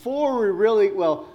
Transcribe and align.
before 0.00 0.40
we 0.40 0.46
really, 0.46 0.90
well, 0.90 1.28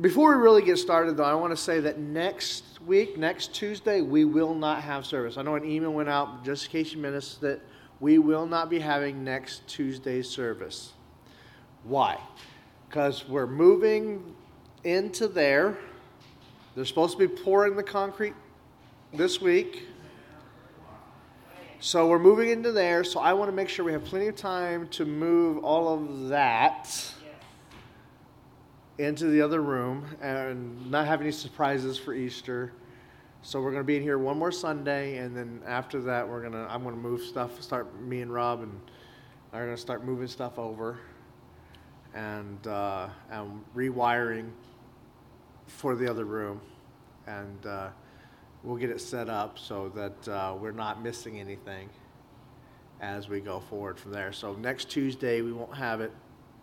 before 0.00 0.36
we 0.36 0.42
really 0.42 0.60
get 0.60 0.76
started, 0.76 1.16
though, 1.16 1.22
I 1.22 1.34
want 1.34 1.52
to 1.52 1.56
say 1.56 1.78
that 1.78 1.96
next 1.96 2.64
week, 2.84 3.16
next 3.16 3.54
Tuesday, 3.54 4.00
we 4.00 4.24
will 4.24 4.56
not 4.56 4.82
have 4.82 5.06
service. 5.06 5.36
I 5.36 5.42
know 5.42 5.54
an 5.54 5.64
email 5.64 5.92
went 5.92 6.08
out 6.08 6.44
just 6.44 6.64
in 6.64 6.72
case 6.72 6.92
you 6.92 6.98
missed 6.98 7.40
that 7.42 7.60
we 8.00 8.18
will 8.18 8.44
not 8.44 8.68
be 8.68 8.80
having 8.80 9.22
next 9.22 9.68
Tuesday's 9.68 10.28
service. 10.28 10.94
Why? 11.84 12.18
Because 12.88 13.28
we're 13.28 13.46
moving 13.46 14.34
into 14.82 15.28
there. 15.28 15.78
They're 16.74 16.84
supposed 16.84 17.16
to 17.20 17.28
be 17.28 17.32
pouring 17.32 17.76
the 17.76 17.84
concrete 17.84 18.34
this 19.14 19.40
week. 19.40 19.86
So 21.78 22.08
we're 22.08 22.18
moving 22.18 22.48
into 22.48 22.72
there. 22.72 23.04
So 23.04 23.20
I 23.20 23.32
want 23.34 23.48
to 23.48 23.54
make 23.54 23.68
sure 23.68 23.84
we 23.84 23.92
have 23.92 24.04
plenty 24.04 24.26
of 24.26 24.34
time 24.34 24.88
to 24.88 25.04
move 25.04 25.62
all 25.62 25.94
of 25.94 26.30
that 26.30 27.14
into 28.98 29.26
the 29.26 29.40
other 29.40 29.62
room 29.62 30.04
and 30.20 30.90
not 30.90 31.06
have 31.06 31.20
any 31.20 31.30
surprises 31.30 31.96
for 31.96 32.14
Easter. 32.14 32.72
So 33.42 33.60
we're 33.60 33.70
going 33.70 33.82
to 33.82 33.86
be 33.86 33.96
in 33.96 34.02
here 34.02 34.18
one 34.18 34.36
more 34.36 34.50
Sunday, 34.50 35.18
and 35.18 35.36
then 35.36 35.62
after 35.64 36.00
that, 36.02 36.28
we're 36.28 36.42
gonna 36.42 36.66
I'm 36.68 36.82
going 36.82 36.96
to 36.96 37.00
move 37.00 37.22
stuff. 37.22 37.62
Start 37.62 38.00
me 38.00 38.20
and 38.20 38.32
Rob 38.32 38.62
and 38.62 38.80
are 39.52 39.64
going 39.64 39.76
to 39.76 39.80
start 39.80 40.04
moving 40.04 40.26
stuff 40.26 40.58
over 40.58 40.98
and 42.14 42.66
uh, 42.66 43.08
and 43.30 43.64
rewiring 43.76 44.50
for 45.68 45.94
the 45.94 46.10
other 46.10 46.24
room, 46.24 46.60
and 47.28 47.66
uh, 47.66 47.88
we'll 48.64 48.76
get 48.76 48.90
it 48.90 49.00
set 49.00 49.28
up 49.28 49.58
so 49.58 49.88
that 49.90 50.28
uh, 50.28 50.56
we're 50.58 50.72
not 50.72 51.02
missing 51.02 51.38
anything 51.38 51.88
as 53.00 53.28
we 53.28 53.38
go 53.38 53.60
forward 53.60 53.98
from 54.00 54.10
there. 54.10 54.32
So 54.32 54.54
next 54.54 54.90
Tuesday 54.90 55.40
we 55.42 55.52
won't 55.52 55.76
have 55.76 56.00
it 56.00 56.12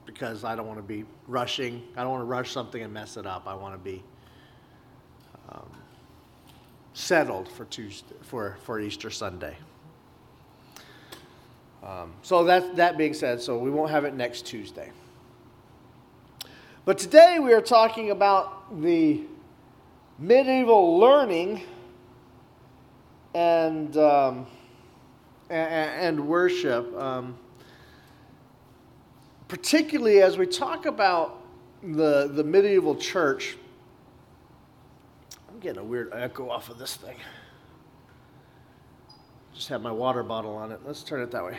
because 0.05 0.44
I 0.44 0.55
don't 0.55 0.68
want 0.68 0.80
to 0.80 0.84
be 0.84 1.05
rushing. 1.27 1.84
I 1.95 2.04
don't 2.04 2.12
want 2.12 2.22
to 2.22 2.27
rush 2.27 2.52
something 2.52 2.82
and 2.82 2.94
mess 2.94 3.18
it 3.18 3.26
up. 3.26 3.48
I 3.48 3.54
want 3.54 3.73
to 3.73 3.80
be 3.80 4.04
um, 5.49 5.70
settled 6.93 7.49
for 7.49 7.66
Tuesday 7.66 8.15
for, 8.21 8.57
for 8.63 8.80
Easter 8.80 9.10
Sunday. 9.10 9.55
Um, 11.84 12.13
so 12.24 12.43
that 12.46 12.76
that 12.77 12.98
being 12.98 13.13
said, 13.13 13.41
so 13.41 13.60
we 13.60 13.70
won't 13.70 13.91
have 13.91 14.05
it 14.05 14.15
next 14.15 14.48
Tuesday. 14.48 14.91
But 16.84 16.98
today 16.98 17.37
we 17.40 17.54
are 17.54 17.62
talking 17.62 18.10
about 18.10 18.82
the 18.82 19.21
medieval 20.18 20.98
learning 20.98 21.62
and 23.35 23.96
um, 23.98 24.48
and, 25.49 26.20
and, 26.20 26.27
worship. 26.27 26.96
Um, 26.98 27.37
particularly 29.48 30.21
as 30.21 30.38
we 30.38 30.46
talk 30.46 30.85
about 30.85 31.41
the, 31.84 32.27
the 32.27 32.43
medieval 32.43 32.96
church, 32.96 33.57
I'm 35.49 35.60
getting 35.60 35.79
a 35.79 35.84
weird 35.84 36.12
echo 36.13 36.49
off 36.49 36.70
of 36.70 36.77
this 36.77 36.96
thing. 36.96 37.18
Just 39.54 39.70
have 39.70 39.82
my 39.82 39.91
water 39.91 40.24
bottle 40.24 40.55
on 40.55 40.71
it. 40.71 40.82
Let's 40.85 41.04
turn 41.04 41.21
it 41.21 41.32
that 41.32 41.43
way. 41.43 41.57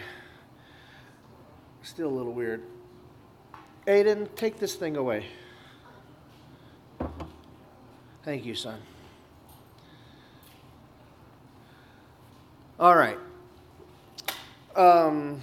Still 1.82 2.08
a 2.08 2.10
little 2.10 2.32
weird. 2.32 2.62
Aiden, 3.86 4.28
take 4.34 4.58
this 4.58 4.74
thing 4.74 4.96
away. 4.96 5.24
Thank 8.24 8.44
you, 8.44 8.54
son. 8.54 8.80
All 12.78 12.96
right. 12.96 13.18
Um, 14.74 15.40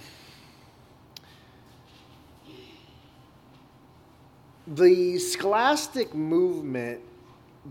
the 4.66 5.18
scholastic 5.18 6.14
movement 6.14 7.00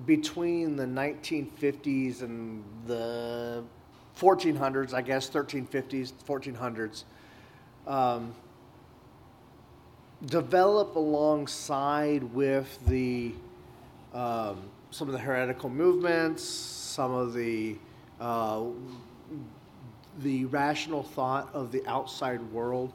between 0.05 0.75
the 0.75 0.86
1950s 0.86 2.22
and 2.22 2.63
the 2.86 3.63
1400s, 4.20 4.93
I 4.93 5.02
guess, 5.02 5.30
1350s, 5.30 6.14
1400s, 6.27 7.04
um, 7.87 8.33
develop 10.26 10.95
alongside 10.95 12.23
with 12.23 12.80
the 12.87 13.33
um, 14.14 14.61
some 14.92 15.08
of 15.08 15.14
the 15.14 15.20
heretical 15.20 15.70
movements, 15.70 16.43
some 16.43 17.11
of 17.11 17.33
the 17.33 17.75
uh, 18.21 18.64
the 20.20 20.45
rational 20.45 21.02
thought 21.02 21.49
of 21.54 21.71
the 21.71 21.86
outside 21.87 22.39
world 22.52 22.93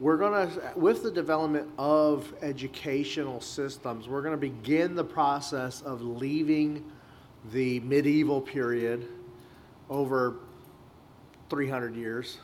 we're 0.00 0.16
going 0.16 0.50
to, 0.50 0.72
with 0.76 1.02
the 1.02 1.10
development 1.10 1.68
of 1.76 2.32
educational 2.40 3.40
systems, 3.40 4.08
we're 4.08 4.22
going 4.22 4.34
to 4.34 4.38
begin 4.38 4.94
the 4.94 5.04
process 5.04 5.82
of 5.82 6.00
leaving 6.00 6.90
the 7.52 7.80
medieval 7.80 8.40
period 8.40 9.06
over 9.90 10.36
300 11.50 11.94
years 11.94 12.38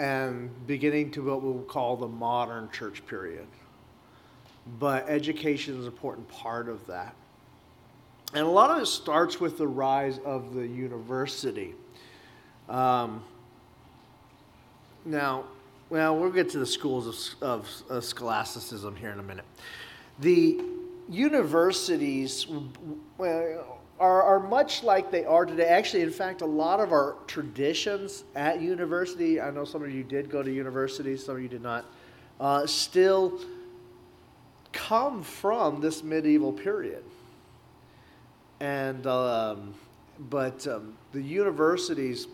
and 0.00 0.50
beginning 0.66 1.12
to 1.12 1.22
what 1.22 1.40
we'll 1.40 1.62
call 1.62 1.96
the 1.96 2.08
modern 2.08 2.68
church 2.70 3.06
period. 3.06 3.46
But 4.80 5.08
education 5.08 5.74
is 5.74 5.86
an 5.86 5.92
important 5.92 6.26
part 6.28 6.68
of 6.68 6.84
that. 6.88 7.14
And 8.34 8.44
a 8.44 8.50
lot 8.50 8.70
of 8.70 8.82
it 8.82 8.86
starts 8.86 9.40
with 9.40 9.56
the 9.56 9.66
rise 9.66 10.18
of 10.24 10.54
the 10.54 10.66
university. 10.66 11.74
Um, 12.68 13.22
now, 15.04 15.44
well, 15.90 16.16
we'll 16.16 16.30
get 16.30 16.48
to 16.50 16.58
the 16.60 16.66
schools 16.66 17.34
of, 17.42 17.42
of, 17.42 17.82
of 17.90 18.04
scholasticism 18.04 18.94
here 18.94 19.10
in 19.10 19.18
a 19.18 19.24
minute. 19.24 19.44
The 20.20 20.60
universities 21.08 22.46
well, 23.18 23.80
are, 23.98 24.22
are 24.22 24.40
much 24.40 24.84
like 24.84 25.10
they 25.10 25.24
are 25.24 25.44
today. 25.44 25.66
Actually, 25.66 26.02
in 26.02 26.10
fact, 26.12 26.42
a 26.42 26.46
lot 26.46 26.78
of 26.78 26.92
our 26.92 27.16
traditions 27.26 28.22
at 28.36 28.60
university, 28.60 29.40
I 29.40 29.50
know 29.50 29.64
some 29.64 29.82
of 29.82 29.90
you 29.90 30.04
did 30.04 30.30
go 30.30 30.42
to 30.44 30.50
university, 30.50 31.16
some 31.16 31.36
of 31.36 31.42
you 31.42 31.48
did 31.48 31.62
not, 31.62 31.84
uh, 32.38 32.66
still 32.66 33.40
come 34.72 35.24
from 35.24 35.80
this 35.80 36.04
medieval 36.04 36.52
period. 36.52 37.02
And, 38.60 39.06
um, 39.08 39.74
but 40.18 40.66
um, 40.68 40.94
the 41.12 41.20
universities 41.20 42.28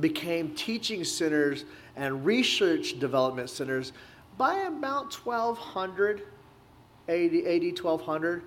became 0.00 0.54
teaching 0.54 1.04
centers 1.04 1.64
and 1.96 2.24
research 2.24 2.98
development 2.98 3.50
centers 3.50 3.92
by 4.38 4.54
about 4.62 5.12
1200 5.12 6.22
80, 7.08 7.46
80 7.46 7.70
1200 7.72 8.42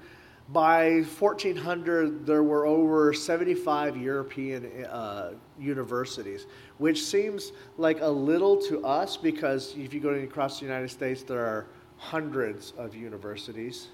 by 0.50 1.02
1400 1.20 2.26
there 2.26 2.44
were 2.44 2.66
over 2.66 3.14
75 3.14 3.98
european 3.98 4.86
uh, 4.86 5.34
universities 5.60 6.46
which 6.78 7.04
seems 7.04 7.52
like 7.78 8.00
a 8.02 8.08
little 8.08 8.56
to 8.56 8.86
us 8.86 9.18
because 9.18 9.76
if 9.78 9.94
you 9.94 10.00
go 10.00 10.10
across 10.10 10.60
the 10.60 10.66
united 10.66 10.90
states 10.90 11.24
there 11.24 11.46
are 11.46 11.68
hundreds 11.98 12.74
of 12.78 12.96
universities. 12.96 13.88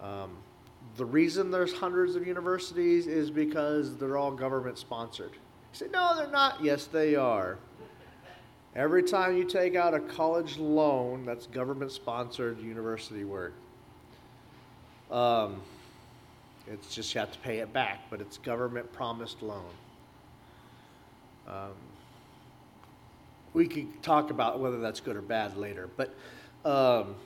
Um, 0.00 0.36
the 0.96 1.04
reason 1.04 1.50
there's 1.50 1.72
hundreds 1.72 2.16
of 2.16 2.26
universities 2.26 3.06
is 3.06 3.30
because 3.30 3.96
they're 3.96 4.16
all 4.16 4.30
government 4.30 4.78
sponsored 4.78 5.32
you 5.72 5.78
say 5.78 5.86
no 5.92 6.14
they're 6.16 6.30
not 6.30 6.62
yes 6.62 6.86
they 6.86 7.14
are 7.14 7.58
Every 8.76 9.02
time 9.02 9.36
you 9.36 9.44
take 9.44 9.74
out 9.74 9.94
a 9.94 10.00
college 10.00 10.56
loan, 10.56 11.24
that's 11.24 11.46
government 11.46 11.90
sponsored 11.90 12.60
university 12.60 13.24
work. 13.24 13.52
Um, 15.10 15.60
it's 16.68 16.94
just 16.94 17.12
you 17.12 17.20
have 17.20 17.32
to 17.32 17.38
pay 17.40 17.58
it 17.58 17.72
back, 17.72 18.02
but 18.10 18.20
it's 18.20 18.38
government 18.38 18.92
promised 18.92 19.42
loan. 19.42 19.64
Um, 21.48 21.72
we 23.54 23.66
could 23.66 24.00
talk 24.04 24.30
about 24.30 24.60
whether 24.60 24.78
that's 24.78 25.00
good 25.00 25.16
or 25.16 25.22
bad 25.22 25.56
later, 25.56 25.88
but 25.96 26.14
um, 26.64 27.16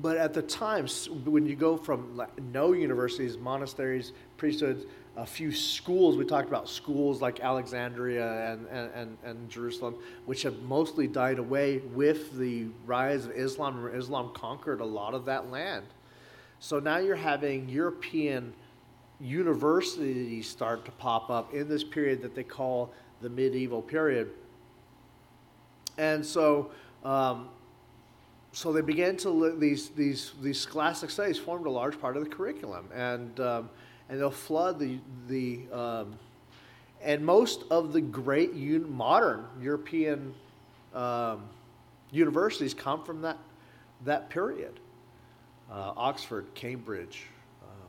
but 0.00 0.16
at 0.16 0.32
the 0.32 0.40
time 0.40 0.86
when 1.26 1.44
you 1.44 1.56
go 1.56 1.76
from 1.76 2.22
no 2.52 2.72
universities, 2.72 3.36
monasteries, 3.36 4.12
priesthoods, 4.38 4.86
a 5.16 5.26
few 5.26 5.52
schools. 5.52 6.16
We 6.16 6.24
talked 6.24 6.48
about 6.48 6.68
schools 6.68 7.20
like 7.20 7.40
Alexandria 7.40 8.52
and, 8.52 8.66
and, 8.68 9.18
and, 9.24 9.48
Jerusalem, 9.50 9.96
which 10.26 10.42
have 10.42 10.60
mostly 10.62 11.06
died 11.06 11.38
away 11.38 11.78
with 11.78 12.38
the 12.38 12.68
rise 12.86 13.26
of 13.26 13.32
Islam. 13.32 13.90
Islam 13.94 14.30
conquered 14.34 14.80
a 14.80 14.84
lot 14.84 15.14
of 15.14 15.24
that 15.26 15.50
land. 15.50 15.86
So 16.60 16.78
now 16.78 16.98
you're 16.98 17.16
having 17.16 17.68
European 17.68 18.52
universities 19.20 20.48
start 20.48 20.84
to 20.84 20.90
pop 20.92 21.30
up 21.30 21.52
in 21.52 21.68
this 21.68 21.84
period 21.84 22.22
that 22.22 22.34
they 22.34 22.44
call 22.44 22.92
the 23.20 23.28
medieval 23.28 23.82
period. 23.82 24.30
And 25.98 26.24
so, 26.24 26.70
um, 27.04 27.48
so 28.52 28.72
they 28.72 28.80
began 28.80 29.16
to 29.18 29.56
these 29.58 29.90
these 29.90 30.32
these 30.42 30.58
scholastic 30.58 31.10
studies 31.10 31.38
formed 31.38 31.66
a 31.66 31.70
large 31.70 32.00
part 32.00 32.16
of 32.16 32.24
the 32.24 32.30
curriculum, 32.30 32.88
and 32.94 33.38
um, 33.40 33.70
and 34.10 34.20
they'll 34.20 34.30
flood 34.30 34.78
the 34.78 34.98
the 35.28 35.62
um, 35.72 36.18
and 37.02 37.24
most 37.24 37.64
of 37.70 37.92
the 37.92 38.00
great 38.00 38.54
modern 38.54 39.46
European 39.60 40.34
um, 40.94 41.44
universities 42.10 42.74
come 42.74 43.02
from 43.04 43.22
that, 43.22 43.38
that 44.04 44.28
period. 44.28 44.78
Uh, 45.70 45.92
Oxford, 45.96 46.46
Cambridge, 46.54 47.26
um, 47.62 47.88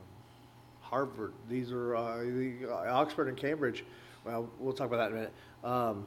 Harvard, 0.80 1.32
these 1.48 1.72
are 1.72 1.96
uh, 1.96 2.18
the, 2.18 2.54
uh, 2.68 2.94
Oxford 2.94 3.28
and 3.28 3.36
Cambridge, 3.36 3.84
well, 4.24 4.48
we'll 4.58 4.72
talk 4.72 4.86
about 4.86 4.98
that 4.98 5.10
in 5.10 5.12
a 5.12 5.16
minute, 5.16 5.32
um, 5.64 6.06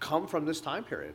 come 0.00 0.26
from 0.26 0.44
this 0.44 0.60
time 0.60 0.84
period. 0.84 1.14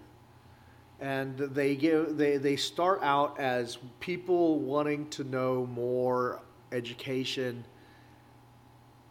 And 1.00 1.38
they, 1.38 1.75
give, 1.75 2.18
they, 2.18 2.38
they 2.38 2.56
start 2.56 3.01
out 3.04 3.40
as 3.40 3.78
people 4.00 4.57
wanting 4.60 5.07
to 5.12 5.24
know 5.24 5.68
more 5.68 6.42
education 6.72 7.64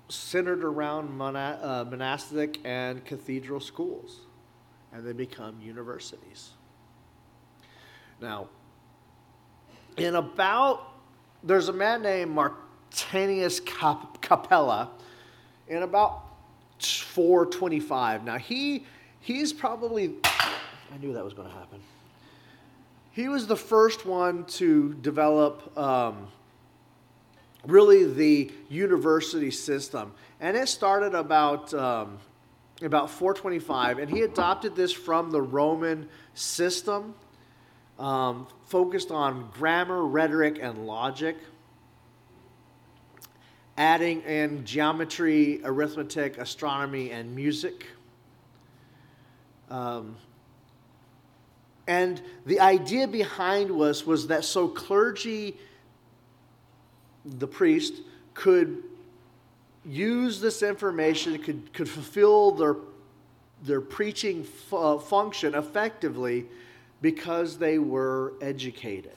centered 0.08 0.64
around 0.64 1.20
uh, 1.20 1.84
monastic 1.88 2.60
and 2.64 3.04
cathedral 3.04 3.60
schools, 3.60 4.20
and 4.92 5.06
they 5.06 5.12
become 5.12 5.60
universities. 5.60 6.50
Now, 8.20 8.48
in 9.96 10.14
about, 10.14 10.92
there's 11.42 11.68
a 11.68 11.72
man 11.72 12.02
named 12.02 12.34
Martianus 12.34 13.64
Cap- 13.64 14.20
Capella 14.20 14.90
in 15.68 15.82
about 15.82 16.22
425. 16.80 18.24
Now, 18.24 18.38
he, 18.38 18.84
he's 19.20 19.52
probably, 19.52 20.14
I 20.24 20.98
knew 21.00 21.12
that 21.14 21.24
was 21.24 21.34
going 21.34 21.48
to 21.48 21.54
happen. 21.54 21.80
He 23.12 23.28
was 23.28 23.46
the 23.46 23.56
first 23.56 24.04
one 24.04 24.44
to 24.44 24.94
develop 24.94 25.76
um, 25.78 26.28
really 27.66 28.04
the 28.04 28.50
university 28.68 29.50
system. 29.50 30.12
And 30.40 30.56
it 30.56 30.68
started 30.68 31.14
about, 31.14 31.72
um, 31.74 32.18
about 32.82 33.10
425, 33.10 33.98
and 33.98 34.10
he 34.10 34.22
adopted 34.22 34.76
this 34.76 34.92
from 34.92 35.30
the 35.30 35.40
Roman 35.40 36.08
system, 36.34 37.14
um, 37.98 38.46
focused 38.66 39.10
on 39.10 39.50
grammar, 39.54 40.04
rhetoric, 40.04 40.58
and 40.60 40.86
logic, 40.86 41.36
adding 43.78 44.22
in 44.22 44.64
geometry, 44.64 45.60
arithmetic, 45.64 46.38
astronomy, 46.38 47.10
and 47.10 47.34
music. 47.34 47.86
Um, 49.70 50.16
and 51.86 52.20
the 52.44 52.60
idea 52.60 53.06
behind 53.06 53.70
was 53.70 54.04
was 54.06 54.28
that 54.28 54.44
so 54.44 54.68
clergy 54.68 55.56
the 57.26 57.46
priest 57.46 57.94
could 58.34 58.82
use 59.84 60.40
this 60.40 60.62
information, 60.62 61.38
could, 61.38 61.72
could 61.72 61.88
fulfill 61.88 62.52
their, 62.52 62.76
their 63.62 63.80
preaching 63.80 64.42
f- 64.42 64.74
uh, 64.74 64.98
function 64.98 65.54
effectively 65.54 66.46
because 67.00 67.58
they 67.58 67.78
were 67.78 68.34
educated. 68.40 69.12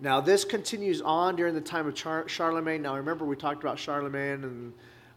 Now, 0.00 0.20
this 0.20 0.44
continues 0.44 1.00
on 1.00 1.36
during 1.36 1.54
the 1.54 1.60
time 1.60 1.86
of 1.86 1.94
Char- 1.94 2.28
Charlemagne. 2.28 2.82
Now, 2.82 2.96
remember, 2.96 3.24
we 3.24 3.36
talked 3.36 3.62
about 3.62 3.78
Charlemagne 3.78 4.44
and 4.44 4.72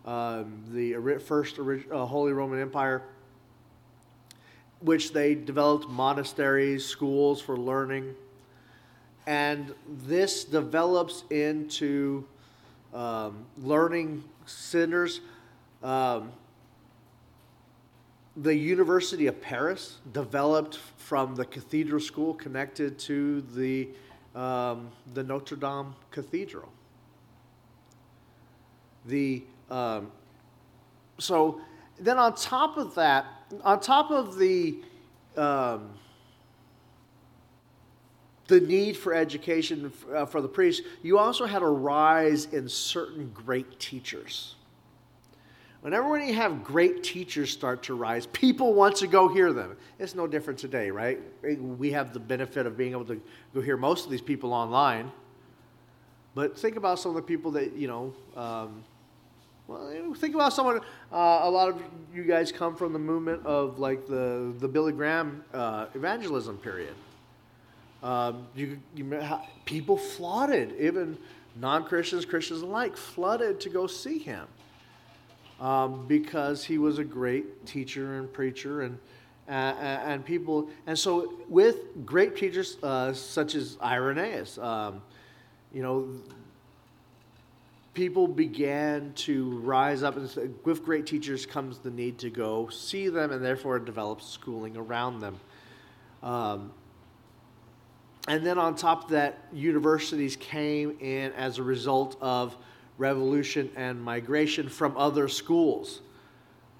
um, 0.05 0.63
the 0.71 1.19
first 1.19 1.59
uh, 1.59 2.05
Holy 2.05 2.31
Roman 2.31 2.61
Empire, 2.61 3.03
which 4.79 5.11
they 5.11 5.35
developed 5.35 5.89
monasteries, 5.89 6.85
schools 6.85 7.41
for 7.41 7.57
learning 7.57 8.15
and 9.27 9.75
this 10.05 10.45
develops 10.45 11.25
into 11.29 12.25
um, 12.93 13.45
learning 13.57 14.23
centers. 14.45 15.19
Um, 15.83 16.31
the 18.37 18.55
University 18.55 19.27
of 19.27 19.41
Paris 19.41 19.97
developed 20.13 20.79
from 20.95 21.35
the 21.35 21.43
cathedral 21.43 21.99
school 21.99 22.33
connected 22.35 22.97
to 22.99 23.41
the, 23.53 23.89
um, 24.33 24.89
the 25.13 25.23
Notre 25.23 25.57
Dame 25.57 25.93
Cathedral. 26.09 26.69
The, 29.07 29.43
um, 29.69 30.09
so 31.17 31.59
then 31.99 32.17
on 32.17 32.33
top 32.35 32.77
of 32.77 32.95
that, 32.95 33.25
on 33.63 33.81
top 33.81 34.09
of 34.09 34.37
the 34.37 34.77
um, 35.35 35.89
the 38.47 38.59
need 38.61 38.95
for 38.95 39.13
education 39.13 39.91
uh, 40.13 40.25
for 40.25 40.41
the 40.41 40.47
priests, 40.47 40.85
you 41.03 41.17
also 41.17 41.45
had 41.45 41.61
a 41.61 41.67
rise 41.67 42.45
in 42.53 42.67
certain 42.67 43.31
great 43.33 43.79
teachers. 43.79 44.55
Whenever 45.81 46.09
when 46.09 46.27
you 46.27 46.33
have 46.33 46.63
great 46.63 47.03
teachers 47.03 47.51
start 47.51 47.83
to 47.83 47.93
rise, 47.93 48.25
people 48.27 48.73
want 48.73 48.95
to 48.97 49.07
go 49.07 49.27
hear 49.27 49.53
them. 49.53 49.77
It's 49.99 50.15
no 50.15 50.27
different 50.27 50.59
today, 50.59 50.89
right? 50.89 51.19
We 51.59 51.91
have 51.91 52.13
the 52.13 52.19
benefit 52.19 52.65
of 52.65 52.75
being 52.75 52.91
able 52.91 53.05
to 53.05 53.21
go 53.53 53.61
hear 53.61 53.77
most 53.77 54.05
of 54.05 54.11
these 54.11 54.21
people 54.21 54.53
online. 54.53 55.11
But 56.33 56.57
think 56.57 56.75
about 56.77 56.99
some 56.99 57.11
of 57.11 57.15
the 57.15 57.21
people 57.21 57.51
that, 57.51 57.73
you 57.73 57.87
know, 57.87 58.13
um, 58.35 58.83
well, 59.67 60.13
think 60.15 60.33
about 60.33 60.53
someone, 60.53 60.79
uh, 61.11 61.39
a 61.43 61.49
lot 61.49 61.69
of 61.69 61.81
you 62.13 62.23
guys 62.23 62.51
come 62.51 62.75
from 62.75 62.93
the 62.93 62.99
movement 62.99 63.45
of 63.45 63.79
like 63.79 64.07
the, 64.07 64.53
the 64.59 64.67
Billy 64.67 64.93
Graham 64.93 65.43
uh, 65.53 65.87
evangelism 65.93 66.57
period. 66.57 66.95
Um, 68.03 68.47
you, 68.55 68.79
you, 68.95 69.21
people 69.65 69.97
flooded, 69.97 70.75
even 70.79 71.17
non 71.55 71.83
Christians, 71.83 72.25
Christians 72.25 72.61
alike, 72.61 72.95
flooded 72.95 73.59
to 73.61 73.69
go 73.69 73.87
see 73.87 74.19
him 74.19 74.47
um, 75.59 76.05
because 76.07 76.63
he 76.63 76.77
was 76.77 76.99
a 76.99 77.03
great 77.03 77.65
teacher 77.65 78.19
and 78.19 78.31
preacher 78.31 78.81
and. 78.81 78.97
Uh, 79.49 79.51
and 80.03 80.25
people, 80.25 80.67
and 80.87 80.99
so 80.99 81.33
with 81.47 82.05
great 82.05 82.35
teachers 82.35 82.75
uh, 82.83 83.13
such 83.13 83.55
as 83.55 83.77
Irenaeus, 83.81 84.57
um, 84.57 85.01
you 85.73 85.81
know, 85.81 86.09
people 87.97 88.27
began 88.27 89.11
to 89.15 89.57
rise 89.59 90.03
up, 90.03 90.17
and 90.17 90.53
with 90.65 90.83
great 90.83 91.07
teachers 91.07 91.45
comes 91.45 91.79
the 91.79 91.89
need 91.89 92.19
to 92.19 92.29
go 92.29 92.67
see 92.67 93.07
them, 93.07 93.31
and 93.31 93.43
therefore 93.43 93.79
develop 93.79 94.21
schooling 94.21 94.75
around 94.75 95.19
them. 95.19 95.39
Um, 96.21 96.71
and 98.27 98.45
then 98.45 98.57
on 98.57 98.75
top 98.75 99.05
of 99.05 99.09
that, 99.11 99.37
universities 99.53 100.35
came 100.35 100.97
in 100.99 101.31
as 101.33 101.57
a 101.59 101.63
result 101.63 102.17
of 102.19 102.57
revolution 102.97 103.69
and 103.75 104.01
migration 104.01 104.67
from 104.67 104.97
other 104.97 105.27
schools. 105.27 106.01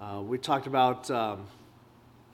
Uh, 0.00 0.20
we 0.22 0.36
talked 0.36 0.66
about 0.66 1.10
um, 1.10 1.46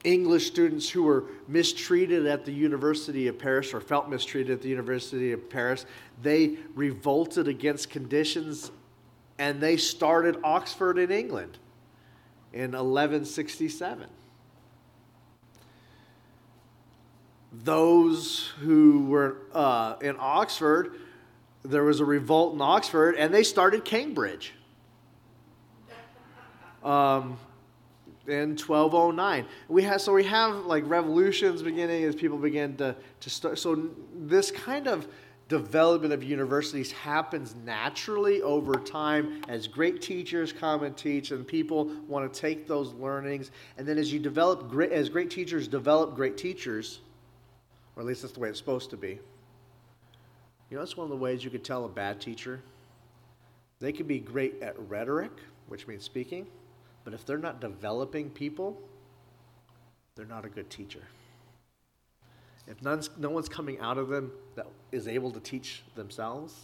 English 0.02 0.46
students 0.46 0.88
who 0.88 1.02
were 1.04 1.24
mistreated 1.48 2.26
at 2.26 2.44
the 2.44 2.52
University 2.52 3.28
of 3.28 3.38
Paris 3.38 3.72
or 3.72 3.80
felt 3.80 4.08
mistreated 4.08 4.52
at 4.52 4.62
the 4.62 4.68
University 4.68 5.32
of 5.32 5.48
Paris. 5.48 5.86
They 6.22 6.56
revolted 6.74 7.48
against 7.48 7.90
conditions 7.90 8.70
and 9.38 9.60
they 9.60 9.76
started 9.76 10.36
Oxford 10.44 10.98
in 10.98 11.10
England 11.10 11.58
in 12.52 12.72
1167. 12.72 14.08
Those 17.62 18.52
who 18.60 19.06
were 19.06 19.36
uh, 19.52 19.96
in 20.00 20.16
Oxford, 20.18 20.94
there 21.64 21.84
was 21.84 22.00
a 22.00 22.04
revolt 22.04 22.54
in 22.54 22.60
Oxford, 22.60 23.14
and 23.16 23.32
they 23.32 23.42
started 23.42 23.84
Cambridge 23.84 24.54
um, 26.82 27.38
in 28.26 28.50
1209. 28.50 29.46
We 29.68 29.82
have 29.84 30.00
so 30.00 30.12
we 30.12 30.24
have 30.24 30.66
like 30.66 30.84
revolutions 30.86 31.62
beginning 31.62 32.04
as 32.04 32.14
people 32.14 32.38
begin 32.38 32.76
to 32.76 32.96
to 33.20 33.30
start. 33.30 33.58
So 33.58 33.90
this 34.14 34.50
kind 34.50 34.86
of 34.86 35.06
development 35.48 36.12
of 36.12 36.24
universities 36.24 36.90
happens 36.90 37.54
naturally 37.64 38.40
over 38.40 38.74
time 38.74 39.42
as 39.48 39.68
great 39.68 40.00
teachers 40.00 40.52
come 40.52 40.84
and 40.84 40.96
teach 40.96 41.32
and 41.32 41.46
people 41.46 41.90
want 42.08 42.32
to 42.32 42.40
take 42.40 42.66
those 42.66 42.94
learnings 42.94 43.50
and 43.76 43.86
then 43.86 43.98
as 43.98 44.10
you 44.10 44.18
develop 44.18 44.70
great 44.70 44.90
as 44.90 45.10
great 45.10 45.28
teachers 45.28 45.68
develop 45.68 46.14
great 46.16 46.38
teachers 46.38 47.00
or 47.96 48.02
at 48.02 48.06
least 48.06 48.22
that's 48.22 48.34
the 48.34 48.40
way 48.40 48.48
it's 48.48 48.58
supposed 48.58 48.90
to 48.90 48.96
be. 48.96 49.18
You 50.70 50.76
know, 50.76 50.78
that's 50.80 50.96
one 50.96 51.04
of 51.04 51.10
the 51.10 51.16
ways 51.16 51.44
you 51.44 51.50
could 51.50 51.64
tell 51.64 51.84
a 51.84 51.88
bad 51.88 52.20
teacher. 52.20 52.60
They 53.80 53.92
could 53.92 54.08
be 54.08 54.18
great 54.18 54.62
at 54.62 54.78
rhetoric, 54.88 55.32
which 55.68 55.86
means 55.86 56.04
speaking, 56.04 56.46
but 57.04 57.12
if 57.12 57.24
they're 57.26 57.38
not 57.38 57.60
developing 57.60 58.30
people, 58.30 58.80
they're 60.16 60.26
not 60.26 60.44
a 60.44 60.48
good 60.48 60.70
teacher. 60.70 61.02
If 62.66 62.80
none's, 62.82 63.10
no 63.18 63.30
one's 63.30 63.48
coming 63.48 63.78
out 63.80 63.98
of 63.98 64.08
them 64.08 64.32
that 64.54 64.66
is 64.90 65.06
able 65.06 65.30
to 65.32 65.40
teach 65.40 65.82
themselves, 65.94 66.54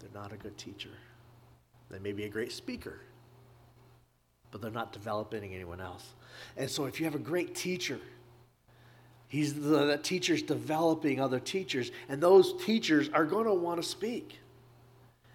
they're 0.00 0.10
not 0.12 0.32
a 0.32 0.36
good 0.36 0.58
teacher. 0.58 0.90
They 1.90 1.98
may 1.98 2.12
be 2.12 2.24
a 2.24 2.28
great 2.28 2.52
speaker, 2.52 3.00
but 4.50 4.60
they're 4.60 4.70
not 4.70 4.92
developing 4.92 5.54
anyone 5.54 5.80
else. 5.80 6.14
And 6.56 6.68
so 6.68 6.86
if 6.86 6.98
you 6.98 7.06
have 7.06 7.14
a 7.14 7.20
great 7.20 7.54
teacher, 7.54 8.00
He's 9.28 9.54
the, 9.54 9.84
the 9.84 9.98
teacher's 9.98 10.42
developing 10.42 11.20
other 11.20 11.38
teachers, 11.38 11.90
and 12.08 12.20
those 12.20 12.54
teachers 12.64 13.10
are 13.10 13.26
going 13.26 13.44
to 13.44 13.54
want 13.54 13.80
to 13.80 13.86
speak. 13.86 14.38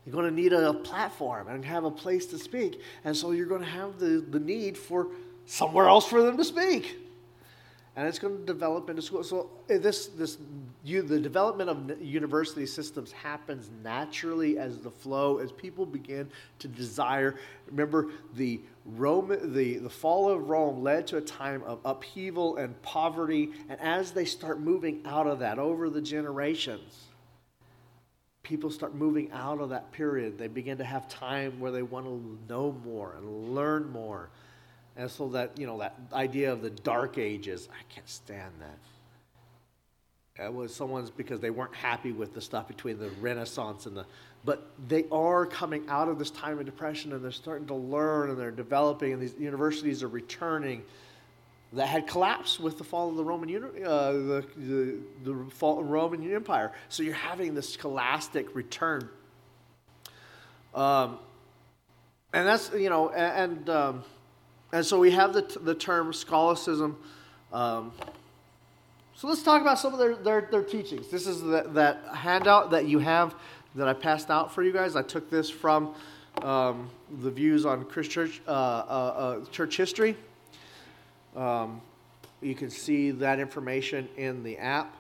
You're 0.06 0.14
going 0.14 0.26
to 0.26 0.36
need 0.36 0.52
a, 0.52 0.74
platform 0.74 1.48
and 1.48 1.64
have 1.64 1.86
a 1.86 1.92
place 1.92 2.26
to 2.28 2.38
speak. 2.38 2.82
And 3.06 3.16
so 3.16 3.32
you're 3.32 3.46
going 3.46 3.62
to 3.62 3.68
have 3.68 4.00
the, 4.00 4.26
the 4.30 4.40
need 4.40 4.78
for 4.78 5.08
somewhere 5.46 5.88
else 5.88 6.08
for 6.08 6.22
them 6.22 6.36
to 6.38 6.44
speak. 6.44 6.98
And 7.96 8.08
it's 8.08 8.20
going 8.20 8.38
to 8.38 8.44
develop 8.44 8.90
into 8.90 9.02
school. 9.02 9.24
So 9.24 9.50
eh, 9.70 9.78
this, 9.78 10.08
this, 10.08 10.38
you, 10.84 11.02
the 11.02 11.20
development 11.20 11.70
of 11.70 12.02
university 12.02 12.66
systems 12.66 13.12
happens 13.12 13.70
naturally 13.84 14.58
as 14.60 14.80
the 14.80 14.92
flow, 14.92 15.38
as 15.38 15.52
people 15.52 15.86
begin 15.86 16.30
to 16.60 16.68
desire. 16.68 17.36
Remember, 17.68 18.12
the 18.36 18.60
Roman, 18.86 19.54
the, 19.54 19.78
the 19.78 19.90
fall 19.90 20.30
of 20.30 20.50
Rome 20.50 20.84
led 20.84 21.08
to 21.08 21.18
a 21.18 21.22
time 21.22 21.64
of 21.64 21.80
upheaval 21.86 22.58
and 22.58 22.80
poverty. 22.82 23.52
And 23.70 23.80
as 23.80 24.12
they 24.12 24.26
start 24.26 24.60
moving 24.60 25.02
out 25.06 25.26
of 25.26 25.40
that 25.40 25.58
over 25.58 25.90
the 25.90 26.02
generations, 26.02 27.06
people 28.44 28.70
start 28.70 28.94
moving 28.94 29.32
out 29.32 29.62
of 29.62 29.70
that 29.70 29.94
period. 29.94 30.38
They 30.38 30.50
begin 30.50 30.78
to 30.80 30.84
have 30.84 31.08
time 31.08 31.62
where 31.62 31.72
they 31.72 31.84
want 31.84 32.08
to 32.08 32.38
know 32.50 32.76
more 32.84 33.16
and 33.18 33.56
learn 33.56 33.90
more 33.90 34.30
and 34.96 35.10
so 35.10 35.30
that, 35.30 35.58
you 35.58 35.66
know, 35.66 35.80
that 35.80 35.98
idea 36.12 36.52
of 36.52 36.62
the 36.62 36.70
dark 36.70 37.18
ages, 37.18 37.68
I 37.72 37.94
can't 37.94 38.08
stand 38.08 38.52
that. 38.60 38.78
It 40.40 40.52
was 40.52 40.76
someone's 40.76 41.12
because 41.12 41.40
they 41.40 41.52
weren't 41.52 41.76
happy 41.76 42.12
with 42.12 42.34
the 42.34 42.42
stuff 42.42 42.68
between 42.68 42.98
the 42.98 43.10
Renaissance 43.22 43.86
and 43.86 43.96
the, 43.96 44.06
but 44.44 44.68
they 44.88 45.06
are 45.12 45.46
coming 45.46 45.88
out 45.88 46.10
of 46.10 46.18
this 46.18 46.32
time 46.32 46.58
of 46.58 46.66
depression 46.66 47.14
and 47.14 47.24
they're 47.24 47.32
starting 47.32 47.68
to 47.68 47.76
learn 47.76 48.32
and 48.32 48.40
they're 48.40 48.50
developing 48.50 49.14
and 49.14 49.22
these 49.22 49.36
universities 49.38 50.02
are 50.02 50.08
returning 50.08 50.82
that 51.74 51.88
had 51.88 52.08
collapsed 52.08 52.60
with 52.60 52.80
the 52.80 52.84
fall 52.84 53.10
of 53.10 53.16
the 53.16 53.24
Roman 53.24 53.56
uh, 53.56 54.12
the, 54.12 54.46
the, 54.58 54.98
the 55.24 55.46
fall 55.52 55.80
of 55.80 55.90
Roman 55.90 56.34
Empire. 56.34 56.72
So 56.90 57.04
you're 57.04 57.14
having 57.14 57.54
this 57.54 57.72
scholastic 57.72 58.56
return. 58.56 59.10
Um, 60.74 61.20
and 62.34 62.48
that's, 62.48 62.72
you 62.74 62.90
know, 62.90 63.10
and, 63.10 63.52
and 63.54 63.70
um, 63.70 64.04
and 64.72 64.84
so 64.84 64.98
we 64.98 65.12
have 65.12 65.34
the, 65.34 65.60
the 65.62 65.76
term 65.76 66.14
scholasticism. 66.14 66.98
Um, 67.52 67.92
so 69.24 69.30
let's 69.30 69.42
talk 69.42 69.62
about 69.62 69.80
some 69.80 69.94
of 69.94 70.00
their, 70.00 70.16
their, 70.16 70.50
their 70.52 70.62
teachings. 70.62 71.08
This 71.08 71.28
is 71.28 71.40
the, 71.40 71.64
that 71.70 72.04
handout 72.14 72.72
that 72.72 72.90
you 72.90 73.00
have 73.00 73.34
that 73.74 73.88
I 73.88 73.94
passed 73.94 74.30
out 74.30 74.54
for 74.54 74.64
you 74.64 74.74
guys. 74.74 74.98
I 74.98 75.02
took 75.02 75.30
this 75.30 75.50
from 75.50 75.96
um, 76.42 76.90
the 77.22 77.32
views 77.32 77.66
on 77.66 77.86
Christian 77.86 78.28
church, 78.28 78.42
uh, 78.46 78.52
uh, 78.52 78.54
uh, 78.54 79.46
church 79.46 79.78
history. 79.78 80.18
Um, 81.38 81.80
you 82.42 82.54
can 82.54 82.70
see 82.70 83.12
that 83.12 83.40
information 83.40 84.10
in 84.18 84.44
the 84.44 84.58
app, 84.58 84.94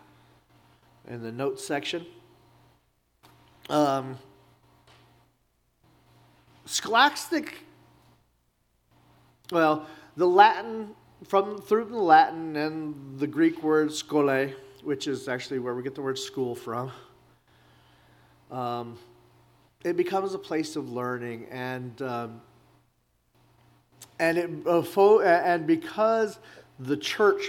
in 1.09 1.21
the 1.21 1.33
notes 1.33 1.67
section. 1.67 2.05
Um, 3.69 4.17
scholastic 6.63 7.55
well, 9.51 9.85
the 10.15 10.25
Latin, 10.25 10.95
from 11.27 11.61
through 11.61 11.85
the 11.85 11.97
Latin 11.97 12.55
and 12.55 13.19
the 13.19 13.27
Greek 13.27 13.63
word 13.63 13.89
skole, 13.89 14.53
which 14.83 15.07
is 15.07 15.27
actually 15.27 15.59
where 15.59 15.73
we 15.73 15.83
get 15.83 15.95
the 15.95 16.01
word 16.01 16.17
school 16.17 16.55
from, 16.55 16.91
um, 18.51 18.97
it 19.83 19.97
becomes 19.97 20.33
a 20.33 20.39
place 20.39 20.75
of 20.75 20.91
learning. 20.91 21.47
And, 21.51 22.01
um, 22.01 22.41
and, 24.19 24.37
it, 24.37 24.49
uh, 24.67 25.19
and 25.21 25.67
because 25.67 26.39
the 26.79 26.97
church 26.97 27.43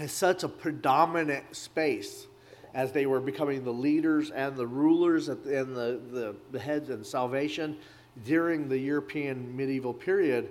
is 0.00 0.12
such 0.12 0.42
a 0.42 0.48
predominant 0.48 1.54
space, 1.54 2.26
as 2.74 2.92
they 2.92 3.04
were 3.04 3.20
becoming 3.20 3.64
the 3.64 3.72
leaders 3.72 4.30
and 4.30 4.56
the 4.56 4.66
rulers 4.66 5.28
and 5.28 5.44
the, 5.44 6.00
the, 6.10 6.34
the 6.52 6.58
heads 6.58 6.88
in 6.88 7.04
salvation 7.04 7.76
during 8.24 8.68
the 8.68 8.78
European 8.78 9.54
medieval 9.54 9.92
period, 9.92 10.48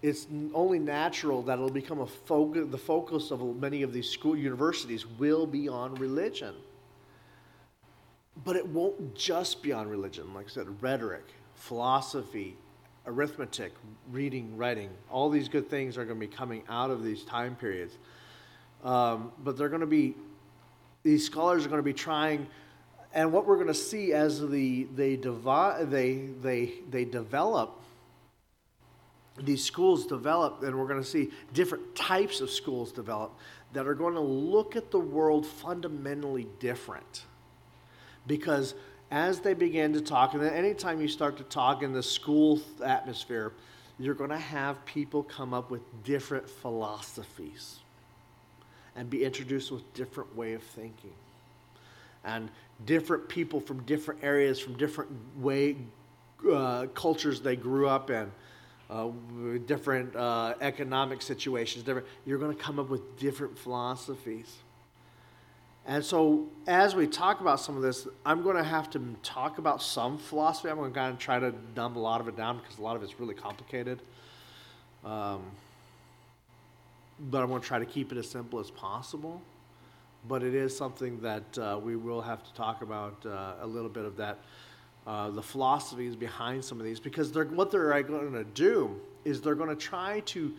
it's 0.00 0.26
only 0.54 0.78
natural 0.78 1.42
that 1.42 1.54
it'll 1.54 1.70
become 1.70 2.00
a 2.00 2.06
focus, 2.06 2.66
the 2.70 2.78
focus 2.78 3.30
of 3.30 3.40
many 3.56 3.82
of 3.82 3.92
these 3.92 4.08
school 4.08 4.36
universities 4.36 5.06
will 5.06 5.46
be 5.46 5.68
on 5.68 5.94
religion. 5.96 6.54
But 8.44 8.54
it 8.54 8.66
won't 8.66 9.16
just 9.16 9.62
be 9.62 9.72
on 9.72 9.88
religion. 9.88 10.32
Like 10.32 10.46
I 10.46 10.50
said, 10.50 10.66
rhetoric, 10.80 11.24
philosophy, 11.56 12.56
arithmetic, 13.06 13.72
reading, 14.12 14.56
writing, 14.56 14.90
all 15.10 15.30
these 15.30 15.48
good 15.48 15.68
things 15.68 15.98
are 15.98 16.04
going 16.04 16.20
to 16.20 16.26
be 16.26 16.32
coming 16.32 16.62
out 16.68 16.90
of 16.90 17.02
these 17.02 17.24
time 17.24 17.56
periods. 17.56 17.94
Um, 18.84 19.32
but 19.42 19.58
they're 19.58 19.68
going 19.68 19.80
to 19.80 19.86
be, 19.86 20.14
these 21.02 21.26
scholars 21.26 21.66
are 21.66 21.68
going 21.68 21.80
to 21.80 21.84
be 21.84 21.92
trying, 21.92 22.46
and 23.12 23.32
what 23.32 23.46
we're 23.46 23.56
going 23.56 23.66
to 23.66 23.74
see 23.74 24.12
as 24.12 24.46
the, 24.46 24.84
they, 24.94 25.16
divide, 25.16 25.90
they, 25.90 26.28
they, 26.40 26.74
they 26.88 27.04
develop 27.04 27.82
these 29.44 29.64
schools 29.64 30.06
develop, 30.06 30.62
and 30.62 30.78
we're 30.78 30.86
going 30.86 31.02
to 31.02 31.08
see 31.08 31.30
different 31.52 31.94
types 31.94 32.40
of 32.40 32.50
schools 32.50 32.92
develop 32.92 33.32
that 33.72 33.86
are 33.86 33.94
going 33.94 34.14
to 34.14 34.20
look 34.20 34.76
at 34.76 34.90
the 34.90 34.98
world 34.98 35.46
fundamentally 35.46 36.46
different. 36.58 37.24
Because 38.26 38.74
as 39.10 39.40
they 39.40 39.54
begin 39.54 39.92
to 39.94 40.00
talk, 40.00 40.34
and 40.34 40.42
then 40.42 40.52
anytime 40.52 41.00
you 41.00 41.08
start 41.08 41.36
to 41.38 41.44
talk 41.44 41.82
in 41.82 41.92
the 41.92 42.02
school 42.02 42.60
atmosphere, 42.84 43.52
you're 43.98 44.14
going 44.14 44.30
to 44.30 44.36
have 44.36 44.84
people 44.84 45.22
come 45.22 45.52
up 45.52 45.70
with 45.70 45.82
different 46.04 46.48
philosophies 46.48 47.78
and 48.96 49.08
be 49.08 49.24
introduced 49.24 49.70
with 49.70 49.94
different 49.94 50.34
way 50.36 50.54
of 50.54 50.62
thinking 50.62 51.12
and 52.24 52.50
different 52.84 53.28
people 53.28 53.60
from 53.60 53.82
different 53.84 54.22
areas 54.22 54.60
from 54.60 54.76
different 54.76 55.10
way 55.38 55.76
uh, 56.52 56.86
cultures 56.94 57.40
they 57.40 57.56
grew 57.56 57.88
up 57.88 58.10
in 58.10 58.30
uh, 58.90 59.08
different 59.66 60.14
uh, 60.16 60.54
economic 60.60 61.22
situations, 61.22 61.84
different, 61.84 62.06
you're 62.24 62.38
going 62.38 62.56
to 62.56 62.62
come 62.62 62.78
up 62.78 62.88
with 62.88 63.18
different 63.18 63.58
philosophies. 63.58 64.56
And 65.86 66.04
so, 66.04 66.46
as 66.66 66.94
we 66.94 67.06
talk 67.06 67.40
about 67.40 67.60
some 67.60 67.74
of 67.76 67.82
this, 67.82 68.06
I'm 68.24 68.42
going 68.42 68.56
to 68.56 68.62
have 68.62 68.90
to 68.90 69.16
talk 69.22 69.56
about 69.56 69.82
some 69.82 70.18
philosophy. 70.18 70.68
I'm 70.68 70.76
going 70.76 70.92
to 70.92 70.98
kind 70.98 71.12
of 71.14 71.18
try 71.18 71.38
to 71.38 71.52
dumb 71.74 71.96
a 71.96 71.98
lot 71.98 72.20
of 72.20 72.28
it 72.28 72.36
down 72.36 72.58
because 72.58 72.78
a 72.78 72.82
lot 72.82 72.94
of 72.94 73.02
it's 73.02 73.18
really 73.18 73.34
complicated. 73.34 74.00
Um, 75.02 75.42
but 77.18 77.42
I'm 77.42 77.48
going 77.48 77.62
to 77.62 77.66
try 77.66 77.78
to 77.78 77.86
keep 77.86 78.12
it 78.12 78.18
as 78.18 78.28
simple 78.28 78.58
as 78.60 78.70
possible. 78.70 79.40
But 80.28 80.42
it 80.42 80.54
is 80.54 80.76
something 80.76 81.20
that 81.22 81.58
uh, 81.58 81.80
we 81.82 81.96
will 81.96 82.20
have 82.20 82.44
to 82.44 82.52
talk 82.52 82.82
about 82.82 83.24
uh, 83.24 83.54
a 83.62 83.66
little 83.66 83.88
bit 83.88 84.04
of 84.04 84.16
that 84.18 84.38
uh, 85.06 85.30
the 85.30 85.42
philosophies 85.42 86.14
behind 86.16 86.64
some 86.64 86.78
of 86.78 86.84
these 86.84 87.00
because 87.00 87.32
they're, 87.32 87.44
what 87.44 87.70
they're 87.70 88.02
going 88.02 88.32
to 88.32 88.44
do 88.44 89.00
is 89.24 89.40
they're 89.40 89.54
going 89.54 89.68
to 89.68 89.76
try 89.76 90.20
to 90.20 90.54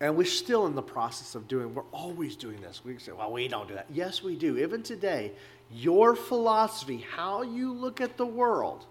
and 0.00 0.16
we're 0.16 0.24
still 0.24 0.66
in 0.66 0.74
the 0.74 0.82
process 0.82 1.36
of 1.36 1.46
doing 1.46 1.74
we're 1.74 1.84
always 1.92 2.34
doing 2.34 2.60
this. 2.60 2.82
We 2.84 2.98
say 2.98 3.12
well 3.12 3.32
we 3.32 3.48
don't 3.48 3.68
do 3.68 3.74
that. 3.74 3.86
Yes 3.92 4.22
we 4.22 4.36
do. 4.36 4.58
Even 4.58 4.82
today 4.82 5.32
your 5.70 6.16
philosophy 6.16 7.04
how 7.14 7.42
you 7.42 7.72
look 7.72 8.00
at 8.00 8.16
the 8.16 8.26
world 8.26 8.86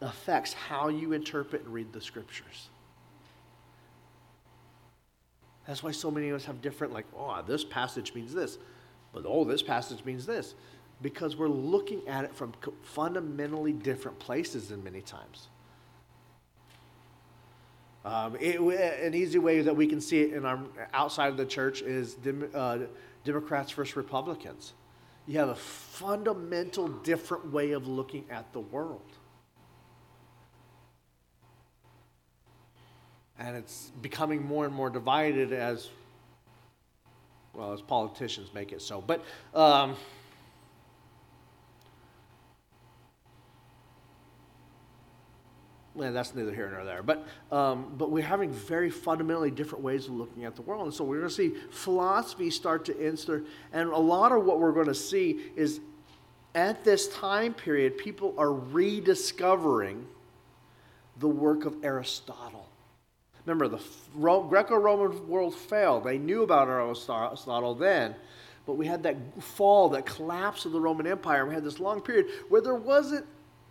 affects 0.00 0.54
how 0.54 0.88
you 0.88 1.12
interpret 1.12 1.64
and 1.64 1.72
read 1.72 1.92
the 1.92 2.00
scriptures. 2.00 2.70
That's 5.66 5.82
why 5.82 5.92
so 5.92 6.10
many 6.10 6.30
of 6.30 6.36
us 6.36 6.46
have 6.46 6.62
different 6.62 6.92
like 6.92 7.06
oh 7.16 7.42
this 7.46 7.64
passage 7.64 8.14
means 8.14 8.32
this 8.32 8.58
but 9.12 9.24
oh 9.26 9.44
this 9.44 9.62
passage 9.62 10.04
means 10.04 10.24
this 10.26 10.54
because 11.02 11.36
we're 11.36 11.48
looking 11.48 12.06
at 12.08 12.24
it 12.24 12.34
from 12.34 12.52
fundamentally 12.82 13.72
different 13.72 14.18
places 14.18 14.70
in 14.70 14.84
many 14.84 15.00
times. 15.00 15.48
Um, 18.04 18.36
it, 18.40 18.58
an 18.58 19.14
easy 19.14 19.38
way 19.38 19.60
that 19.60 19.76
we 19.76 19.86
can 19.86 20.00
see 20.00 20.20
it 20.20 20.32
in 20.32 20.46
our 20.46 20.60
outside 20.94 21.28
of 21.28 21.36
the 21.36 21.44
church 21.44 21.82
is 21.82 22.14
dem, 22.14 22.50
uh, 22.54 22.78
Democrats 23.24 23.72
versus 23.72 23.96
Republicans. 23.96 24.72
You 25.26 25.38
have 25.38 25.50
a 25.50 25.54
fundamental 25.54 26.88
different 26.88 27.52
way 27.52 27.72
of 27.72 27.86
looking 27.86 28.24
at 28.30 28.52
the 28.52 28.60
world. 28.60 29.02
And 33.38 33.56
it's 33.56 33.92
becoming 34.02 34.42
more 34.42 34.64
and 34.64 34.74
more 34.74 34.90
divided 34.90 35.52
as, 35.52 35.88
well, 37.54 37.72
as 37.72 37.80
politicians 37.80 38.52
make 38.54 38.72
it 38.72 38.82
so. 38.82 39.00
But 39.00 39.24
um, 39.54 39.96
well, 46.00 46.12
that's 46.14 46.34
neither 46.34 46.54
here 46.54 46.70
nor 46.70 46.84
there. 46.84 47.02
But, 47.02 47.26
um, 47.52 47.92
but 47.98 48.10
we're 48.10 48.24
having 48.24 48.50
very 48.50 48.88
fundamentally 48.88 49.50
different 49.50 49.84
ways 49.84 50.06
of 50.06 50.14
looking 50.14 50.46
at 50.46 50.56
the 50.56 50.62
world. 50.62 50.84
And 50.86 50.94
so 50.94 51.04
we're 51.04 51.18
going 51.18 51.28
to 51.28 51.34
see 51.34 51.52
philosophy 51.70 52.48
start 52.48 52.86
to 52.86 52.98
insert. 52.98 53.44
And 53.72 53.90
a 53.90 53.98
lot 53.98 54.32
of 54.32 54.44
what 54.44 54.60
we're 54.60 54.72
going 54.72 54.86
to 54.86 54.94
see 54.94 55.40
is 55.56 55.80
at 56.54 56.84
this 56.84 57.08
time 57.08 57.52
period, 57.52 57.98
people 57.98 58.34
are 58.38 58.52
rediscovering 58.52 60.06
the 61.18 61.28
work 61.28 61.66
of 61.66 61.76
Aristotle. 61.84 62.66
Remember, 63.44 63.68
the 63.68 63.82
Greco 64.18 64.76
Roman 64.76 65.28
world 65.28 65.54
failed. 65.54 66.04
They 66.04 66.16
knew 66.16 66.44
about 66.44 66.68
Aristotle 66.68 67.74
then, 67.74 68.14
but 68.64 68.74
we 68.74 68.86
had 68.86 69.02
that 69.02 69.16
fall, 69.42 69.90
that 69.90 70.06
collapse 70.06 70.64
of 70.64 70.72
the 70.72 70.80
Roman 70.80 71.06
Empire. 71.06 71.44
We 71.44 71.54
had 71.54 71.64
this 71.64 71.78
long 71.78 72.00
period 72.00 72.26
where 72.48 72.62
there 72.62 72.74
wasn't 72.74 73.26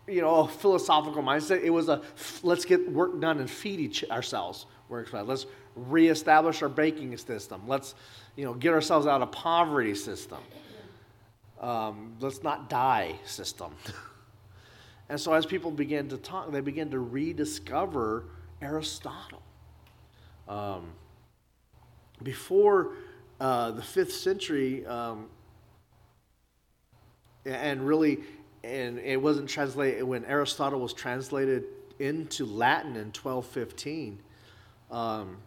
you 0.09 0.21
know, 0.21 0.47
philosophical 0.47 1.21
mindset. 1.21 1.63
It 1.63 1.69
was 1.69 1.89
a 1.89 2.01
let's 2.43 2.65
get 2.65 2.91
work 2.91 3.19
done 3.19 3.39
and 3.39 3.49
feed 3.49 3.79
each 3.79 4.03
ourselves. 4.09 4.65
Let's 4.89 5.45
reestablish 5.75 6.61
our 6.61 6.69
banking 6.69 7.15
system. 7.17 7.61
Let's, 7.67 7.95
you 8.35 8.45
know, 8.45 8.53
get 8.53 8.73
ourselves 8.73 9.05
out 9.05 9.21
of 9.21 9.31
poverty 9.31 9.95
system. 9.95 10.39
Um, 11.59 12.15
let's 12.19 12.41
not 12.41 12.69
die 12.69 13.15
system. 13.25 13.75
and 15.09 15.19
so 15.19 15.33
as 15.33 15.45
people 15.45 15.71
begin 15.71 16.09
to 16.09 16.17
talk, 16.17 16.51
they 16.51 16.61
begin 16.61 16.89
to 16.91 16.99
rediscover 16.99 18.25
Aristotle. 18.61 19.43
Um, 20.47 20.91
before 22.23 22.93
uh, 23.39 23.71
the 23.71 23.81
fifth 23.81 24.13
century, 24.13 24.85
um, 24.85 25.27
and 27.45 27.85
really, 27.85 28.19
and 28.63 28.99
it 28.99 29.21
wasn't 29.21 29.49
translated 29.49 30.03
when 30.03 30.25
Aristotle 30.25 30.79
was 30.79 30.93
translated 30.93 31.63
into 31.99 32.45
Latin 32.45 32.91
in 32.91 33.07
1215 33.07 34.19
um, 34.91 35.37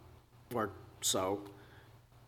or 0.53 0.69
so. 1.01 1.41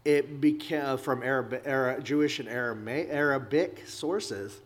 It 0.04 0.40
became 0.40 0.98
from 0.98 1.24
Arab, 1.24 1.62
Arab, 1.66 2.04
Jewish 2.04 2.40
and 2.40 2.48
Aramaic, 2.48 3.08
Arabic 3.10 3.84
sources. 3.88 4.62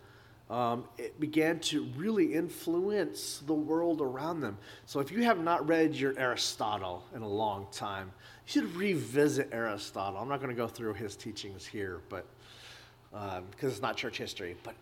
Um, 0.49 0.85
it 0.97 1.19
began 1.19 1.59
to 1.59 1.83
really 1.95 2.33
influence 2.33 3.41
the 3.45 3.53
world 3.53 4.01
around 4.01 4.41
them. 4.41 4.57
So, 4.88 4.99
if 4.99 5.11
you 5.11 5.23
have 5.23 5.39
not 5.39 5.67
read 5.67 5.95
your 5.95 6.17
Aristotle 6.17 7.03
in 7.15 7.21
a 7.21 7.27
long 7.27 7.67
time, 7.71 8.11
you 8.47 8.53
should 8.53 8.75
revisit 8.75 9.49
Aristotle. 9.51 10.19
I'm 10.19 10.27
not 10.27 10.41
going 10.41 10.49
to 10.49 10.59
go 10.59 10.67
through 10.67 10.95
his 10.95 11.15
teachings 11.15 11.67
here, 11.67 12.01
but 12.09 12.25
because 13.11 13.38
um, 13.38 13.69
it's 13.69 13.81
not 13.81 13.95
church 13.95 14.17
history. 14.17 14.55
But 14.63 14.73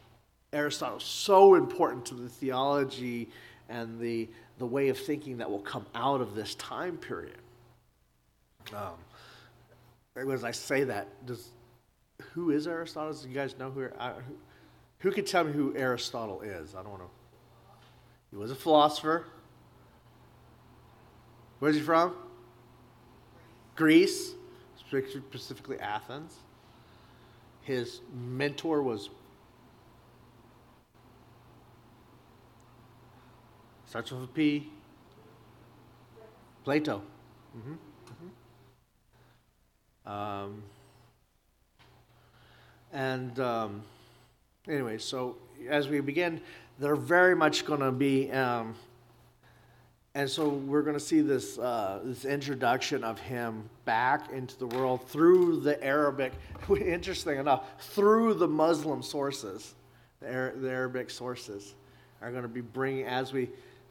Aristotle 0.53 0.97
is 0.97 1.03
so 1.03 1.55
important 1.55 2.05
to 2.05 2.15
the 2.15 2.29
theology 2.29 3.29
and 3.69 3.99
the 3.99 4.29
the 4.59 4.65
way 4.65 4.89
of 4.89 4.97
thinking 4.97 5.37
that 5.37 5.49
will 5.49 5.59
come 5.59 5.85
out 5.93 6.19
of 6.19 6.33
this 6.33 6.55
time 6.55 6.97
period. 6.97 7.37
Um, 8.73 8.95
as 10.31 10.43
I 10.43 10.51
say 10.51 10.83
that, 10.85 11.07
does 11.27 11.49
who 12.33 12.49
is 12.49 12.65
Aristotle? 12.65 13.13
Do 13.13 13.27
you 13.27 13.35
guys 13.35 13.55
know 13.59 13.69
who, 13.69 13.85
uh, 13.85 14.13
who? 14.13 14.35
Who 14.99 15.11
could 15.11 15.27
tell 15.27 15.43
me 15.43 15.53
who 15.53 15.75
Aristotle 15.75 16.41
is? 16.41 16.73
I 16.73 16.81
don't 16.81 16.89
want 16.89 17.03
to. 17.03 17.09
He 18.31 18.35
was 18.35 18.51
a 18.51 18.55
philosopher. 18.55 19.25
Where's 21.59 21.75
he 21.75 21.81
from? 21.81 22.15
Greece, 23.75 24.33
specifically 24.79 25.79
Athens. 25.79 26.35
His 27.61 28.01
mentor 28.13 28.81
was 28.81 29.09
Starts 33.87 34.11
with 34.11 34.23
a 34.23 34.27
P. 34.27 34.69
Plato. 36.65 37.01
Mm-hmm. 37.57 37.73
Mm-hmm. 40.05 40.11
Um, 40.11 40.63
and 42.91 43.39
um, 43.39 43.81
anyway, 44.67 44.97
so 44.97 45.37
as 45.69 45.87
we 45.87 46.01
begin, 46.01 46.41
they're 46.79 46.97
very 46.97 47.33
much 47.33 47.65
going 47.65 47.79
to 47.79 47.93
be, 47.93 48.29
um, 48.31 48.75
and 50.15 50.29
so 50.29 50.49
we're 50.49 50.81
going 50.81 50.97
to 50.97 50.99
see 50.99 51.21
this 51.21 51.57
uh, 51.57 52.01
this 52.03 52.25
introduction 52.25 53.05
of 53.05 53.19
him 53.21 53.69
back 53.85 54.33
into 54.33 54.59
the 54.59 54.67
world 54.67 55.07
through 55.07 55.61
the 55.61 55.81
Arabic. 55.81 56.33
Interesting 56.69 57.39
enough, 57.39 57.63
through 57.79 58.33
the 58.33 58.47
Muslim 58.49 59.01
sources, 59.01 59.75
the, 60.19 60.53
the 60.57 60.69
Arabic 60.69 61.09
sources 61.09 61.73
are 62.21 62.31
going 62.31 62.43
to 62.43 62.49
be 62.49 62.61
bringing 62.61 63.05
as 63.05 63.31
we 63.31 63.49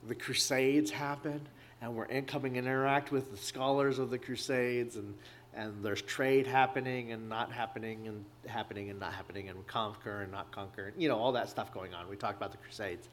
the 0.09 0.15
Crusades 0.15 0.91
happen, 0.91 1.41
and 1.81 1.95
we're 1.95 2.05
in, 2.05 2.25
coming 2.25 2.59
and 2.59 2.67
interact 2.67 3.13
with 3.13 3.31
the 3.31 3.37
scholars 3.37 3.99
of 3.99 4.11
the 4.11 4.19
Crusades, 4.19 4.97
and, 4.97 5.15
and 5.55 5.83
there's 5.83 6.03
trade 6.03 6.47
happening 6.47 7.13
and 7.13 7.29
not 7.29 7.53
happening, 7.53 8.09
and 8.09 8.25
happening 8.47 8.91
and 8.91 8.99
not 8.99 9.13
happening, 9.13 9.49
and 9.49 9.67
conquer 9.67 10.23
and 10.23 10.33
not 10.33 10.51
conquer, 10.53 10.87
and, 10.87 11.03
you 11.03 11.09
know, 11.09 11.17
all 11.17 11.33
that 11.33 11.49
stuff 11.49 11.73
going 11.73 11.95
on. 11.95 12.09
We 12.09 12.17
talked 12.17 12.37
about 12.37 12.53
the 12.53 12.59
Crusades. 12.59 13.09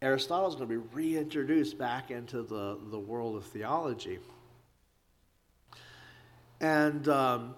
Aristotle's 0.00 0.54
going 0.54 0.68
to 0.68 0.78
be 0.78 0.86
reintroduced 0.94 1.76
back 1.76 2.10
into 2.10 2.42
the, 2.42 2.78
the 2.90 2.98
world 2.98 3.36
of 3.36 3.44
theology. 3.44 4.20
And, 6.60 7.08
um, 7.08 7.54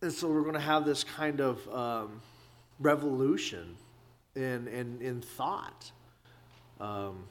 and 0.00 0.12
so 0.12 0.28
we're 0.28 0.42
going 0.42 0.54
to 0.54 0.60
have 0.60 0.84
this 0.84 1.04
kind 1.04 1.40
of 1.40 1.68
um, 1.72 2.20
revolution 2.80 3.76
in, 4.34 4.66
in, 4.66 5.00
in 5.00 5.20
thought 5.20 5.92
um, 6.82 7.24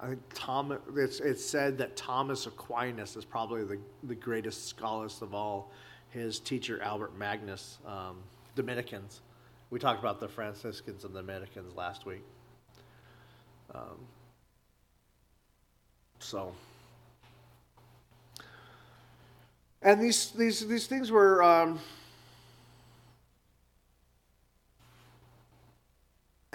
I 0.00 0.06
think 0.06 0.20
Thomas, 0.32 0.78
it's, 0.96 1.18
it's 1.18 1.44
said 1.44 1.76
that 1.78 1.96
Thomas 1.96 2.46
Aquinas 2.46 3.16
is 3.16 3.24
probably 3.24 3.64
the, 3.64 3.78
the 4.04 4.14
greatest 4.14 4.68
scholars 4.68 5.20
of 5.20 5.34
all. 5.34 5.72
His 6.10 6.38
teacher, 6.38 6.80
Albert 6.80 7.18
Magnus, 7.18 7.78
um, 7.84 8.18
Dominicans. 8.54 9.20
We 9.70 9.80
talked 9.80 9.98
about 9.98 10.20
the 10.20 10.28
Franciscans 10.28 11.04
and 11.04 11.12
the 11.12 11.20
Dominicans 11.20 11.74
last 11.76 12.06
week. 12.06 12.22
Um, 13.74 13.98
so, 16.20 16.54
and 19.82 20.00
these, 20.00 20.30
these, 20.30 20.66
these 20.66 20.86
things 20.86 21.10
were. 21.10 21.42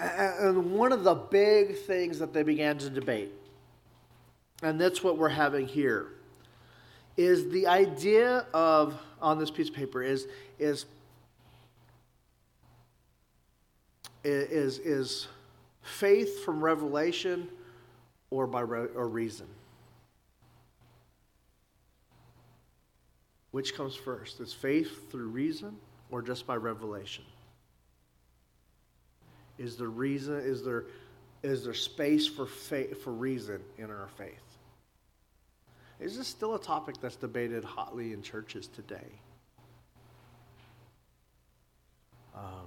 And 0.04 0.72
one 0.72 0.92
of 0.92 1.02
the 1.02 1.14
big 1.14 1.78
things 1.78 2.18
that 2.18 2.34
they 2.34 2.42
began 2.42 2.76
to 2.78 2.90
debate, 2.90 3.32
and 4.62 4.78
that's 4.78 5.02
what 5.02 5.16
we're 5.16 5.30
having 5.30 5.66
here, 5.66 6.08
is 7.16 7.48
the 7.50 7.66
idea 7.66 8.46
of, 8.52 9.00
on 9.22 9.38
this 9.38 9.50
piece 9.50 9.70
of 9.70 9.74
paper, 9.74 10.02
is, 10.02 10.28
is, 10.58 10.84
is, 14.24 14.78
is 14.78 15.28
faith 15.80 16.44
from 16.44 16.62
revelation 16.62 17.48
or 18.28 18.46
by 18.46 18.60
re- 18.60 18.88
or 18.94 19.08
reason? 19.08 19.46
Which 23.52 23.74
comes 23.74 23.94
first? 23.94 24.40
Is 24.40 24.52
faith 24.52 25.10
through 25.10 25.28
reason 25.28 25.76
or 26.10 26.20
just 26.20 26.46
by 26.46 26.56
revelation? 26.56 27.24
Is 29.58 29.76
there 29.76 29.88
reason? 29.88 30.36
Is 30.38 30.64
there 30.64 30.84
is 31.42 31.64
there 31.64 31.74
space 31.74 32.26
for 32.26 32.46
faith, 32.46 33.02
for 33.04 33.12
reason 33.12 33.60
in 33.76 33.90
our 33.90 34.08
faith? 34.16 34.40
Is 36.00 36.16
this 36.16 36.26
still 36.26 36.54
a 36.54 36.58
topic 36.58 36.96
that's 37.00 37.16
debated 37.16 37.64
hotly 37.64 38.12
in 38.12 38.22
churches 38.22 38.66
today? 38.66 39.20
Um, 42.34 42.66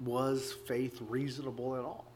was 0.00 0.54
faith 0.66 0.98
reasonable 1.08 1.76
at 1.76 1.84
all? 1.84 2.06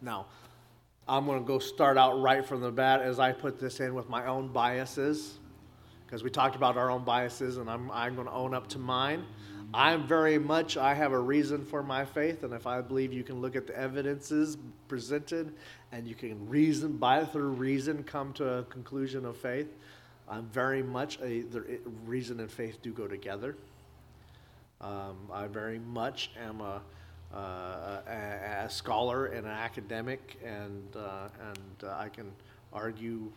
Now, 0.00 0.26
I'm 1.08 1.24
going 1.24 1.38
to 1.40 1.46
go 1.46 1.60
start 1.60 1.96
out 1.96 2.20
right 2.20 2.44
from 2.44 2.60
the 2.60 2.72
bat 2.72 3.00
as 3.00 3.20
I 3.20 3.30
put 3.30 3.60
this 3.60 3.78
in 3.78 3.94
with 3.94 4.08
my 4.08 4.26
own 4.26 4.48
biases, 4.48 5.38
because 6.04 6.24
we 6.24 6.30
talked 6.30 6.56
about 6.56 6.76
our 6.76 6.90
own 6.90 7.04
biases, 7.04 7.58
and 7.58 7.70
I'm, 7.70 7.90
I'm 7.92 8.16
going 8.16 8.26
to 8.26 8.32
own 8.32 8.54
up 8.54 8.68
to 8.70 8.78
mine. 8.78 9.24
I'm 9.72 10.06
very 10.06 10.38
much, 10.38 10.76
I 10.76 10.94
have 10.94 11.12
a 11.12 11.18
reason 11.18 11.64
for 11.64 11.82
my 11.82 12.04
faith, 12.04 12.42
and 12.42 12.52
if 12.52 12.66
I 12.66 12.80
believe 12.80 13.12
you 13.12 13.22
can 13.22 13.40
look 13.40 13.54
at 13.54 13.66
the 13.66 13.78
evidences 13.78 14.56
presented 14.88 15.52
and 15.92 16.06
you 16.08 16.14
can 16.14 16.48
reason, 16.48 16.96
by 16.96 17.24
through 17.24 17.50
reason, 17.50 18.02
come 18.02 18.32
to 18.34 18.58
a 18.58 18.62
conclusion 18.64 19.24
of 19.24 19.36
faith, 19.36 19.68
I'm 20.28 20.46
very 20.46 20.82
much 20.82 21.20
a, 21.20 21.42
the 21.42 21.80
reason 22.04 22.40
and 22.40 22.50
faith 22.50 22.82
do 22.82 22.92
go 22.92 23.06
together. 23.06 23.56
Um, 24.80 25.16
I 25.32 25.46
very 25.46 25.78
much 25.78 26.32
am 26.40 26.60
a, 26.60 26.82
uh, 27.34 28.00
a, 28.08 28.64
a, 28.64 28.70
scholar 28.70 29.26
and 29.26 29.46
an 29.46 29.52
academic, 29.52 30.38
and 30.44 30.96
uh, 30.96 31.28
and 31.48 31.88
uh, 31.90 31.96
I 31.96 32.08
can 32.08 32.30
argue 32.72 33.30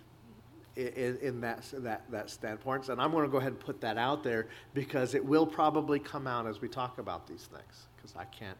in, 0.76 1.18
in, 1.22 1.42
that 1.42 1.64
that 1.74 2.04
that 2.12 2.30
standpoint. 2.30 2.90
And 2.90 3.02
I'm 3.02 3.12
going 3.12 3.26
to 3.26 3.32
go 3.32 3.38
ahead 3.38 3.52
and 3.52 3.60
put 3.60 3.82
that 3.82 3.98
out 3.98 4.24
there 4.24 4.48
because 4.74 5.16
it 5.16 5.26
will 5.26 5.46
probably 5.46 6.00
come 6.00 6.28
out 6.28 6.48
as 6.48 6.62
we 6.62 6.68
talk 6.68 7.00
about 7.00 7.28
these 7.28 7.48
things. 7.52 7.88
Because 7.96 8.16
I 8.16 8.26
can't 8.26 8.58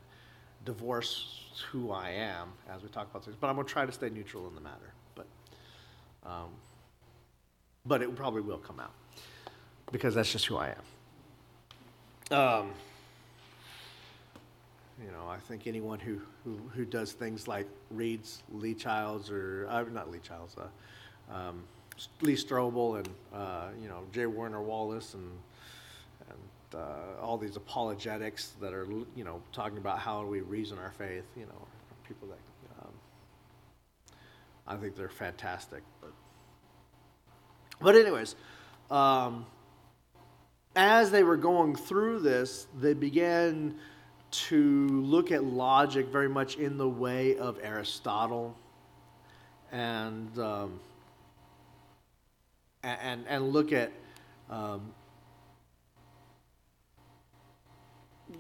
divorce 0.66 1.46
who 1.72 1.92
I 1.92 2.10
am 2.10 2.50
as 2.70 2.82
we 2.84 2.90
talk 2.90 3.10
about 3.10 3.24
things, 3.24 3.38
but 3.40 3.48
I'm 3.48 3.56
going 3.56 3.68
to 3.68 3.72
try 3.72 3.86
to 3.86 3.92
stay 3.92 4.10
neutral 4.10 4.48
in 4.48 4.56
the 4.56 4.62
matter. 4.62 4.94
But 5.16 5.28
um, 6.26 6.50
but 7.86 8.02
it 8.02 8.16
probably 8.16 8.42
will 8.42 8.58
come 8.58 8.80
out 8.80 8.94
because 9.92 10.16
that's 10.16 10.32
just 10.32 10.46
who 10.46 10.58
I 10.58 10.74
am. 12.30 12.38
Um, 12.38 12.72
you 15.04 15.12
know, 15.12 15.28
I 15.30 15.38
think 15.38 15.68
anyone 15.68 16.00
who, 16.00 16.20
who, 16.44 16.60
who 16.74 16.86
does 16.86 17.14
things 17.14 17.48
like 17.48 17.68
reads 17.90 18.44
Lee 18.52 18.74
Childs 18.74 19.30
or, 19.32 19.66
uh, 19.70 19.84
not 19.84 20.12
Lee 20.12 20.20
Childs, 20.22 20.56
uh, 20.58 21.34
um, 21.34 21.64
Lee 22.22 22.36
Strobel 22.36 22.98
and, 22.98 23.10
uh, 23.34 23.68
you 23.82 23.88
know, 23.88 24.02
J. 24.12 24.26
Warner 24.26 24.62
Wallace 24.62 25.14
and, 25.14 25.32
and 26.30 26.82
uh, 26.82 27.22
all 27.22 27.38
these 27.38 27.56
apologetics 27.56 28.54
that 28.62 28.74
are, 28.74 28.88
you 29.16 29.24
know, 29.24 29.42
talking 29.54 29.78
about 29.78 30.00
how 30.00 30.26
we 30.26 30.42
reason 30.42 30.78
our 30.78 30.92
faith, 30.92 31.26
you 31.38 31.46
know, 31.46 31.68
people 32.08 32.28
that 32.28 32.84
um, 32.84 32.94
I 34.68 34.76
think 34.76 34.96
they're 34.96 35.10
fantastic. 35.10 35.84
But, 36.02 36.12
but 37.80 37.96
anyways, 37.96 38.36
um, 38.92 39.46
as 40.76 41.12
they 41.12 41.24
were 41.24 41.38
going 41.38 41.76
through 41.76 42.20
this, 42.20 42.68
they 42.80 42.94
began 42.94 43.76
to 44.32 44.88
look 44.88 45.32
at 45.32 45.44
logic 45.44 46.08
very 46.08 46.30
much 46.30 46.56
in 46.56 46.78
the 46.78 46.88
way 46.88 47.38
of 47.38 47.58
Aristotle 47.64 48.56
and 49.72 50.38
um, 50.40 50.80
and 52.84 53.26
and 53.28 53.50
look 53.50 53.72
at 53.72 53.92
um, 54.50 54.94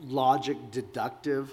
logic 0.03 0.57
deductive. 0.71 1.51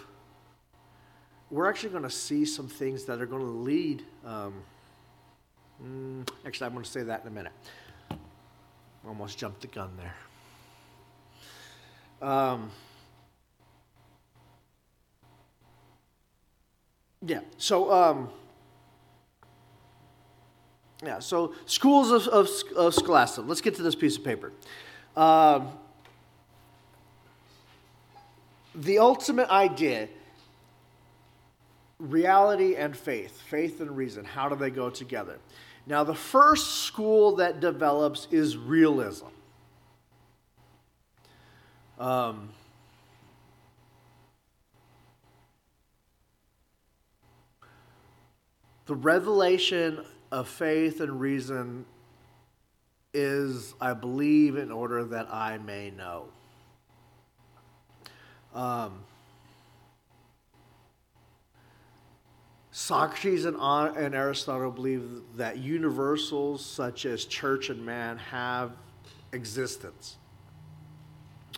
We're 1.51 1.69
actually 1.69 1.91
going 1.91 2.03
to 2.03 2.11
see 2.11 2.45
some 2.45 2.69
things 2.69 3.05
that 3.05 3.21
are 3.21 3.27
going 3.27 3.43
to 3.43 3.49
lead. 3.49 4.03
Um, 4.25 4.55
mm, 5.83 6.29
actually, 6.45 6.67
I'm 6.67 6.73
going 6.73 6.85
to 6.85 6.91
say 6.91 7.03
that 7.05 7.23
in 7.23 7.29
a 7.29 7.31
minute. 7.31 7.53
Almost 9.07 9.39
jumped 9.39 9.61
the 9.61 9.69
gun 9.69 9.91
there. 9.97 10.15
Um, 12.29 12.71
yeah. 17.23 17.41
So. 17.59 17.93
Um, 17.93 18.29
yeah, 21.05 21.19
so 21.19 21.53
schools 21.67 22.11
of, 22.11 22.27
of, 22.29 22.49
of. 22.75 23.49
Let's 23.49 23.61
get 23.61 23.75
to 23.75 23.83
this 23.83 23.95
piece 23.95 24.17
of 24.17 24.25
paper. 24.25 24.51
Um, 25.15 25.69
the 28.75 28.99
ultimate 28.99 29.51
idea 29.51 30.09
reality 31.99 32.77
and 32.77 32.97
faith, 32.97 33.41
faith 33.43 33.81
and 33.81 33.97
reason, 33.97 34.25
how 34.25 34.49
do 34.49 34.57
they 34.57 34.71
go 34.71 34.91
together? 34.91 35.39
Now, 35.87 36.05
the 36.05 36.15
first 36.15 36.83
school 36.85 37.37
that 37.37 37.61
develops 37.61 38.27
is 38.31 38.57
realism. 38.57 39.27
Um, 41.99 42.51
the 48.87 48.95
revelation 48.95 50.05
of 50.31 50.49
faith 50.49 51.01
and 51.01 51.21
reason 51.21 51.85
is, 53.13 53.75
I 53.81 53.95
believe, 53.95 54.57
in 54.57 54.71
order 54.71 55.05
that 55.05 55.33
I 55.33 55.59
may 55.59 55.91
know. 55.91 56.27
Um, 58.55 59.01
Socrates 62.71 63.45
and, 63.45 63.57
and 63.57 64.15
Aristotle 64.15 64.71
believe 64.71 65.23
that 65.37 65.59
universals 65.59 66.65
such 66.65 67.07
as 67.07 67.25
church 67.25 67.71
and 67.71 67.85
man 67.85 68.19
have 68.19 68.73
existence. 69.33 70.17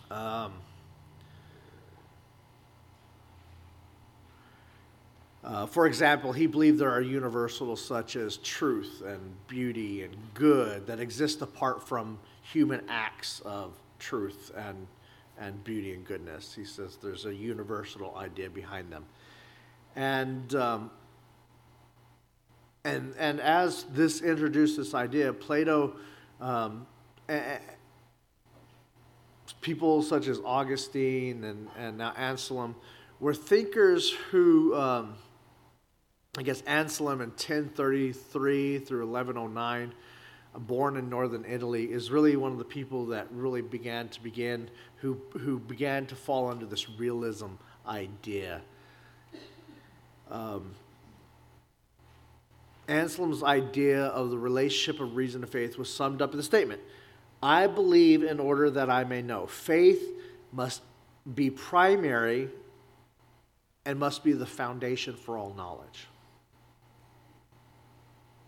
Um, 0.09 0.53
Uh, 5.49 5.65
for 5.65 5.87
example, 5.87 6.31
he 6.31 6.45
believed 6.45 6.77
there 6.77 6.91
are 6.91 7.01
universals 7.01 7.83
such 7.83 8.15
as 8.15 8.37
truth 8.37 9.01
and 9.03 9.19
beauty 9.47 10.03
and 10.03 10.15
good 10.35 10.85
that 10.85 10.99
exist 10.99 11.41
apart 11.41 11.87
from 11.87 12.19
human 12.43 12.79
acts 12.87 13.41
of 13.45 13.73
truth 13.97 14.51
and, 14.55 14.85
and 15.39 15.63
beauty 15.63 15.91
and 15.95 16.05
goodness. 16.05 16.53
He 16.53 16.63
says 16.63 16.99
there's 17.01 17.25
a 17.25 17.33
universal 17.33 18.15
idea 18.15 18.47
behind 18.47 18.91
them. 18.91 19.05
And, 19.95 20.53
um, 20.53 20.91
and, 22.83 23.15
and 23.17 23.41
as 23.41 23.85
this 23.85 24.21
introduced 24.21 24.77
this 24.77 24.93
idea, 24.93 25.33
Plato, 25.33 25.95
um, 26.39 26.85
people 29.61 30.03
such 30.03 30.27
as 30.27 30.39
Augustine 30.45 31.43
and, 31.43 31.67
and 31.75 31.97
now 31.97 32.13
Anselm 32.15 32.75
were 33.19 33.33
thinkers 33.33 34.11
who. 34.29 34.75
Um, 34.75 35.15
I 36.37 36.43
guess 36.43 36.61
Anselm 36.61 37.21
in 37.21 37.29
1033 37.29 38.79
through 38.79 39.07
1109, 39.07 39.93
born 40.55 40.95
in 40.95 41.09
northern 41.09 41.43
Italy, 41.43 41.85
is 41.85 42.11
really 42.11 42.35
one 42.35 42.51
of 42.51 42.59
the 42.59 42.65
people 42.65 43.07
that 43.07 43.27
really 43.31 43.63
began 43.63 44.09
to 44.09 44.21
begin, 44.21 44.69
who, 44.97 45.19
who 45.39 45.57
began 45.57 46.05
to 46.05 46.15
fall 46.15 46.49
under 46.49 46.67
this 46.67 46.87
realism 46.87 47.47
idea. 47.87 48.61
Um, 50.29 50.75
Anselm's 52.87 53.41
idea 53.41 54.05
of 54.05 54.29
the 54.29 54.37
relationship 54.37 55.01
of 55.01 55.15
reason 55.15 55.41
to 55.41 55.47
faith 55.47 55.79
was 55.79 55.91
summed 55.91 56.21
up 56.21 56.31
in 56.31 56.37
the 56.37 56.43
statement 56.43 56.81
I 57.41 57.67
believe 57.67 58.23
in 58.23 58.39
order 58.39 58.69
that 58.69 58.89
I 58.89 59.03
may 59.03 59.21
know. 59.21 59.47
Faith 59.47 60.03
must 60.51 60.81
be 61.33 61.49
primary 61.49 62.49
and 63.85 63.97
must 63.97 64.23
be 64.23 64.33
the 64.33 64.45
foundation 64.45 65.15
for 65.15 65.37
all 65.37 65.53
knowledge. 65.53 66.07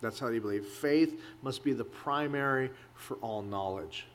That's 0.01 0.19
how 0.19 0.29
you 0.29 0.41
believe. 0.41 0.65
Faith 0.65 1.21
must 1.43 1.63
be 1.63 1.73
the 1.73 1.83
primary 1.83 2.71
for 2.95 3.17
all 3.17 3.41
knowledge. 3.41 4.07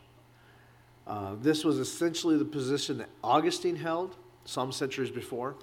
Uh, 1.07 1.37
this 1.41 1.65
was 1.65 1.79
essentially 1.79 2.37
the 2.37 2.45
position 2.45 2.99
that 2.99 3.09
Augustine 3.23 3.77
held 3.77 4.17
some 4.45 4.73
centuries 4.73 5.11
before. 5.11 5.55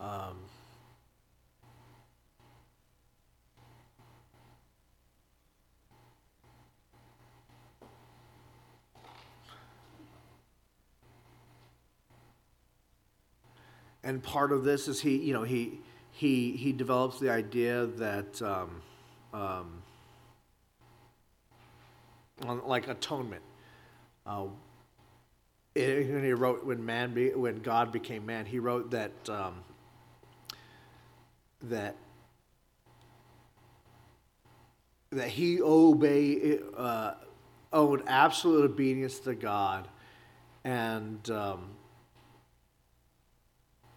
Um, 0.00 0.36
and 14.04 14.22
part 14.22 14.52
of 14.52 14.62
this 14.62 14.86
is 14.86 15.00
he, 15.00 15.16
you 15.16 15.32
know, 15.32 15.42
he 15.42 15.80
he, 16.18 16.56
he 16.56 16.72
develops 16.72 17.20
the 17.20 17.30
idea 17.30 17.86
that, 17.86 18.42
um, 18.42 18.82
um, 19.32 19.82
like 22.66 22.88
atonement. 22.88 23.42
Uh, 24.26 24.46
and 25.76 26.24
he 26.24 26.32
wrote 26.32 26.66
when 26.66 26.84
man 26.84 27.14
be, 27.14 27.30
when 27.30 27.60
God 27.60 27.92
became 27.92 28.26
man, 28.26 28.46
he 28.46 28.58
wrote 28.58 28.90
that 28.90 29.12
um, 29.28 29.62
that 31.62 31.94
that 35.10 35.28
he 35.28 35.62
obey 35.62 36.58
uh, 36.76 37.12
owed 37.72 38.02
absolute 38.08 38.64
obedience 38.64 39.20
to 39.20 39.36
God, 39.36 39.86
and 40.64 41.30
um, 41.30 41.70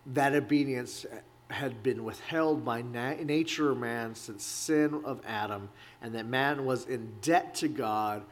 that 0.05 0.35
obedience 0.35 1.07
had 1.51 1.83
been 1.83 2.03
withheld 2.03 2.63
by 2.63 2.81
na- 2.81 3.15
nature 3.23 3.75
man 3.75 4.15
since 4.15 4.43
sin 4.43 5.01
of 5.03 5.21
Adam, 5.25 5.69
and 6.01 6.15
that 6.15 6.25
man 6.25 6.65
was 6.65 6.85
in 6.85 7.13
debt 7.21 7.53
to 7.55 7.67
God, 7.67 8.23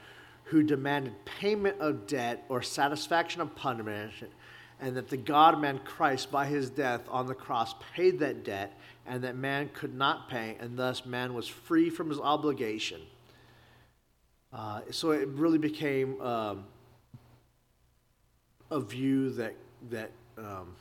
who 0.45 0.63
demanded 0.63 1.13
payment 1.25 1.79
of 1.79 2.07
debt 2.07 2.43
or 2.49 2.61
satisfaction 2.61 3.41
of 3.41 3.55
punishment, 3.55 4.31
and 4.79 4.95
that 4.95 5.09
the 5.09 5.17
God 5.17 5.59
man 5.59 5.79
Christ, 5.83 6.31
by 6.31 6.45
his 6.45 6.69
death 6.69 7.01
on 7.09 7.27
the 7.27 7.35
cross, 7.35 7.75
paid 7.93 8.19
that 8.19 8.43
debt, 8.43 8.77
and 9.05 9.23
that 9.23 9.35
man 9.35 9.69
could 9.73 9.93
not 9.93 10.29
pay, 10.29 10.55
and 10.59 10.77
thus 10.77 11.05
man 11.05 11.33
was 11.33 11.47
free 11.47 11.89
from 11.89 12.09
his 12.09 12.19
obligation. 12.19 13.01
Uh, 14.51 14.81
so 14.89 15.11
it 15.11 15.27
really 15.29 15.59
became 15.59 16.19
um, 16.21 16.65
a 18.71 18.79
view 18.79 19.29
that 19.31 19.53
that 19.91 20.11
um, 20.37 20.75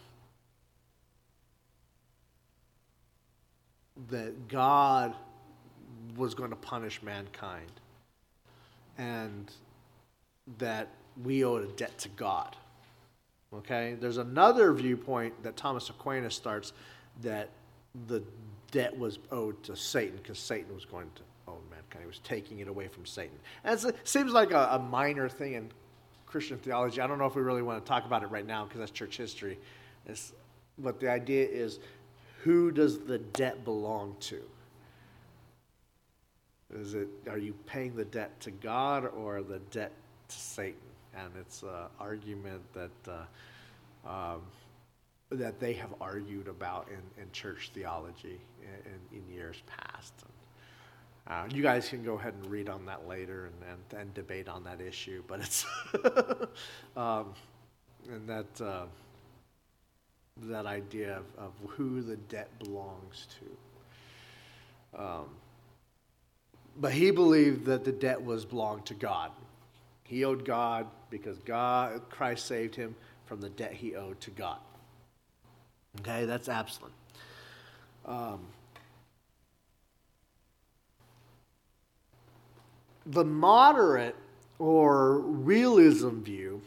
that 4.10 4.48
God 4.48 5.14
was 6.16 6.34
going 6.34 6.50
to 6.50 6.56
punish 6.56 7.02
mankind 7.02 7.70
and 8.96 9.52
that 10.58 10.88
we 11.24 11.44
owed 11.44 11.64
a 11.64 11.72
debt 11.72 11.96
to 11.98 12.08
God. 12.10 12.56
Okay? 13.52 13.96
There's 14.00 14.18
another 14.18 14.72
viewpoint 14.72 15.42
that 15.42 15.56
Thomas 15.56 15.90
Aquinas 15.90 16.34
starts 16.34 16.72
that 17.22 17.50
the 18.06 18.22
debt 18.70 18.96
was 18.96 19.18
owed 19.30 19.62
to 19.64 19.76
Satan 19.76 20.18
because 20.22 20.38
Satan 20.38 20.74
was 20.74 20.84
going 20.84 21.10
to 21.16 21.22
own 21.48 21.60
mankind. 21.70 22.02
He 22.02 22.06
was 22.06 22.20
taking 22.20 22.60
it 22.60 22.68
away 22.68 22.88
from 22.88 23.06
Satan. 23.06 23.36
And 23.64 23.82
it 23.82 23.96
seems 24.06 24.32
like 24.32 24.52
a, 24.52 24.68
a, 24.72 24.78
minor 24.78 25.28
thing 25.28 25.54
in 25.54 25.70
Christian 26.26 26.58
theology. 26.58 27.00
I 27.00 27.06
don't 27.06 27.18
know 27.18 27.26
if 27.26 27.34
we 27.34 27.42
really 27.42 27.62
want 27.62 27.82
to 27.84 27.88
talk 27.88 28.04
about 28.04 28.22
it 28.22 28.26
right 28.26 28.46
now 28.46 28.64
because 28.64 28.80
that's 28.80 28.90
church 28.90 29.16
history. 29.16 29.58
It's, 30.06 30.32
but 30.78 31.00
the 31.00 31.10
idea 31.10 31.46
is 31.46 31.80
who 32.42 32.70
does 32.70 33.00
the 33.00 33.18
debt 33.18 33.64
belong 33.64 34.16
to? 34.20 34.40
Is 36.74 36.94
it 36.94 37.08
are 37.28 37.38
you 37.38 37.54
paying 37.66 37.96
the 37.96 38.04
debt 38.04 38.38
to 38.40 38.50
God 38.50 39.06
or 39.06 39.42
the 39.42 39.58
debt 39.70 39.92
to 40.28 40.36
Satan. 40.36 40.80
And 41.14 41.30
it's 41.40 41.62
an 41.62 41.88
argument 41.98 42.62
that, 42.74 43.26
uh, 44.06 44.08
um, 44.08 44.42
that 45.30 45.58
they 45.58 45.72
have 45.74 45.94
argued 46.00 46.48
about 46.48 46.88
in, 46.88 47.22
in 47.22 47.30
church 47.32 47.70
theology 47.74 48.40
in, 48.62 49.18
in 49.18 49.34
years 49.34 49.62
past. 49.66 50.14
And, 50.22 50.32
uh, 51.34 51.54
you 51.54 51.62
guys 51.62 51.88
can 51.88 52.02
go 52.02 52.14
ahead 52.14 52.34
and 52.40 52.50
read 52.50 52.68
on 52.68 52.86
that 52.86 53.06
later 53.06 53.46
and, 53.46 53.70
and, 53.92 54.00
and 54.00 54.14
debate 54.14 54.48
on 54.48 54.64
that 54.64 54.80
issue, 54.80 55.22
but 55.26 55.40
it's 55.40 55.66
um, 56.96 57.34
and 58.10 58.26
that 58.26 58.60
uh, 58.62 58.84
that 60.42 60.66
idea 60.66 61.18
of, 61.18 61.24
of 61.38 61.52
who 61.70 62.02
the 62.02 62.16
debt 62.16 62.48
belongs 62.58 63.26
to. 63.40 65.00
Um, 65.02 65.26
but 66.80 66.92
he 66.92 67.10
believed 67.10 67.64
that 67.66 67.84
the 67.84 67.92
debt 67.92 68.22
was 68.22 68.44
belonged 68.44 68.86
to 68.86 68.94
God. 68.94 69.32
He 70.04 70.24
owed 70.24 70.44
God 70.44 70.86
because 71.10 71.38
God, 71.38 72.00
Christ 72.08 72.46
saved 72.46 72.74
him 72.74 72.94
from 73.26 73.40
the 73.40 73.50
debt 73.50 73.72
he 73.72 73.94
owed 73.94 74.20
to 74.22 74.30
God. 74.30 74.58
Okay, 76.00 76.24
that's 76.24 76.48
Absalom. 76.48 76.92
Um, 78.06 78.40
the 83.04 83.24
moderate 83.24 84.16
or 84.58 85.18
realism 85.18 86.20
view 86.20 86.60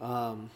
um, 0.00 0.50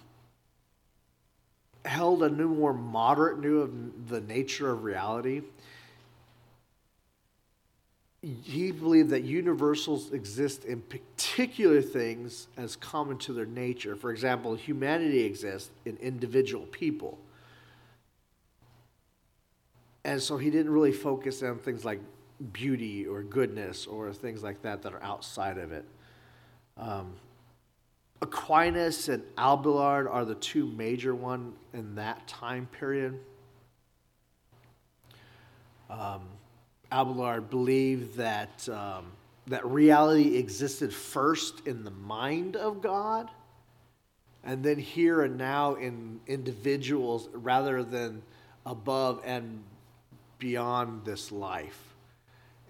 held 1.84 2.22
a 2.22 2.28
new, 2.28 2.48
more 2.48 2.72
moderate 2.72 3.38
view 3.38 3.60
of 3.60 4.08
the 4.08 4.20
nature 4.20 4.70
of 4.70 4.84
reality. 4.84 5.42
He 8.22 8.72
believed 8.72 9.10
that 9.10 9.22
universals 9.24 10.12
exist 10.12 10.64
in 10.64 10.80
particular 10.80 11.82
things 11.82 12.48
as 12.56 12.74
common 12.74 13.18
to 13.18 13.34
their 13.34 13.44
nature. 13.44 13.96
For 13.96 14.10
example, 14.10 14.54
humanity 14.54 15.24
exists 15.24 15.70
in 15.84 15.98
individual 15.98 16.64
people. 16.66 17.18
And 20.04 20.22
so 20.22 20.38
he 20.38 20.50
didn't 20.50 20.72
really 20.72 20.92
focus 20.92 21.42
on 21.42 21.58
things 21.58 21.84
like 21.84 22.00
beauty 22.52 23.06
or 23.06 23.22
goodness 23.22 23.86
or 23.86 24.12
things 24.12 24.42
like 24.42 24.62
that 24.62 24.82
that 24.82 24.94
are 24.94 25.02
outside 25.02 25.58
of 25.58 25.72
it. 25.72 25.84
Um, 26.78 27.12
Aquinas 28.24 29.10
and 29.10 29.22
Abelard 29.36 30.08
are 30.08 30.24
the 30.24 30.34
two 30.34 30.66
major 30.66 31.14
ones 31.14 31.54
in 31.74 31.94
that 31.96 32.26
time 32.26 32.66
period. 32.66 33.20
Um, 35.90 36.22
Abelard 36.90 37.50
believed 37.50 38.16
that, 38.16 38.66
um, 38.70 39.12
that 39.46 39.66
reality 39.66 40.38
existed 40.38 40.92
first 40.92 41.66
in 41.66 41.84
the 41.84 41.90
mind 41.90 42.56
of 42.56 42.80
God 42.80 43.30
and 44.42 44.64
then 44.64 44.78
here 44.78 45.20
and 45.22 45.36
now 45.36 45.74
in 45.74 46.18
individuals 46.26 47.28
rather 47.34 47.82
than 47.82 48.22
above 48.64 49.20
and 49.26 49.62
beyond 50.38 51.04
this 51.04 51.30
life 51.30 51.93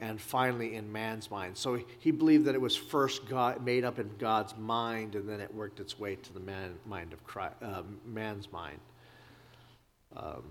and 0.01 0.21
finally 0.21 0.75
in 0.75 0.91
man's 0.91 1.31
mind. 1.31 1.57
So 1.57 1.79
he 1.99 2.11
believed 2.11 2.47
that 2.47 2.55
it 2.55 2.61
was 2.61 2.77
first 2.77 3.29
God, 3.29 3.65
made 3.65 3.85
up 3.85 3.99
in 3.99 4.11
God's 4.19 4.57
mind, 4.57 5.15
and 5.15 5.29
then 5.29 5.41
it 5.41 5.55
worked 5.55 5.81
its 5.81 5.99
way 5.99 6.17
to 6.17 6.33
the 6.33 6.41
man, 6.41 6.75
mind 6.87 7.13
of 7.13 7.25
Christ, 7.25 7.55
uh, 7.63 7.83
man's 8.05 8.51
mind. 8.53 8.79
Um, 10.17 10.43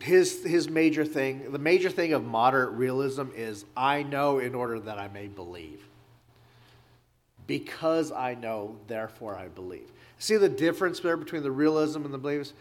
his, 0.00 0.42
his 0.44 0.68
major 0.68 1.04
thing, 1.04 1.52
the 1.52 1.58
major 1.58 1.90
thing 1.90 2.12
of 2.12 2.24
moderate 2.24 2.70
realism 2.70 3.26
is 3.36 3.64
I 3.76 4.02
know 4.02 4.38
in 4.38 4.54
order 4.54 4.80
that 4.80 4.98
I 4.98 5.08
may 5.08 5.28
believe. 5.28 5.84
Because 7.46 8.10
I 8.10 8.34
know, 8.34 8.76
therefore 8.86 9.36
I 9.36 9.48
believe. 9.48 9.90
See 10.18 10.36
the 10.36 10.48
difference 10.48 11.00
there 11.00 11.16
between 11.16 11.42
the 11.42 11.50
realism 11.50 12.04
and 12.04 12.14
the 12.14 12.18
beliefs? 12.18 12.54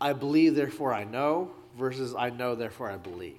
I 0.00 0.12
believe, 0.12 0.54
therefore 0.54 0.94
I 0.94 1.04
know, 1.04 1.50
versus 1.76 2.14
I 2.14 2.30
know, 2.30 2.54
therefore 2.54 2.90
I 2.90 2.96
believe. 2.96 3.36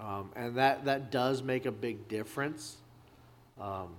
Um, 0.00 0.30
and 0.34 0.56
that, 0.56 0.86
that 0.86 1.10
does 1.10 1.42
make 1.42 1.66
a 1.66 1.72
big 1.72 2.08
difference 2.08 2.76
um, 3.60 3.90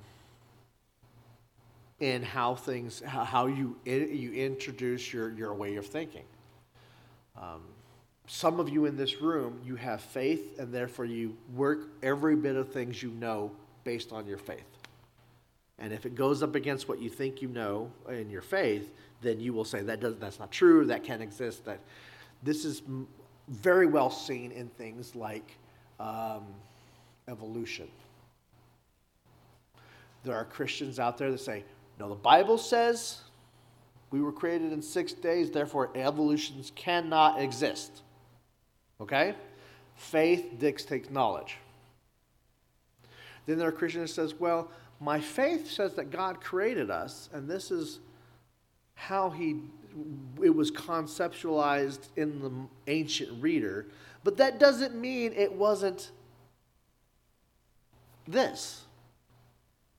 in 2.00 2.24
how 2.24 2.56
things, 2.56 3.02
how 3.06 3.46
you, 3.46 3.78
you 3.86 4.34
introduce 4.34 5.14
your, 5.14 5.30
your 5.32 5.54
way 5.54 5.76
of 5.76 5.86
thinking. 5.86 6.24
Um, 7.40 7.62
some 8.26 8.60
of 8.60 8.70
you 8.70 8.86
in 8.86 8.98
this 8.98 9.22
room, 9.22 9.60
you 9.64 9.76
have 9.76 10.02
faith, 10.02 10.58
and 10.58 10.74
therefore 10.74 11.06
you 11.06 11.38
work 11.54 11.90
every 12.02 12.36
bit 12.36 12.56
of 12.56 12.72
things 12.72 13.04
you 13.04 13.12
know 13.12 13.52
based 13.84 14.12
on 14.12 14.26
your 14.26 14.38
faith. 14.38 14.66
And 15.78 15.94
if 15.94 16.06
it 16.06 16.16
goes 16.16 16.42
up 16.42 16.56
against 16.56 16.88
what 16.88 17.00
you 17.00 17.10
think 17.10 17.42
you 17.42 17.48
know 17.50 17.92
in 18.10 18.30
your 18.30 18.42
faith, 18.42 18.92
then 19.22 19.40
you 19.40 19.54
will 19.54 19.66
say 19.66 19.82
that 19.82 20.00
does, 20.00 20.16
that's 20.18 20.40
not 20.40 20.52
true, 20.52 20.86
that 20.86 21.04
can't 21.04 21.22
exist. 21.22 21.66
That 21.66 21.80
this 22.42 22.66
is 22.66 22.82
very 23.48 23.86
well 23.86 24.10
seen 24.10 24.52
in 24.52 24.68
things 24.70 25.16
like 25.16 25.58
um, 26.02 26.44
evolution. 27.28 27.88
There 30.24 30.36
are 30.36 30.46
Christians 30.46 31.00
out 31.00 31.18
there 31.18 31.32
that 31.32 31.40
say, 31.40 31.64
no, 32.00 32.10
the 32.10 32.16
Bible 32.16 32.58
says 32.58 33.22
we 34.12 34.22
were 34.22 34.32
created 34.32 34.74
in 34.74 34.82
six 34.82 35.14
days, 35.14 35.52
therefore 35.52 35.90
evolutions 35.96 36.72
cannot 36.76 37.40
exist. 37.40 38.02
Okay? 39.00 39.36
Faith 39.96 40.60
dictates 40.60 41.10
knowledge. 41.10 41.58
Then 43.46 43.58
there 43.58 43.68
are 43.68 43.72
Christians 43.72 44.10
that 44.10 44.22
says, 44.22 44.40
well, 44.40 44.70
my 45.00 45.20
faith 45.20 45.70
says 45.70 45.96
that 45.96 46.12
God 46.12 46.42
created 46.42 46.92
us, 46.92 47.30
and 47.34 47.50
this 47.50 47.72
is 47.72 48.00
how 48.94 49.30
he 49.30 49.62
it 50.42 50.56
was 50.56 50.72
conceptualized 50.72 52.08
in 52.16 52.40
the 52.42 52.52
ancient 52.88 53.42
reader 53.42 53.88
but 54.24 54.38
that 54.38 54.60
doesn't 54.60 54.96
mean 54.96 55.34
it 55.36 55.54
wasn't 55.54 56.12
this. 58.28 58.84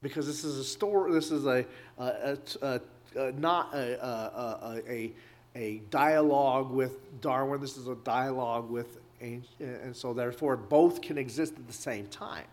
Because 0.01 0.27
this 0.27 0.45
is 0.45 0.59
a 0.59 0.65
story, 0.65 1.13
this 1.13 1.31
is 1.31 1.47
a, 1.47 1.65
a, 1.99 2.37
a, 2.63 2.81
a 3.17 3.33
not 3.33 3.73
a, 3.75 4.83
a, 4.89 5.13
a 5.55 5.83
dialogue 5.91 6.71
with 6.71 7.21
Darwin, 7.21 7.61
this 7.61 7.77
is 7.77 7.87
a 7.87 7.95
dialogue 7.97 8.69
with, 8.71 8.99
and 9.21 9.95
so 9.95 10.13
therefore 10.13 10.57
both 10.57 11.01
can 11.01 11.19
exist 11.19 11.55
at 11.57 11.67
the 11.67 11.73
same 11.73 12.07
time. 12.07 12.47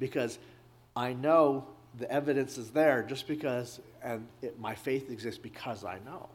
Because 0.00 0.38
I 0.96 1.12
know 1.12 1.66
the 1.98 2.10
evidence 2.10 2.58
is 2.58 2.70
there 2.70 3.02
just 3.02 3.28
because, 3.28 3.80
and 4.02 4.26
it, 4.42 4.58
my 4.58 4.74
faith 4.74 5.10
exists 5.10 5.38
because 5.38 5.84
I 5.84 5.98
know. 6.04 6.28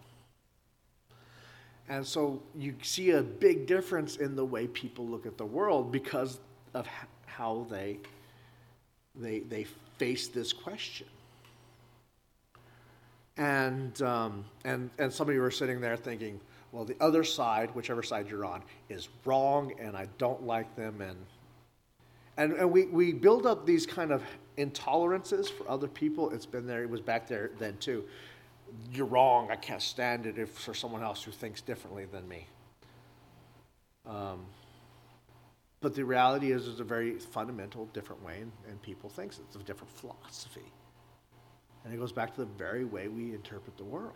And 1.89 2.05
so 2.05 2.41
you 2.55 2.75
see 2.81 3.11
a 3.11 3.21
big 3.21 3.67
difference 3.67 4.17
in 4.17 4.35
the 4.35 4.45
way 4.45 4.67
people 4.67 5.05
look 5.05 5.25
at 5.25 5.37
the 5.37 5.45
world 5.45 5.91
because 5.91 6.39
of 6.73 6.87
how 7.25 7.65
they, 7.69 7.99
they, 9.15 9.39
they 9.39 9.65
face 9.97 10.27
this 10.27 10.53
question. 10.53 11.07
And, 13.35 13.99
um, 14.01 14.45
and, 14.63 14.89
and 14.97 15.11
some 15.11 15.27
of 15.27 15.35
you 15.35 15.43
are 15.43 15.51
sitting 15.51 15.81
there 15.81 15.97
thinking, 15.97 16.39
well, 16.71 16.85
the 16.85 16.95
other 16.99 17.23
side, 17.23 17.73
whichever 17.75 18.01
side 18.01 18.29
you're 18.29 18.45
on, 18.45 18.63
is 18.89 19.09
wrong 19.25 19.73
and 19.79 19.97
I 19.97 20.07
don't 20.17 20.43
like 20.45 20.75
them. 20.75 21.01
And, 21.01 21.17
and, 22.37 22.53
and 22.53 22.71
we, 22.71 22.85
we 22.85 23.11
build 23.11 23.45
up 23.45 23.65
these 23.65 23.85
kind 23.85 24.11
of 24.11 24.23
intolerances 24.57 25.49
for 25.49 25.69
other 25.69 25.87
people. 25.87 26.31
It's 26.31 26.45
been 26.45 26.65
there, 26.65 26.81
it 26.81 26.89
was 26.89 27.01
back 27.01 27.27
there 27.27 27.51
then 27.59 27.77
too 27.77 28.05
you're 28.91 29.05
wrong. 29.05 29.49
I 29.51 29.55
can't 29.55 29.81
stand 29.81 30.25
it 30.25 30.37
if 30.37 30.49
for 30.49 30.73
someone 30.73 31.03
else 31.03 31.23
who 31.23 31.31
thinks 31.31 31.61
differently 31.61 32.05
than 32.05 32.27
me. 32.27 32.47
Um, 34.05 34.45
but 35.81 35.95
the 35.95 36.05
reality 36.05 36.51
is, 36.51 36.65
there's 36.65 36.79
a 36.79 36.83
very 36.83 37.19
fundamental, 37.19 37.87
different 37.87 38.23
way, 38.23 38.43
and, 38.69 38.81
people 38.81 39.09
think 39.09 39.33
it's 39.33 39.55
a 39.55 39.59
different 39.59 39.91
philosophy. 39.91 40.71
And 41.83 41.93
it 41.93 41.97
goes 41.97 42.11
back 42.11 42.33
to 42.35 42.41
the 42.41 42.51
very 42.57 42.85
way 42.85 43.07
we 43.07 43.33
interpret 43.33 43.77
the 43.77 43.83
world 43.83 44.13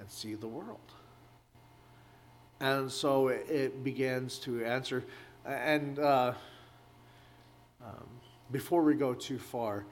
and 0.00 0.10
see 0.10 0.34
the 0.34 0.48
world. 0.48 0.80
And 2.60 2.90
so 2.90 3.28
it, 3.28 3.46
it 3.50 3.84
begins 3.84 4.38
to 4.40 4.64
answer. 4.64 5.04
And 5.44 5.98
uh, 5.98 6.32
um, 7.84 8.06
before 8.50 8.82
we 8.82 8.94
go 8.94 9.12
too 9.12 9.38
far, 9.38 9.84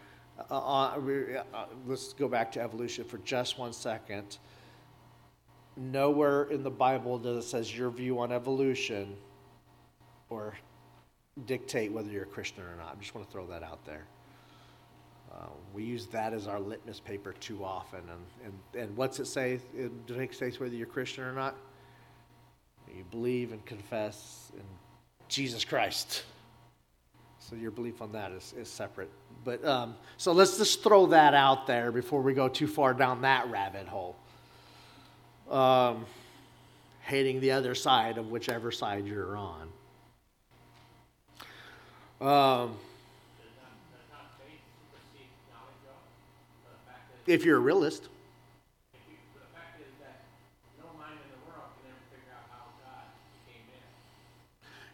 uh, 0.50 0.54
uh, 0.54 1.42
uh, 1.54 1.66
let's 1.86 2.12
go 2.12 2.28
back 2.28 2.52
to 2.52 2.60
evolution 2.60 3.04
for 3.04 3.18
just 3.18 3.58
one 3.58 3.72
second. 3.72 4.38
Nowhere 5.76 6.44
in 6.44 6.62
the 6.62 6.70
Bible 6.70 7.18
does 7.18 7.44
it 7.44 7.48
says 7.48 7.76
your 7.76 7.90
view 7.90 8.18
on 8.18 8.30
evolution 8.32 9.16
or 10.28 10.54
dictate 11.46 11.92
whether 11.92 12.10
you're 12.10 12.24
a 12.24 12.26
Christian 12.26 12.64
or 12.64 12.76
not. 12.76 12.96
I 12.96 13.00
just 13.00 13.14
want 13.14 13.26
to 13.26 13.32
throw 13.32 13.46
that 13.46 13.62
out 13.62 13.84
there. 13.84 14.04
Uh, 15.32 15.46
we 15.72 15.82
use 15.82 16.06
that 16.08 16.34
as 16.34 16.46
our 16.46 16.60
litmus 16.60 17.00
paper 17.00 17.32
too 17.40 17.64
often. 17.64 18.00
And, 18.00 18.52
and, 18.74 18.82
and 18.82 18.96
what's 18.96 19.18
it 19.18 19.26
say? 19.26 19.60
It 19.74 20.06
dictates 20.06 20.60
whether 20.60 20.74
you're 20.74 20.86
Christian 20.86 21.24
or 21.24 21.32
not. 21.32 21.56
You 22.94 23.04
believe 23.10 23.52
and 23.52 23.64
confess 23.64 24.52
in 24.54 24.64
Jesus 25.28 25.64
Christ. 25.64 26.24
So 27.38 27.56
your 27.56 27.70
belief 27.70 28.02
on 28.02 28.12
that 28.12 28.32
is, 28.32 28.54
is 28.58 28.68
separate. 28.68 29.10
But 29.44 29.64
um, 29.64 29.96
so 30.16 30.32
let's 30.32 30.58
just 30.58 30.82
throw 30.82 31.06
that 31.06 31.34
out 31.34 31.66
there 31.66 31.90
before 31.90 32.22
we 32.22 32.34
go 32.34 32.48
too 32.48 32.66
far 32.66 32.94
down 32.94 33.22
that 33.22 33.50
rabbit 33.50 33.88
hole. 33.88 34.16
Um, 35.50 36.06
hating 37.00 37.40
the 37.40 37.50
other 37.50 37.74
side 37.74 38.18
of 38.18 38.30
whichever 38.30 38.70
side 38.70 39.06
you're 39.06 39.36
on. 39.36 39.68
Um, 42.20 42.76
if 47.26 47.44
you're 47.44 47.56
a 47.56 47.60
realist. 47.60 48.08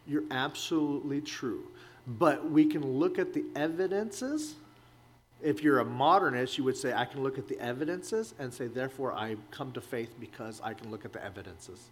You're 0.07 0.25
absolutely 0.31 1.21
true. 1.21 1.67
But 2.09 2.51
we 2.51 2.65
can 2.65 2.85
look 2.99 3.19
at 3.19 3.35
the 3.35 3.45
evidences. 3.55 4.55
If 5.43 5.63
you're 5.63 5.81
a 5.81 5.85
modernist, 5.85 6.57
you 6.57 6.65
would 6.65 6.77
say, 6.77 6.95
I 6.95 7.05
can 7.05 7.23
look 7.23 7.39
at 7.39 7.47
the 7.47 7.61
evidences 7.61 8.35
and 8.39 8.53
say, 8.53 8.67
therefore, 8.67 9.13
I 9.13 9.37
come 9.51 9.73
to 9.73 9.81
faith 9.83 10.15
because 10.19 10.61
I 10.65 10.73
can 10.73 10.91
look 10.91 11.05
at 11.05 11.13
the 11.13 11.23
evidences. 11.23 11.91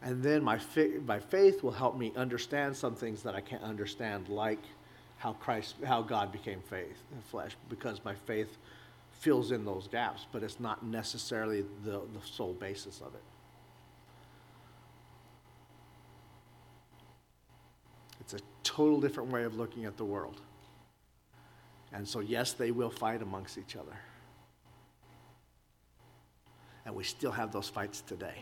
And 0.00 0.22
then 0.22 0.42
my, 0.42 0.58
fi- 0.58 0.98
my 1.06 1.20
faith 1.20 1.62
will 1.62 1.70
help 1.70 1.96
me 1.96 2.12
understand 2.16 2.74
some 2.74 2.96
things 2.96 3.22
that 3.22 3.34
I 3.34 3.40
can't 3.40 3.62
understand, 3.62 4.28
like 4.28 4.58
how 5.18 5.34
Christ, 5.34 5.76
how 5.84 6.02
God 6.02 6.32
became 6.32 6.60
faith, 6.68 7.00
in 7.12 7.20
flesh, 7.30 7.52
because 7.68 8.00
my 8.04 8.14
faith 8.14 8.56
fills 9.12 9.52
in 9.52 9.64
those 9.64 9.86
gaps, 9.86 10.26
but 10.32 10.42
it's 10.42 10.58
not 10.58 10.84
necessarily 10.84 11.64
the, 11.84 12.00
the 12.12 12.20
sole 12.24 12.54
basis 12.54 13.00
of 13.00 13.14
it. 13.14 13.22
It's 18.22 18.34
a 18.34 18.38
total 18.62 19.00
different 19.00 19.32
way 19.32 19.42
of 19.42 19.56
looking 19.56 19.84
at 19.84 19.96
the 19.96 20.04
world. 20.04 20.40
And 21.92 22.06
so, 22.06 22.20
yes, 22.20 22.52
they 22.52 22.70
will 22.70 22.88
fight 22.88 23.20
amongst 23.20 23.58
each 23.58 23.74
other. 23.74 23.98
And 26.86 26.94
we 26.94 27.02
still 27.02 27.32
have 27.32 27.50
those 27.50 27.68
fights 27.68 28.00
today. 28.00 28.36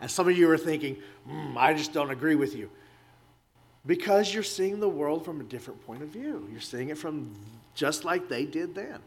And 0.00 0.10
some 0.10 0.28
of 0.28 0.36
you 0.36 0.50
are 0.50 0.58
thinking, 0.58 0.96
mm, 1.28 1.56
I 1.56 1.74
just 1.74 1.92
don't 1.92 2.10
agree 2.10 2.34
with 2.34 2.56
you. 2.56 2.70
Because 3.86 4.34
you're 4.34 4.42
seeing 4.42 4.80
the 4.80 4.88
world 4.88 5.24
from 5.24 5.40
a 5.40 5.44
different 5.44 5.86
point 5.86 6.02
of 6.02 6.08
view. 6.08 6.48
You're 6.50 6.60
seeing 6.60 6.88
it 6.88 6.98
from 6.98 7.32
just 7.76 8.04
like 8.04 8.28
they 8.28 8.44
did 8.44 8.74
then. 8.74 8.98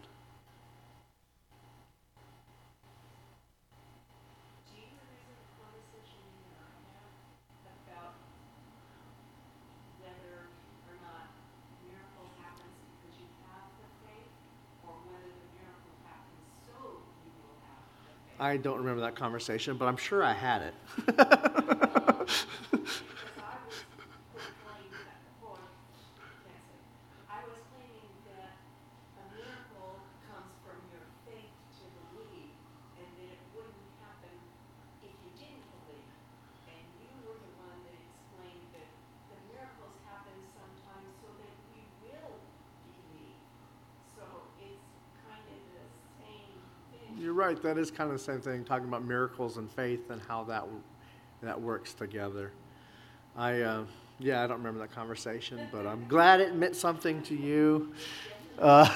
I 18.46 18.58
don't 18.58 18.78
remember 18.78 19.02
that 19.02 19.16
conversation, 19.16 19.76
but 19.78 19.88
I'm 19.88 19.98
sure 19.98 20.24
I 20.24 20.34
had 20.34 20.62
it. 20.62 20.74
right. 47.46 47.62
That 47.62 47.78
is 47.78 47.92
kind 47.92 48.12
of 48.12 48.18
the 48.18 48.24
same 48.24 48.42
thing, 48.42 48.64
talking 48.64 48.88
about 48.88 49.04
miracles 49.06 49.58
and 49.58 49.70
faith 49.70 50.10
and 50.10 50.22
how 50.28 50.44
that 50.46 50.66
that 51.42 51.60
works 51.60 51.94
together. 51.94 52.52
I 53.36 53.62
uh, 53.62 53.84
yeah, 54.20 54.44
I 54.44 54.48
don't 54.48 54.58
remember 54.58 54.80
that 54.80 54.92
conversation, 54.94 55.60
but 55.72 55.86
I'm 55.86 56.08
glad 56.08 56.42
it 56.42 56.56
meant 56.56 56.76
something 56.76 57.22
to 57.24 57.36
you. 57.36 57.94
Uh, 58.58 58.90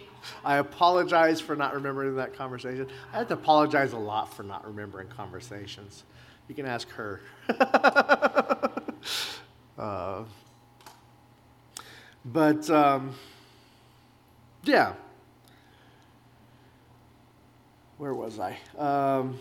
I 0.44 0.56
apologize 0.58 1.40
for 1.40 1.56
not 1.56 1.74
remembering 1.74 2.14
that 2.16 2.34
conversation. 2.34 2.86
I 3.12 3.18
have 3.18 3.28
to 3.28 3.34
apologize 3.34 3.92
a 3.92 3.98
lot 3.98 4.32
for 4.32 4.44
not 4.44 4.64
remembering 4.66 5.08
conversations. 5.08 6.04
You 6.48 6.54
can 6.54 6.64
ask 6.64 6.88
her. 6.90 7.20
uh, 9.78 10.22
but 12.24 12.70
um, 12.70 13.14
yeah, 14.62 14.94
where 18.02 18.14
was 18.14 18.40
I? 18.40 18.58
Um, 18.76 19.38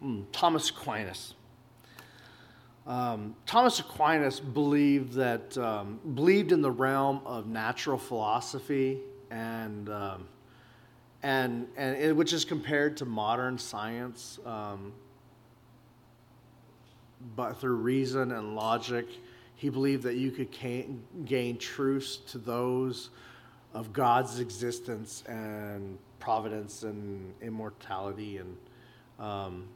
hmm, 0.00 0.22
Thomas 0.32 0.70
Aquinas. 0.70 1.34
Um, 2.84 3.36
Thomas 3.46 3.78
Aquinas 3.78 4.40
believed 4.40 5.12
that 5.12 5.56
um, 5.56 6.00
believed 6.16 6.50
in 6.50 6.62
the 6.62 6.70
realm 6.72 7.20
of 7.24 7.46
natural 7.46 7.96
philosophy 7.96 8.98
and 9.30 9.88
um, 9.88 10.26
and 11.22 11.68
and 11.76 11.96
it, 11.96 12.16
which 12.16 12.32
is 12.32 12.44
compared 12.44 12.96
to 12.96 13.04
modern 13.04 13.56
science, 13.56 14.40
um, 14.44 14.92
but 17.36 17.60
through 17.60 17.76
reason 17.76 18.32
and 18.32 18.56
logic 18.56 19.06
he 19.60 19.68
believed 19.68 20.04
that 20.04 20.16
you 20.16 20.30
could 20.30 20.50
gain 21.26 21.58
truths 21.58 22.16
to 22.16 22.38
those 22.38 23.10
of 23.74 23.92
God's 23.92 24.40
existence 24.40 25.22
and 25.28 25.98
providence 26.18 26.82
and 26.82 27.34
immortality 27.42 28.38
and 28.38 28.56
um, 29.18 29.68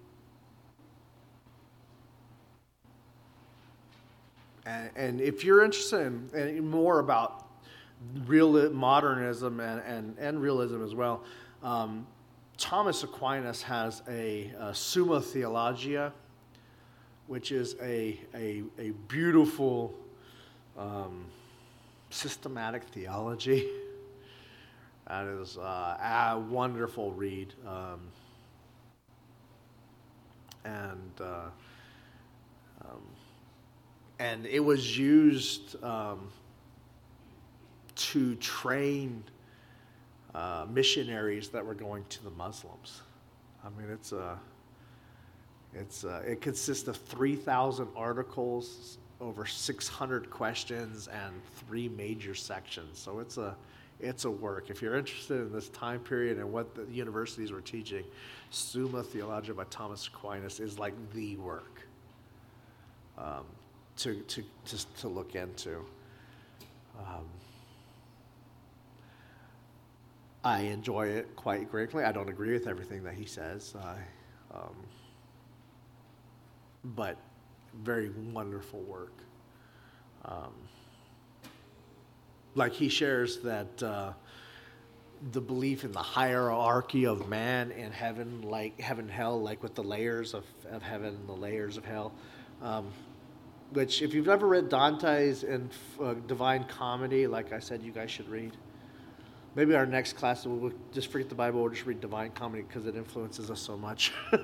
and, 4.64 4.90
and, 4.97 5.20
if 5.20 5.44
you're 5.44 5.62
interested 5.62 6.01
in, 6.01 6.31
in, 6.35 6.66
more 6.66 7.01
about 7.01 7.47
real 8.27 8.70
modernism 8.70 9.61
and, 9.61 9.83
and, 9.83 10.16
and 10.18 10.40
realism 10.40 10.83
as 10.83 10.94
well, 10.94 11.25
um, 11.62 12.07
Thomas 12.57 13.03
Aquinas 13.03 13.61
has 13.61 14.01
a, 14.09 14.51
a 14.59 14.75
Summa 14.75 15.20
Theologia 15.20 16.14
which 17.26 17.52
is 17.52 17.76
a, 17.80 18.18
a, 18.34 18.62
a 18.78 18.90
beautiful 19.08 19.94
um, 20.78 21.24
systematic 22.10 22.84
theology. 22.84 23.68
That 25.06 25.26
is 25.26 25.58
uh, 25.58 26.32
a 26.32 26.38
wonderful 26.38 27.12
read. 27.12 27.52
Um, 27.66 28.00
and 30.64 31.12
uh, 31.20 31.50
um, 32.80 33.02
and 34.18 34.46
it 34.46 34.60
was 34.60 34.96
used 34.96 35.82
um, 35.84 36.28
to 37.96 38.34
train 38.37 39.22
uh, 40.34 40.66
missionaries 40.70 41.48
that 41.50 41.64
were 41.64 41.74
going 41.74 42.04
to 42.08 42.24
the 42.24 42.30
Muslims. 42.30 43.02
I 43.64 43.68
mean, 43.78 43.90
it's 43.92 44.12
a 44.12 44.38
it's, 45.74 46.04
uh, 46.04 46.22
it 46.26 46.40
consists 46.40 46.88
of 46.88 46.96
3,000 46.96 47.88
articles, 47.96 48.98
over 49.20 49.44
600 49.46 50.30
questions, 50.30 51.08
and 51.08 51.32
three 51.66 51.88
major 51.88 52.34
sections. 52.34 52.98
So 52.98 53.18
it's 53.18 53.38
a, 53.38 53.56
it's 54.01 54.24
a 54.24 54.30
work. 54.30 54.70
If 54.70 54.82
you're 54.82 54.96
interested 54.96 55.40
in 55.40 55.53
this 55.53 55.68
time 55.70 56.01
period 56.01 56.38
and 56.38 56.53
what 56.53 56.74
the 56.74 56.84
universities 56.92 57.51
were 57.51 57.61
teaching, 57.61 58.05
Summa 58.51 59.03
Theologia 59.03 59.55
by 59.55 59.64
Thomas 59.64 60.07
Aquinas 60.07 60.61
is 60.61 60.78
like 60.78 60.94
the 61.12 61.36
work 61.36 61.80
um, 63.18 63.44
to, 63.96 64.20
to, 64.20 64.44
to, 64.66 64.86
to 64.99 65.09
look 65.09 65.34
into. 65.34 65.84
Um, 66.99 67.24
I 70.44 70.61
enjoy 70.61 71.07
it 71.09 71.34
quite 71.36 71.70
greatly. 71.70 72.05
I 72.05 72.12
don't 72.12 72.28
agree 72.28 72.53
with 72.53 72.68
everything 72.68 73.03
that 73.05 73.14
he 73.14 73.24
says. 73.24 73.74
Um, 74.53 74.74
but 76.85 77.16
very 77.82 78.11
wonderful 78.11 78.80
work. 78.80 79.12
Um, 80.24 80.53
like 82.55 82.72
he 82.72 82.89
shares 82.89 83.39
that 83.41 83.82
uh, 83.82 84.12
the 85.32 85.41
belief 85.41 85.85
in 85.85 85.93
the 85.93 86.03
hierarchy 86.03 87.07
of 87.07 87.28
man 87.28 87.72
and 87.72 87.93
heaven, 87.93 88.43
like 88.43 88.80
heaven, 88.80 89.09
hell, 89.09 89.41
like 89.41 89.62
with 89.62 89.74
the 89.74 89.82
layers 89.82 90.35
of, 90.35 90.45
of 90.70 90.82
heaven 90.82 91.09
and 91.09 91.28
the 91.28 91.32
layers 91.32 91.76
of 91.76 91.85
hell. 91.85 92.12
Um, 92.62 92.87
which, 93.70 94.03
if 94.03 94.14
you've 94.14 94.28
ever 94.28 94.47
read 94.47 94.68
Dante's 94.68 95.43
in 95.43 95.68
uh, 96.01 96.14
Divine 96.26 96.64
Comedy, 96.64 97.26
like 97.26 97.53
I 97.53 97.59
said, 97.59 97.82
you 97.82 97.91
guys 97.91 98.11
should 98.11 98.28
read. 98.28 98.57
Maybe 99.57 99.76
our 99.76 99.86
next 99.86 100.14
class 100.14 100.44
we'll 100.46 100.72
just 100.92 101.12
forget 101.12 101.28
the 101.28 101.34
Bible. 101.34 101.61
We'll 101.61 101.70
just 101.70 101.86
read 101.86 102.00
Divine 102.00 102.32
Comedy 102.32 102.64
because 102.66 102.86
it 102.86 102.96
influences 102.96 103.50
us 103.50 103.61
so 103.61 103.76
much. 103.76 104.12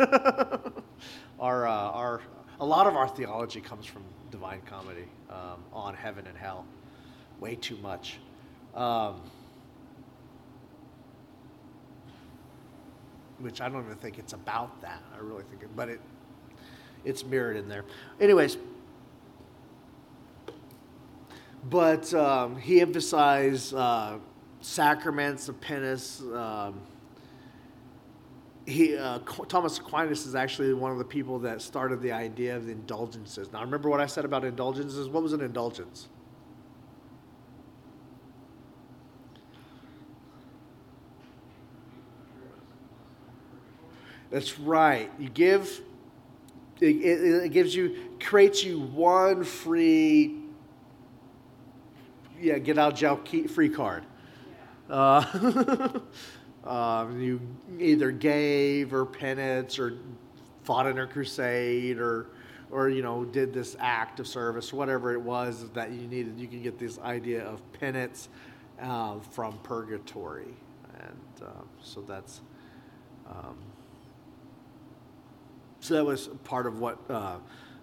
our 1.41 1.67
uh, 1.67 1.73
our 1.73 2.21
a 2.61 2.65
lot 2.65 2.87
of 2.87 2.95
our 2.95 3.09
theology 3.09 3.61
comes 3.61 3.87
from 3.87 4.05
Divine 4.31 4.61
Comedy 4.67 5.07
um, 5.29 5.65
on 5.73 5.95
heaven 5.95 6.27
and 6.27 6.37
hell. 6.37 6.65
Way 7.41 7.57
too 7.57 7.77
much. 7.79 8.19
Um, 8.75 9.21
which 13.41 13.61
I 13.61 13.69
don't 13.69 13.85
even 13.85 13.97
think 13.97 14.19
it's 14.19 14.35
about 14.35 14.81
that. 14.83 15.03
I 15.15 15.19
really 15.19 15.43
think 15.51 15.63
it, 15.63 15.75
but 15.75 15.89
it 15.89 16.01
it's 17.05 17.25
mirrored 17.25 17.57
in 17.57 17.69
there. 17.69 17.85
Anyways, 18.21 18.59
but 21.69 22.13
um, 22.15 22.57
he 22.57 22.81
emphasized 22.81 23.75
uh, 23.75 24.19
sacraments 24.61 25.49
of 25.49 25.61
penance. 25.61 26.21
Um, 26.21 26.81
he, 28.67 28.97
uh, 28.97 29.19
Thomas 29.49 29.79
Aquinas 29.79 30.27
is 30.27 30.35
actually 30.35 30.73
one 30.75 30.93
of 30.93 30.99
the 30.99 31.05
people 31.05 31.39
that 31.41 31.63
started 31.63 32.03
the 32.03 32.13
idea 32.13 32.57
of 32.57 32.67
the 32.67 32.73
indulgences. 32.73 33.53
Now, 33.53 33.63
remember 33.63 33.89
what 33.89 34.01
I 34.01 34.07
said 34.07 34.25
about 34.25 34.45
indulgences? 34.45 35.09
What 35.09 35.23
was 35.23 35.33
an 35.33 35.41
indulgence? 35.41 36.09
That's 44.31 44.61
right. 44.61 45.11
You 45.19 45.29
give, 45.29 45.81
it, 46.81 46.85
it, 46.85 47.45
it 47.45 47.53
gives 47.53 47.75
you, 47.75 47.97
creates 48.21 48.63
you 48.63 48.79
one 48.81 49.43
free 49.43 50.41
yeah, 52.41 52.59
get 52.59 52.79
out 52.79 52.97
jail 52.97 53.21
free 53.49 53.69
card. 53.69 54.05
Uh, 54.91 56.01
uh, 56.65 57.07
you 57.17 57.41
either 57.79 58.11
gave 58.11 58.93
or 58.93 59.07
penance 59.07 59.79
or 59.79 59.99
fought 60.65 60.87
in 60.87 60.99
a 60.99 61.07
crusade 61.07 61.99
or 61.99 62.27
or 62.71 62.89
you 62.89 63.03
know 63.03 63.25
did 63.25 63.53
this 63.53 63.77
act 63.81 64.21
of 64.21 64.27
service 64.27 64.73
whatever 64.73 65.13
it 65.13 65.21
was 65.21 65.69
that 65.71 65.91
you 65.91 66.07
needed 66.07 66.39
you 66.39 66.47
can 66.47 66.63
get 66.63 66.79
this 66.79 66.99
idea 67.01 67.45
of 67.45 67.61
penance 67.73 68.29
uh, 68.81 69.19
from 69.31 69.59
purgatory. 69.59 70.55
And 70.99 71.47
uh, 71.49 71.63
so 71.83 72.01
that's 72.03 72.41
um, 73.29 73.57
so 75.81 75.95
that 75.95 76.05
was 76.05 76.29
part 76.45 76.67
of 76.67 76.79
what 76.79 76.99
uh, 77.09 77.37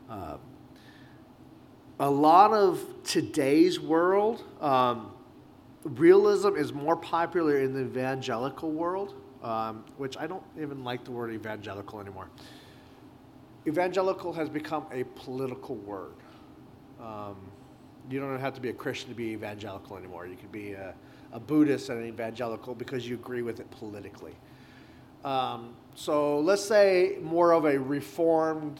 uh, 0.10 0.38
a 2.00 2.10
lot 2.10 2.54
of 2.54 2.84
today's 3.04 3.80
world, 3.80 4.44
um, 4.62 5.12
realism 5.84 6.56
is 6.56 6.74
more 6.74 6.96
popular 6.96 7.60
in 7.60 7.74
the 7.74 7.82
evangelical 7.82 8.72
world, 8.72 9.16
um, 9.44 9.84
which 9.98 10.18
I 10.18 10.28
don't 10.28 10.44
even 10.60 10.84
like 10.84 11.04
the 11.04 11.12
word 11.12 11.34
evangelical 11.34 12.00
anymore. 12.00 12.30
Evangelical 13.68 14.34
has 14.34 14.50
become 14.50 14.86
a 14.92 15.04
political 15.16 15.76
word. 15.76 16.14
Um, 17.02 17.36
you 18.10 18.20
don't 18.20 18.40
have 18.40 18.54
to 18.54 18.62
be 18.62 18.70
a 18.70 18.74
Christian 18.74 19.10
to 19.10 19.16
be 19.16 19.26
evangelical 19.26 19.98
anymore. 19.98 20.26
You 20.28 20.36
can 20.36 20.50
be 20.50 20.72
a, 20.72 20.94
a 21.34 21.40
Buddhist 21.40 21.90
and 21.90 22.00
an 22.00 22.08
evangelical 22.08 22.74
because 22.74 23.08
you 23.08 23.16
agree 23.16 23.42
with 23.42 23.60
it 23.60 23.70
politically. 23.72 24.36
Um, 25.26 25.76
so 25.96 26.40
let's 26.40 26.64
say 26.64 27.18
more 27.22 27.52
of 27.52 27.66
a 27.66 27.78
reformed 27.78 28.80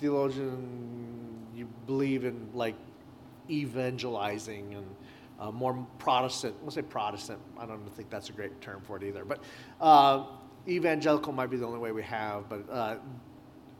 theologian 0.00 1.46
you 1.54 1.68
believe 1.86 2.24
in 2.24 2.48
like 2.54 2.74
evangelizing 3.50 4.74
and 4.74 4.86
uh, 5.40 5.50
more 5.50 5.86
Protestant. 5.98 6.54
We'll 6.60 6.70
say 6.70 6.82
Protestant. 6.82 7.40
I 7.58 7.64
don't 7.64 7.88
think 7.96 8.10
that's 8.10 8.28
a 8.28 8.32
great 8.32 8.60
term 8.60 8.82
for 8.82 8.98
it 8.98 9.02
either. 9.02 9.24
But 9.24 9.42
uh, 9.80 10.26
evangelical 10.68 11.32
might 11.32 11.48
be 11.48 11.56
the 11.56 11.66
only 11.66 11.78
way 11.78 11.92
we 11.92 12.02
have. 12.02 12.48
But 12.48 12.70
uh, 12.70 12.96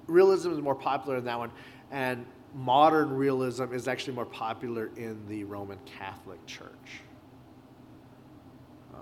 realism 0.07 0.53
is 0.53 0.61
more 0.61 0.75
popular 0.75 1.19
in 1.19 1.25
that 1.25 1.39
one, 1.39 1.51
and 1.91 2.25
modern 2.55 3.11
realism 3.11 3.73
is 3.75 3.89
actually 3.89 4.15
more 4.15 4.25
popular 4.25 4.91
in 4.97 5.21
the 5.29 5.45
Roman 5.45 5.79
Catholic 5.99 6.45
Church. 6.47 7.03
Um, 8.95 9.01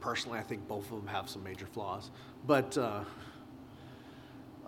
personally, 0.00 0.38
I 0.38 0.42
think 0.42 0.68
both 0.68 0.84
of 0.92 0.98
them 0.98 1.08
have 1.08 1.28
some 1.28 1.42
major 1.42 1.66
flaws, 1.66 2.10
but. 2.46 2.78
Uh, 2.78 3.04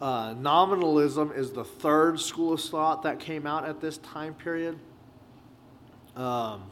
uh, 0.00 0.34
nominalism 0.34 1.30
is 1.36 1.52
the 1.52 1.62
third 1.62 2.18
school 2.18 2.54
of 2.54 2.60
thought 2.60 3.04
that 3.04 3.20
came 3.20 3.46
out 3.46 3.64
at 3.64 3.80
this 3.80 3.98
time 3.98 4.34
period. 4.34 4.76
Um, 6.16 6.62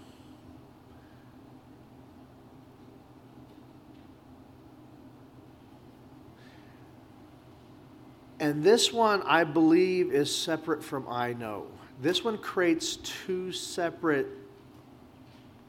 and 8.38 8.62
this 8.62 8.92
one, 8.92 9.22
I 9.22 9.44
believe, 9.44 10.12
is 10.12 10.34
separate 10.34 10.82
from 10.84 11.08
I 11.08 11.32
know. 11.32 11.66
This 12.00 12.24
one 12.24 12.38
creates 12.38 12.96
two 12.96 13.52
separate 13.52 14.28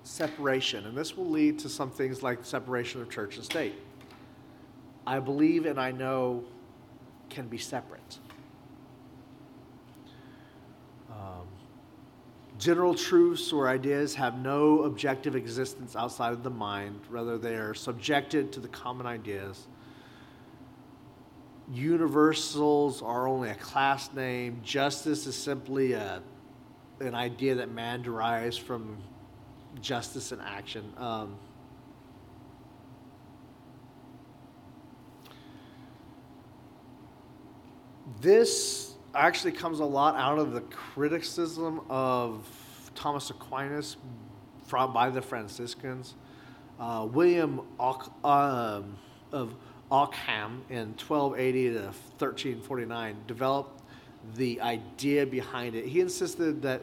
separation, 0.04 0.86
and 0.86 0.98
this 0.98 1.18
will 1.18 1.30
lead 1.30 1.60
to 1.60 1.70
some 1.70 1.90
things 1.90 2.22
like 2.22 2.46
separation 2.46 3.02
of 3.02 3.10
church 3.10 3.38
and 3.38 3.46
state. 3.46 3.76
I 5.06 5.20
believe 5.20 5.66
and 5.66 5.80
I 5.80 5.92
know 5.92 6.44
can 7.30 7.48
be 7.48 7.58
separate. 7.58 8.20
General 12.58 12.94
truths 12.94 13.52
or 13.52 13.68
ideas 13.68 14.16
have 14.16 14.38
no 14.38 14.84
objective 14.84 15.36
existence 15.36 15.96
outside 15.96 16.34
of 16.34 16.44
the 16.44 16.50
mind, 16.50 17.00
rather, 17.10 17.38
they 17.38 17.56
are 17.56 17.74
subjected 17.74 18.52
to 18.54 18.60
the 18.60 18.68
common 18.68 19.06
ideas. 19.06 19.68
Universals 21.72 23.02
are 23.02 23.28
only 23.28 23.50
a 23.50 23.56
class 23.56 24.14
name. 24.14 24.60
Justice 24.64 25.26
is 25.26 25.36
simply 25.36 25.94
a, 25.94 26.22
an 27.00 27.16
idea 27.16 27.56
that 27.56 27.72
man 27.72 28.02
derives 28.02 28.58
from 28.58 28.98
justice 29.82 30.32
and 30.32 30.42
action. 30.42 30.94
Um, 30.98 31.38
this 38.22 38.93
actually 39.16 39.52
comes 39.52 39.80
a 39.80 39.86
lot 39.86 40.16
out 40.16 40.40
of 40.40 40.54
the 40.54 40.62
criticism 40.62 41.82
of 41.90 42.50
Thomas 42.96 43.30
Aquinas 43.30 43.98
from, 44.68 44.94
by 44.94 45.10
the 45.10 45.22
Franciscans. 45.22 46.16
Uh, 46.80 47.08
William 47.12 47.62
um, 47.80 48.98
of 49.32 49.56
Ockham 49.92 50.64
in 50.70 50.96
1280 50.98 51.70
to 51.70 51.80
1349 51.84 53.16
developed 53.28 53.82
the 54.36 54.60
idea 54.62 55.26
behind 55.26 55.76
it. 55.76 55.86
He 55.86 56.00
insisted 56.00 56.62
that 56.64 56.82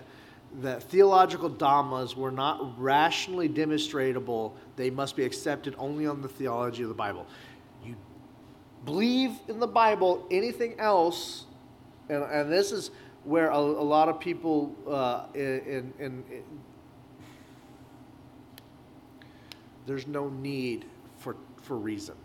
that 0.62 0.82
theological 0.82 1.48
dogmas 1.48 2.16
were 2.16 2.32
not 2.32 2.78
rationally 2.80 3.46
demonstrable; 3.46 4.56
they 4.76 4.90
must 4.90 5.16
be 5.16 5.24
accepted 5.24 5.74
only 5.78 6.06
on 6.06 6.22
the 6.22 6.28
theology 6.28 6.82
of 6.82 6.88
the 6.88 6.94
Bible 6.94 7.26
You 7.84 7.94
believe 8.84 9.32
in 9.48 9.60
the 9.60 9.66
Bible, 9.66 10.26
anything 10.30 10.78
else, 10.80 11.46
and, 12.11 12.24
and 12.24 12.52
this 12.52 12.72
is 12.72 12.90
where 13.24 13.50
a, 13.50 13.56
a 13.56 13.58
lot 13.58 14.08
of 14.08 14.18
people 14.18 14.74
uh, 14.88 15.26
in, 15.34 15.92
in, 15.98 16.24
in, 16.28 16.42
there's 19.86 20.06
no 20.06 20.28
need 20.28 20.84
for, 21.18 21.36
for 21.62 21.76
reason. 21.76 22.16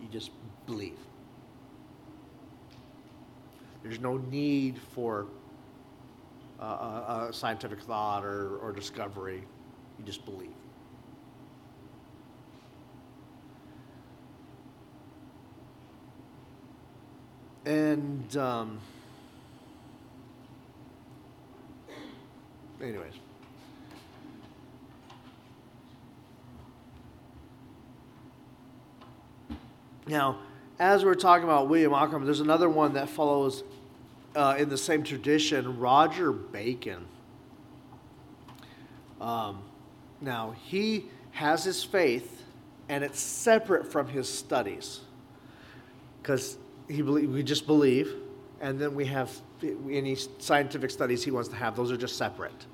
You 0.00 0.08
just 0.08 0.30
believe. 0.66 0.98
There's 3.82 4.00
no 4.00 4.16
need 4.16 4.78
for 4.94 5.26
uh, 6.58 7.30
scientific 7.32 7.80
thought 7.80 8.24
or, 8.24 8.58
or 8.58 8.72
discovery. 8.72 9.42
You 9.98 10.04
just 10.04 10.24
believe. 10.24 10.59
And 17.64 18.36
um, 18.36 18.80
anyways. 22.80 23.12
Now, 30.06 30.38
as 30.78 31.04
we're 31.04 31.14
talking 31.14 31.44
about 31.44 31.68
William 31.68 31.92
Ockham, 31.92 32.24
there's 32.24 32.40
another 32.40 32.68
one 32.68 32.94
that 32.94 33.08
follows 33.08 33.62
uh, 34.34 34.56
in 34.58 34.68
the 34.68 34.78
same 34.78 35.02
tradition, 35.02 35.78
Roger 35.78 36.32
Bacon. 36.32 37.04
Um, 39.20 39.62
now, 40.20 40.54
he 40.64 41.06
has 41.32 41.64
his 41.64 41.84
faith, 41.84 42.42
and 42.88 43.04
it's 43.04 43.20
separate 43.20 43.92
from 43.92 44.08
his 44.08 44.28
studies. 44.28 45.00
Because 46.22 46.56
he 46.90 47.02
believe, 47.02 47.30
we 47.30 47.42
just 47.42 47.66
believe, 47.66 48.14
and 48.60 48.78
then 48.78 48.94
we 48.94 49.06
have 49.06 49.30
any 49.90 50.16
scientific 50.38 50.90
studies 50.90 51.24
he 51.24 51.30
wants 51.30 51.48
to 51.48 51.56
have. 51.56 51.76
Those 51.76 51.92
are 51.92 51.96
just 51.96 52.16
separate. 52.16 52.66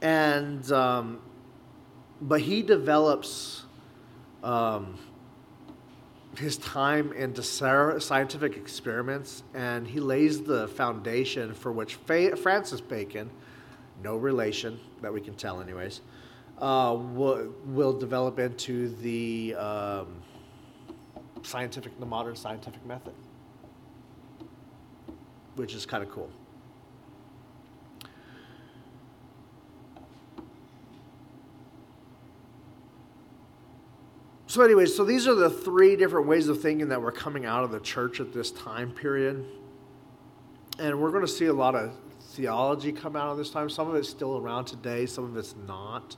and 0.00 0.70
um, 0.72 1.18
but 2.20 2.40
he 2.40 2.62
develops 2.62 3.64
um, 4.42 4.98
his 6.38 6.56
time 6.58 7.12
into 7.12 7.42
scientific 7.42 8.56
experiments, 8.56 9.42
and 9.54 9.86
he 9.86 10.00
lays 10.00 10.42
the 10.42 10.68
foundation 10.68 11.54
for 11.54 11.72
which 11.72 11.96
Francis 11.96 12.80
Bacon, 12.80 13.30
no 14.02 14.16
relation 14.16 14.78
that 15.00 15.12
we 15.12 15.20
can 15.20 15.34
tell, 15.34 15.60
anyways, 15.60 16.00
uh, 16.58 16.96
will, 16.98 17.52
will 17.66 17.92
develop 17.92 18.38
into 18.38 18.88
the 18.96 19.54
um, 19.54 20.22
scientific, 21.44 21.98
the 22.00 22.06
modern 22.06 22.36
scientific 22.36 22.84
method, 22.86 23.14
which 25.56 25.74
is 25.74 25.86
kind 25.86 26.02
of 26.02 26.10
cool. 26.10 26.30
So, 34.46 34.62
anyways, 34.62 34.94
so 34.94 35.04
these 35.04 35.26
are 35.26 35.34
the 35.34 35.50
three 35.50 35.96
different 35.96 36.28
ways 36.28 36.46
of 36.46 36.62
thinking 36.62 36.88
that 36.90 37.02
were 37.02 37.10
coming 37.10 37.44
out 37.44 37.64
of 37.64 37.72
the 37.72 37.80
church 37.80 38.20
at 38.20 38.32
this 38.32 38.52
time 38.52 38.92
period. 38.92 39.44
And 40.78 41.00
we're 41.00 41.10
going 41.10 41.26
to 41.26 41.32
see 41.32 41.46
a 41.46 41.52
lot 41.52 41.74
of 41.74 41.92
theology 42.20 42.92
come 42.92 43.16
out 43.16 43.30
of 43.30 43.36
this 43.36 43.50
time. 43.50 43.68
Some 43.68 43.88
of 43.88 43.96
it's 43.96 44.08
still 44.08 44.38
around 44.38 44.66
today, 44.66 45.06
some 45.06 45.24
of 45.24 45.36
it's 45.36 45.56
not. 45.66 46.16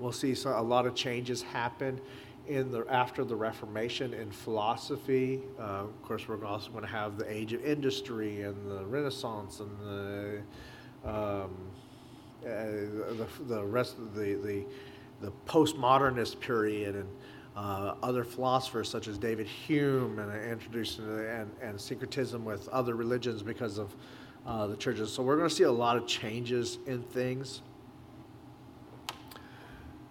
We'll 0.00 0.10
see 0.10 0.34
a 0.44 0.60
lot 0.60 0.86
of 0.86 0.96
changes 0.96 1.42
happen 1.42 2.00
in 2.48 2.72
the 2.72 2.84
after 2.88 3.24
the 3.24 3.36
Reformation 3.36 4.14
in 4.14 4.30
philosophy. 4.30 5.40
Uh, 5.58 5.84
of 5.84 6.02
course, 6.02 6.26
we're 6.26 6.42
also 6.44 6.70
going 6.70 6.82
to 6.82 6.90
have 6.90 7.18
the 7.18 7.30
age 7.30 7.52
of 7.52 7.64
industry 7.64 8.42
and 8.42 8.70
the 8.70 8.84
Renaissance 8.86 9.60
and 9.60 9.70
the 9.80 10.42
um, 11.04 11.50
uh, 12.42 12.46
the, 12.46 13.26
the 13.46 13.64
rest 13.64 13.98
of 13.98 14.14
the 14.14 14.34
the, 14.34 14.64
the 15.20 15.32
postmodernist 15.46 16.40
period 16.40 16.96
and 16.96 17.08
uh, 17.56 17.94
other 18.02 18.24
philosophers 18.24 18.88
such 18.88 19.08
as 19.08 19.18
David 19.18 19.46
Hume 19.46 20.18
and 20.18 20.50
introduced 20.50 21.00
and, 21.00 21.50
and 21.60 21.80
syncretism 21.80 22.44
with 22.44 22.68
other 22.68 22.94
religions 22.94 23.42
because 23.42 23.78
of 23.78 23.94
uh, 24.46 24.68
the 24.68 24.76
churches. 24.76 25.12
So 25.12 25.22
we're 25.22 25.36
going 25.36 25.48
to 25.48 25.54
see 25.54 25.64
a 25.64 25.72
lot 25.72 25.96
of 25.96 26.06
changes 26.06 26.78
in 26.86 27.02
things. 27.02 27.60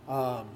Um, 0.10 0.48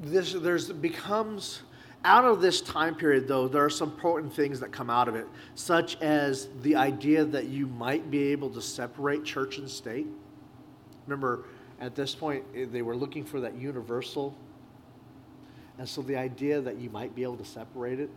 this 0.00 0.32
there's 0.32 0.70
becomes 0.72 1.62
out 2.04 2.24
of 2.24 2.40
this 2.40 2.60
time 2.60 2.94
period, 2.94 3.26
though, 3.26 3.48
there 3.48 3.64
are 3.64 3.70
some 3.70 3.90
important 3.90 4.32
things 4.32 4.60
that 4.60 4.70
come 4.70 4.88
out 4.88 5.08
of 5.08 5.16
it, 5.16 5.26
such 5.54 6.00
as 6.00 6.48
the 6.62 6.76
idea 6.76 7.24
that 7.24 7.46
you 7.46 7.66
might 7.66 8.08
be 8.10 8.28
able 8.28 8.50
to 8.50 8.62
separate 8.62 9.24
church 9.24 9.58
and 9.58 9.68
state. 9.68 10.06
Remember, 11.06 11.46
at 11.80 11.96
this 11.96 12.14
point, 12.14 12.44
eh, 12.54 12.66
they 12.70 12.82
were 12.82 12.94
looking 12.94 13.24
for 13.24 13.40
that 13.40 13.56
universal. 13.56 14.34
And 15.78 15.88
so 15.88 16.02
the 16.02 16.16
idea 16.16 16.60
that 16.60 16.76
you 16.76 16.88
might 16.90 17.14
be 17.14 17.24
able 17.24 17.36
to 17.36 17.44
separate 17.44 17.98
it 17.98 18.10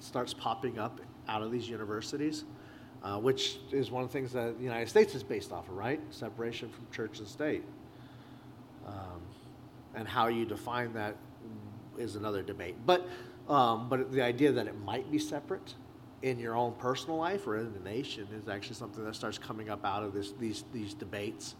starts 0.00 0.32
popping 0.32 0.78
up 0.78 1.00
out 1.28 1.42
of 1.42 1.50
these 1.50 1.68
universities, 1.68 2.44
uh, 3.02 3.18
which 3.18 3.58
is 3.70 3.90
one 3.90 4.02
of 4.02 4.08
the 4.08 4.12
things 4.12 4.32
that 4.32 4.56
the 4.56 4.64
United 4.64 4.88
States 4.88 5.14
is 5.14 5.22
based 5.22 5.52
off 5.52 5.68
of, 5.68 5.74
right? 5.74 6.00
Separation 6.10 6.70
from 6.70 6.86
church 6.90 7.18
and 7.18 7.28
state. 7.28 7.64
Um, 8.86 9.20
and 9.94 10.06
how 10.06 10.28
you 10.28 10.44
define 10.44 10.92
that 10.92 11.16
is 11.98 12.16
another 12.16 12.42
debate. 12.42 12.76
But, 12.84 13.08
um, 13.48 13.88
but 13.88 14.12
the 14.12 14.22
idea 14.22 14.52
that 14.52 14.66
it 14.66 14.78
might 14.80 15.10
be 15.10 15.18
separate 15.18 15.74
in 16.22 16.38
your 16.38 16.56
own 16.56 16.72
personal 16.72 17.16
life 17.16 17.46
or 17.46 17.56
in 17.56 17.72
the 17.72 17.80
nation 17.80 18.26
is 18.36 18.48
actually 18.48 18.76
something 18.76 19.04
that 19.04 19.14
starts 19.14 19.38
coming 19.38 19.68
up 19.70 19.84
out 19.84 20.02
of 20.02 20.12
this, 20.12 20.32
these, 20.32 20.64
these 20.72 20.94
debates. 20.94 21.54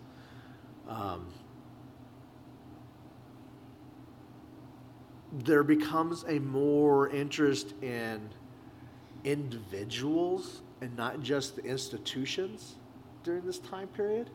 Um, 0.88 1.26
there 5.32 5.62
becomes 5.62 6.24
a 6.28 6.38
more 6.38 7.10
interest 7.10 7.74
in 7.82 8.28
individuals 9.24 10.62
and 10.80 10.96
not 10.96 11.20
just 11.20 11.56
the 11.56 11.64
institutions 11.64 12.76
during 13.24 13.44
this 13.44 13.58
time 13.58 13.88
period, 13.88 14.30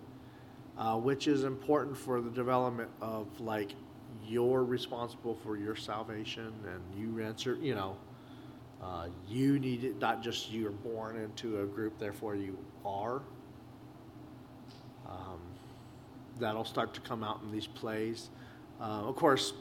uh, 0.77 0.97
which 0.97 1.27
is 1.27 1.43
important 1.43 1.97
for 1.97 2.21
the 2.21 2.29
development 2.29 2.89
of 3.01 3.27
like 3.39 3.73
you're 4.27 4.63
responsible 4.63 5.35
for 5.43 5.57
your 5.57 5.75
salvation 5.75 6.53
and 6.65 6.81
you 6.97 7.23
answer, 7.23 7.57
you 7.61 7.75
know, 7.75 7.97
uh, 8.81 9.07
you 9.27 9.59
need 9.59 9.83
it, 9.83 9.99
not 9.99 10.23
just 10.23 10.51
you 10.51 10.67
are 10.67 10.71
born 10.71 11.17
into 11.17 11.61
a 11.61 11.65
group, 11.65 11.99
therefore 11.99 12.35
you 12.35 12.57
are. 12.83 13.21
Um, 15.07 15.39
that'll 16.39 16.65
start 16.65 16.93
to 16.95 17.01
come 17.01 17.23
out 17.23 17.41
in 17.43 17.51
these 17.51 17.67
plays. 17.67 18.29
Uh, 18.79 19.03
of 19.07 19.15
course, 19.15 19.53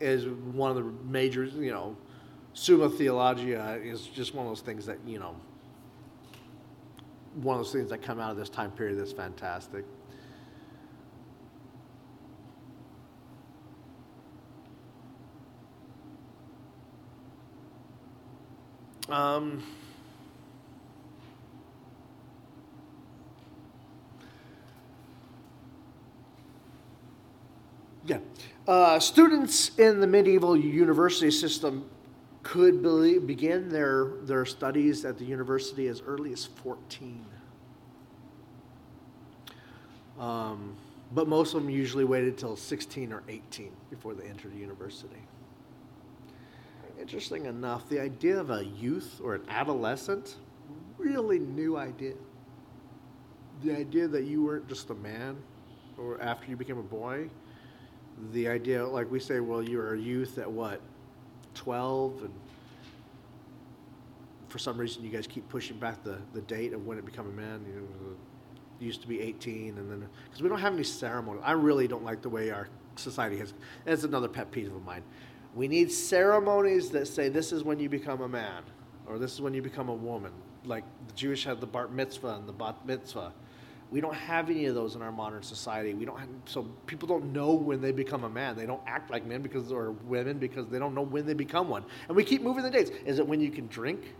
is 0.00 0.26
one 0.26 0.70
of 0.70 0.76
the 0.76 0.84
major, 1.08 1.44
you 1.44 1.72
know, 1.72 1.96
Summa 2.52 2.88
Theologia 2.88 3.80
is 3.82 4.06
just 4.06 4.34
one 4.34 4.46
of 4.46 4.50
those 4.50 4.60
things 4.60 4.86
that, 4.86 4.98
you 5.06 5.18
know, 5.18 5.36
one 7.34 7.58
of 7.58 7.64
those 7.64 7.72
things 7.72 7.90
that 7.90 8.02
come 8.02 8.18
out 8.18 8.30
of 8.30 8.36
this 8.36 8.48
time 8.48 8.70
period 8.70 8.98
that's 8.98 9.12
fantastic. 9.12 9.84
Um, 19.10 19.62
yeah. 28.06 28.18
Uh, 28.68 29.00
students 29.00 29.76
in 29.78 30.00
the 30.00 30.06
medieval 30.06 30.56
university 30.56 31.32
system 31.32 31.90
could 32.44 32.82
be, 32.82 33.18
begin 33.18 33.68
their, 33.68 34.12
their 34.22 34.46
studies 34.46 35.04
at 35.04 35.18
the 35.18 35.24
university 35.24 35.88
as 35.88 36.00
early 36.02 36.32
as 36.32 36.46
14. 36.46 37.26
Um, 40.20 40.76
but 41.12 41.26
most 41.26 41.54
of 41.54 41.62
them 41.62 41.70
usually 41.70 42.04
waited 42.04 42.34
until 42.34 42.54
16 42.54 43.12
or 43.12 43.24
18 43.28 43.72
before 43.90 44.14
they 44.14 44.28
entered 44.28 44.52
the 44.52 44.58
university 44.58 45.20
interesting 47.00 47.46
enough, 47.46 47.88
the 47.88 48.00
idea 48.00 48.38
of 48.38 48.50
a 48.50 48.64
youth 48.64 49.20
or 49.22 49.34
an 49.34 49.42
adolescent, 49.48 50.36
really 50.98 51.38
new 51.38 51.76
idea. 51.76 52.14
The 53.62 53.76
idea 53.76 54.08
that 54.08 54.24
you 54.24 54.44
weren't 54.44 54.68
just 54.68 54.90
a 54.90 54.94
man, 54.94 55.36
or 55.98 56.20
after 56.20 56.50
you 56.50 56.56
became 56.56 56.78
a 56.78 56.82
boy, 56.82 57.28
the 58.32 58.48
idea, 58.48 58.86
like 58.86 59.10
we 59.10 59.20
say, 59.20 59.40
well, 59.40 59.62
you 59.62 59.78
were 59.78 59.94
a 59.94 59.98
youth 59.98 60.38
at 60.38 60.50
what, 60.50 60.80
12, 61.54 62.22
and 62.22 62.34
for 64.48 64.58
some 64.58 64.78
reason 64.78 65.02
you 65.04 65.10
guys 65.10 65.26
keep 65.26 65.48
pushing 65.48 65.78
back 65.78 66.02
the, 66.02 66.18
the 66.32 66.40
date 66.42 66.72
of 66.72 66.86
when 66.86 66.98
it 66.98 67.04
became 67.04 67.26
a 67.26 67.32
man. 67.32 67.64
You 67.66 67.80
know, 67.80 68.16
used 68.80 69.02
to 69.02 69.08
be 69.08 69.20
18, 69.20 69.76
and 69.76 69.90
then 69.90 70.08
because 70.24 70.42
we 70.42 70.48
don't 70.48 70.58
have 70.58 70.72
any 70.72 70.84
ceremony. 70.84 71.40
I 71.44 71.52
really 71.52 71.86
don't 71.86 72.04
like 72.04 72.22
the 72.22 72.30
way 72.30 72.50
our 72.50 72.68
society 72.96 73.36
has. 73.38 73.52
That's 73.84 74.04
another 74.04 74.28
pet 74.28 74.50
peeve 74.50 74.74
of 74.74 74.84
mine. 74.84 75.02
We 75.54 75.68
need 75.68 75.90
ceremonies 75.90 76.90
that 76.90 77.06
say 77.06 77.28
this 77.28 77.52
is 77.52 77.64
when 77.64 77.78
you 77.80 77.88
become 77.88 78.20
a 78.20 78.28
man 78.28 78.62
or 79.06 79.18
this 79.18 79.32
is 79.32 79.40
when 79.40 79.54
you 79.54 79.62
become 79.62 79.88
a 79.88 79.94
woman. 79.94 80.32
Like 80.64 80.84
the 81.08 81.14
Jewish 81.14 81.44
had 81.44 81.60
the 81.60 81.66
bar 81.66 81.88
mitzvah 81.88 82.36
and 82.36 82.48
the 82.48 82.52
bat 82.52 82.76
mitzvah. 82.86 83.32
We 83.90 84.00
don't 84.00 84.14
have 84.14 84.50
any 84.50 84.66
of 84.66 84.76
those 84.76 84.94
in 84.94 85.02
our 85.02 85.10
modern 85.10 85.42
society. 85.42 85.94
We 85.94 86.04
don't 86.04 86.18
have, 86.18 86.28
so 86.44 86.62
people 86.86 87.08
don't 87.08 87.32
know 87.32 87.52
when 87.54 87.80
they 87.80 87.90
become 87.90 88.22
a 88.22 88.28
man. 88.28 88.56
They 88.56 88.66
don't 88.66 88.82
act 88.86 89.10
like 89.10 89.26
men 89.26 89.42
because 89.42 89.72
or 89.72 89.90
women 89.90 90.38
because 90.38 90.68
they 90.68 90.78
don't 90.78 90.94
know 90.94 91.02
when 91.02 91.26
they 91.26 91.34
become 91.34 91.68
one. 91.68 91.84
And 92.06 92.16
we 92.16 92.22
keep 92.22 92.42
moving 92.42 92.62
the 92.62 92.70
dates. 92.70 92.92
Is 93.04 93.18
it 93.18 93.26
when 93.26 93.40
you 93.40 93.50
can 93.50 93.66
drink? 93.66 94.14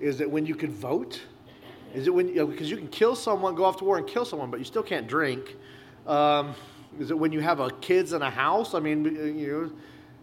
Is 0.00 0.20
it 0.20 0.30
when 0.30 0.44
you 0.44 0.54
can 0.54 0.70
vote? 0.70 1.22
Is 1.94 2.06
it 2.06 2.12
when 2.12 2.28
you 2.28 2.34
know, 2.34 2.46
because 2.46 2.70
you 2.70 2.76
can 2.76 2.88
kill 2.88 3.16
someone, 3.16 3.54
go 3.54 3.64
off 3.64 3.78
to 3.78 3.84
war 3.84 3.96
and 3.96 4.06
kill 4.06 4.26
someone, 4.26 4.50
but 4.50 4.58
you 4.58 4.64
still 4.64 4.82
can't 4.82 5.06
drink? 5.06 5.56
Um, 6.06 6.54
is 6.98 7.10
it 7.10 7.18
when 7.18 7.32
you 7.32 7.40
have 7.40 7.60
a 7.60 7.70
kids 7.70 8.12
in 8.12 8.22
a 8.22 8.30
house? 8.30 8.74
I 8.74 8.80
mean, 8.80 9.04
you 9.04 9.52
know, 9.52 9.72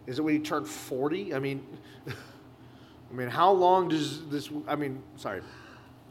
is 0.06 0.18
it 0.18 0.22
when 0.22 0.34
you 0.34 0.40
turn 0.40 0.64
40? 0.64 1.34
I 1.34 1.38
mean, 1.38 1.64
I 2.06 3.14
mean, 3.14 3.28
how 3.28 3.52
long 3.52 3.88
does 3.88 4.26
this, 4.26 4.50
I 4.66 4.76
mean, 4.76 5.02
sorry, 5.16 5.40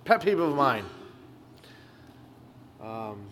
pet 0.05 0.23
peeve 0.23 0.39
of 0.39 0.55
mine. 0.55 0.85
Um, 2.81 3.25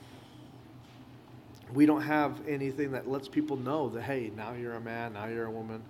we 1.73 1.86
don't 1.86 2.01
have 2.01 2.47
anything 2.47 2.91
that 2.91 3.09
lets 3.09 3.27
people 3.27 3.57
know 3.57 3.89
that, 3.89 4.01
hey, 4.01 4.32
now 4.36 4.53
you're 4.53 4.73
a 4.73 4.82
man, 4.82 5.13
now 5.13 5.25
you're 5.25 5.45
a 5.45 5.51
woman. 5.51 5.82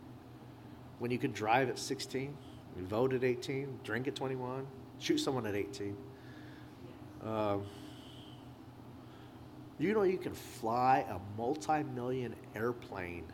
When 1.00 1.10
you 1.10 1.18
can 1.18 1.32
drive 1.32 1.70
at 1.70 1.80
16, 1.80 2.36
you 2.78 2.86
vote 2.86 3.14
at 3.14 3.24
18, 3.24 3.80
drink 3.84 4.08
at 4.08 4.16
21, 4.16 4.66
shoot 5.00 5.18
someone 5.18 5.46
at 5.46 5.56
18. 5.56 5.98
Um, 7.24 7.64
you 9.82 9.94
know, 9.94 10.04
you 10.04 10.18
can 10.18 10.34
fly 10.34 11.06
a 11.10 11.18
multi 11.38 11.84
million 11.84 12.36
airplane 12.56 13.26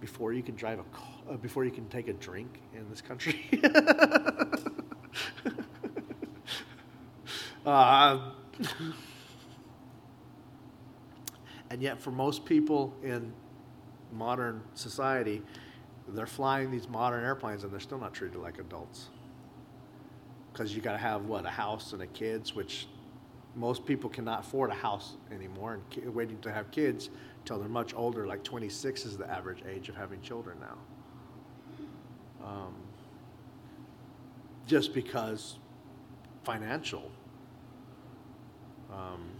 before 0.00 0.32
you 0.32 0.42
can 0.42 0.54
drive 0.54 0.78
a 0.78 0.84
car, 0.84 1.08
uh, 1.30 1.36
before 1.36 1.64
you 1.64 1.70
can 1.70 1.86
take 1.88 2.08
a 2.08 2.12
drink 2.14 2.60
in 2.74 2.88
this 2.88 3.00
country. 3.00 3.50
uh, 7.66 8.30
and 11.70 11.82
yet, 11.82 12.00
for 12.00 12.10
most 12.10 12.44
people 12.44 12.94
in 13.02 13.32
modern 14.12 14.62
society, 14.74 15.42
they're 16.08 16.26
flying 16.26 16.70
these 16.70 16.88
modern 16.88 17.24
airplanes 17.24 17.64
and 17.64 17.72
they're 17.72 17.80
still 17.80 17.98
not 17.98 18.14
treated 18.14 18.38
like 18.38 18.58
adults. 18.58 19.08
Because 20.52 20.74
you 20.74 20.80
got 20.80 20.92
to 20.92 20.98
have 20.98 21.26
what 21.26 21.44
a 21.46 21.50
house 21.50 21.92
and 21.92 22.02
a 22.02 22.06
kids, 22.06 22.54
which 22.54 22.88
most 23.56 23.84
people 23.84 24.08
cannot 24.08 24.40
afford 24.40 24.70
a 24.70 24.74
house 24.74 25.14
anymore, 25.32 25.74
and 25.74 25.90
ki- 25.90 26.08
waiting 26.08 26.38
to 26.40 26.52
have 26.52 26.70
kids 26.70 27.10
till 27.44 27.58
they're 27.58 27.68
much 27.68 27.94
older. 27.94 28.26
Like 28.26 28.42
26 28.44 29.04
is 29.04 29.16
the 29.16 29.30
average 29.30 29.62
age 29.68 29.88
of 29.88 29.96
having 29.96 30.20
children 30.22 30.58
now. 30.60 30.78
Um, 32.46 32.74
just 34.66 34.94
because 34.94 35.58
financial. 36.44 37.10
Um, 38.92 39.30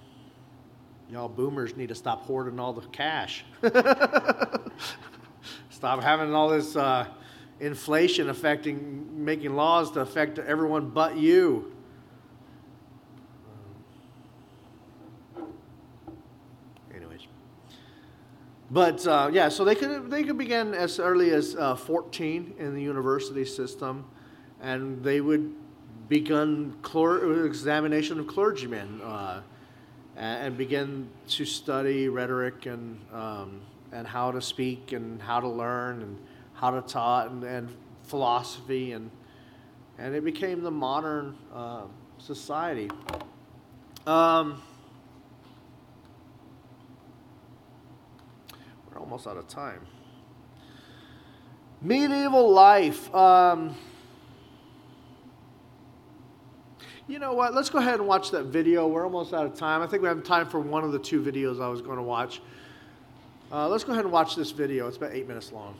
y'all 1.08 1.28
boomers 1.28 1.76
need 1.76 1.88
to 1.88 1.94
stop 1.94 2.22
hoarding 2.22 2.58
all 2.60 2.72
the 2.72 2.82
cash. 2.88 3.44
stop 5.70 6.02
having 6.02 6.34
all 6.34 6.48
this 6.48 6.76
uh, 6.76 7.06
inflation 7.60 8.28
affecting, 8.28 9.24
making 9.24 9.54
laws 9.54 9.90
to 9.92 10.00
affect 10.00 10.38
everyone 10.38 10.90
but 10.90 11.16
you. 11.16 11.72
anyways. 16.94 17.20
But 18.70 19.04
uh, 19.06 19.30
yeah, 19.32 19.48
so 19.48 19.64
they 19.64 19.74
could 19.74 20.10
they 20.10 20.22
could 20.22 20.38
begin 20.38 20.74
as 20.74 21.00
early 21.00 21.30
as 21.30 21.56
uh, 21.56 21.74
14 21.74 22.54
in 22.58 22.74
the 22.74 22.82
university 22.82 23.44
system, 23.44 24.04
and 24.60 25.02
they 25.02 25.20
would 25.20 25.52
begin 26.08 26.74
examination 27.44 28.20
of 28.20 28.26
clergymen 28.28 29.00
uh, 29.02 29.42
and, 30.16 30.46
and 30.46 30.56
begin 30.56 31.08
to 31.28 31.44
study 31.44 32.08
rhetoric 32.08 32.66
and 32.66 33.00
um, 33.12 33.60
and 33.90 34.06
how 34.06 34.30
to 34.30 34.40
speak 34.40 34.92
and 34.92 35.20
how 35.20 35.40
to 35.40 35.48
learn 35.48 36.02
and 36.02 36.16
how 36.54 36.70
to 36.70 36.80
taught 36.82 37.30
and, 37.30 37.42
and 37.42 37.74
philosophy 38.04 38.92
and 38.92 39.10
and 39.98 40.14
it 40.14 40.24
became 40.24 40.62
the 40.62 40.70
modern 40.70 41.36
uh, 41.52 41.82
society. 42.18 42.88
Um, 44.06 44.62
almost 49.10 49.26
out 49.26 49.36
of 49.36 49.48
time. 49.48 49.80
Medieval 51.82 52.52
life. 52.52 53.12
Um, 53.12 53.74
you 57.08 57.18
know 57.18 57.32
what? 57.32 57.52
Let's 57.52 57.70
go 57.70 57.78
ahead 57.78 57.94
and 57.94 58.06
watch 58.06 58.30
that 58.30 58.44
video. 58.44 58.86
We're 58.86 59.02
almost 59.02 59.34
out 59.34 59.46
of 59.46 59.54
time. 59.54 59.82
I 59.82 59.88
think 59.88 60.02
we 60.02 60.08
have 60.08 60.22
time 60.22 60.46
for 60.46 60.60
one 60.60 60.84
of 60.84 60.92
the 60.92 60.98
two 61.00 61.20
videos 61.20 61.60
I 61.60 61.66
was 61.66 61.82
going 61.82 61.96
to 61.96 62.04
watch. 62.04 62.40
Uh, 63.50 63.68
let's 63.68 63.82
go 63.82 63.90
ahead 63.90 64.04
and 64.04 64.12
watch 64.12 64.36
this 64.36 64.52
video. 64.52 64.86
It's 64.86 64.96
about 64.96 65.12
eight 65.12 65.26
minutes 65.26 65.50
long. 65.50 65.74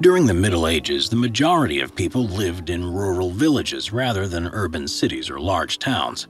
During 0.00 0.26
the 0.26 0.34
Middle 0.34 0.66
Ages, 0.66 1.10
the 1.10 1.16
majority 1.16 1.78
of 1.78 1.94
people 1.94 2.24
lived 2.24 2.70
in 2.70 2.92
rural 2.92 3.30
villages 3.30 3.92
rather 3.92 4.26
than 4.26 4.48
urban 4.48 4.88
cities 4.88 5.30
or 5.30 5.38
large 5.38 5.78
towns. 5.78 6.26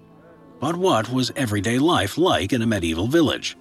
But 0.58 0.76
what 0.76 1.10
was 1.10 1.32
everyday 1.36 1.78
life 1.78 2.18
like 2.18 2.52
in 2.52 2.60
a 2.60 2.66
medieval 2.66 3.06
village? 3.06 3.56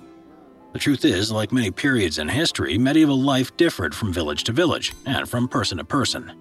The 0.72 0.80
truth 0.80 1.04
is, 1.04 1.32
like 1.32 1.52
many 1.52 1.72
periods 1.72 2.20
in 2.20 2.28
history, 2.28 2.78
medieval 2.78 3.20
life 3.20 3.56
differed 3.58 3.96
from 3.96 4.14
village 4.14 4.44
to 4.44 4.52
village 4.52 4.94
and 5.08 5.28
from 5.28 5.48
person 5.48 5.80
to 5.80 5.84
person. 5.84 6.32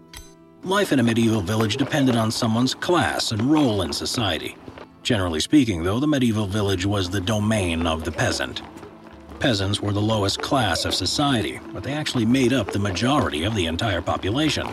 Life 0.64 0.92
in 0.92 0.98
a 0.98 1.02
medieval 1.02 1.40
village 1.40 1.78
depended 1.78 2.14
on 2.14 2.30
someone's 2.30 2.74
class 2.74 3.32
and 3.32 3.40
role 3.40 3.80
in 3.80 3.92
society. 3.92 4.54
Generally 5.02 5.40
speaking, 5.40 5.82
though, 5.82 5.98
the 5.98 6.06
medieval 6.06 6.46
village 6.46 6.84
was 6.84 7.08
the 7.08 7.22
domain 7.22 7.86
of 7.86 8.04
the 8.04 8.12
peasant. 8.12 8.60
Peasants 9.38 9.80
were 9.80 9.92
the 9.92 10.00
lowest 10.00 10.42
class 10.42 10.84
of 10.84 10.94
society, 10.94 11.58
but 11.72 11.82
they 11.82 11.92
actually 11.92 12.26
made 12.26 12.52
up 12.52 12.70
the 12.70 12.78
majority 12.78 13.44
of 13.44 13.54
the 13.54 13.64
entire 13.64 14.02
population. 14.02 14.66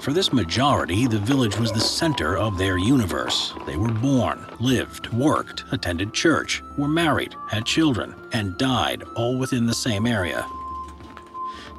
For 0.00 0.14
this 0.14 0.32
majority, 0.32 1.06
the 1.06 1.18
village 1.18 1.58
was 1.58 1.72
the 1.72 1.80
center 1.80 2.38
of 2.38 2.56
their 2.56 2.78
universe. 2.78 3.52
They 3.66 3.76
were 3.76 3.92
born, 3.92 4.46
lived, 4.58 5.12
worked, 5.12 5.64
attended 5.72 6.14
church, 6.14 6.62
were 6.78 6.88
married, 6.88 7.34
had 7.50 7.66
children, 7.66 8.14
and 8.32 8.56
died 8.56 9.02
all 9.14 9.36
within 9.36 9.66
the 9.66 9.74
same 9.74 10.06
area. 10.06 10.46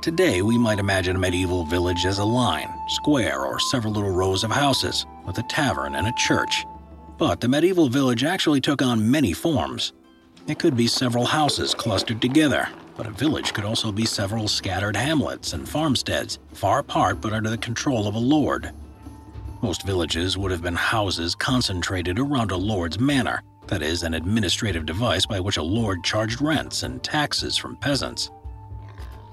Today, 0.04 0.44
we 0.44 0.56
might 0.56 0.78
imagine 0.78 1.16
a 1.16 1.20
medieval 1.20 1.66
village 1.66 2.06
as 2.06 2.20
a 2.20 2.24
line, 2.24 2.72
square, 2.90 3.42
or 3.42 3.60
several 3.60 3.94
little 3.94 4.12
rows 4.12 4.44
of 4.44 4.52
houses, 4.52 5.08
with 5.26 5.40
a 5.40 5.44
tavern 5.50 5.96
and 5.96 6.06
a 6.06 6.14
church. 6.16 6.64
But 7.18 7.42
the 7.42 7.50
medieval 7.50 7.90
village 7.90 8.24
actually 8.24 8.62
took 8.62 8.84
on 8.84 9.10
many 9.10 9.34
forms. 9.34 9.94
It 10.48 10.60
could 10.60 10.78
be 10.78 10.86
several 10.86 11.26
houses 11.26 11.74
clustered 11.74 12.22
together, 12.22 12.70
but 13.02 13.10
a 13.10 13.14
village 13.14 13.52
could 13.56 13.66
also 13.66 13.92
be 13.92 14.06
several 14.06 14.48
scattered 14.48 14.96
hamlets 14.96 15.54
and 15.54 15.68
farmsteads, 15.68 16.38
far 16.54 16.78
apart 16.78 17.20
but 17.20 17.34
under 17.34 17.50
the 17.50 17.58
control 17.58 18.08
of 18.08 18.14
a 18.14 18.20
lord. 18.20 18.72
Most 19.64 19.88
villages 19.88 20.38
would 20.38 20.52
have 20.52 20.62
been 20.62 20.76
houses 20.76 21.34
concentrated 21.34 22.20
around 22.20 22.52
a 22.52 22.56
lord's 22.56 23.00
manor, 23.00 23.42
that 23.66 23.82
is, 23.82 24.04
an 24.04 24.14
administrative 24.14 24.86
device 24.86 25.26
by 25.26 25.40
which 25.40 25.58
a 25.58 25.64
lord 25.64 26.04
charged 26.04 26.44
rents 26.44 26.84
and 26.84 27.04
taxes 27.04 27.58
from 27.58 27.76
peasants. 27.76 28.30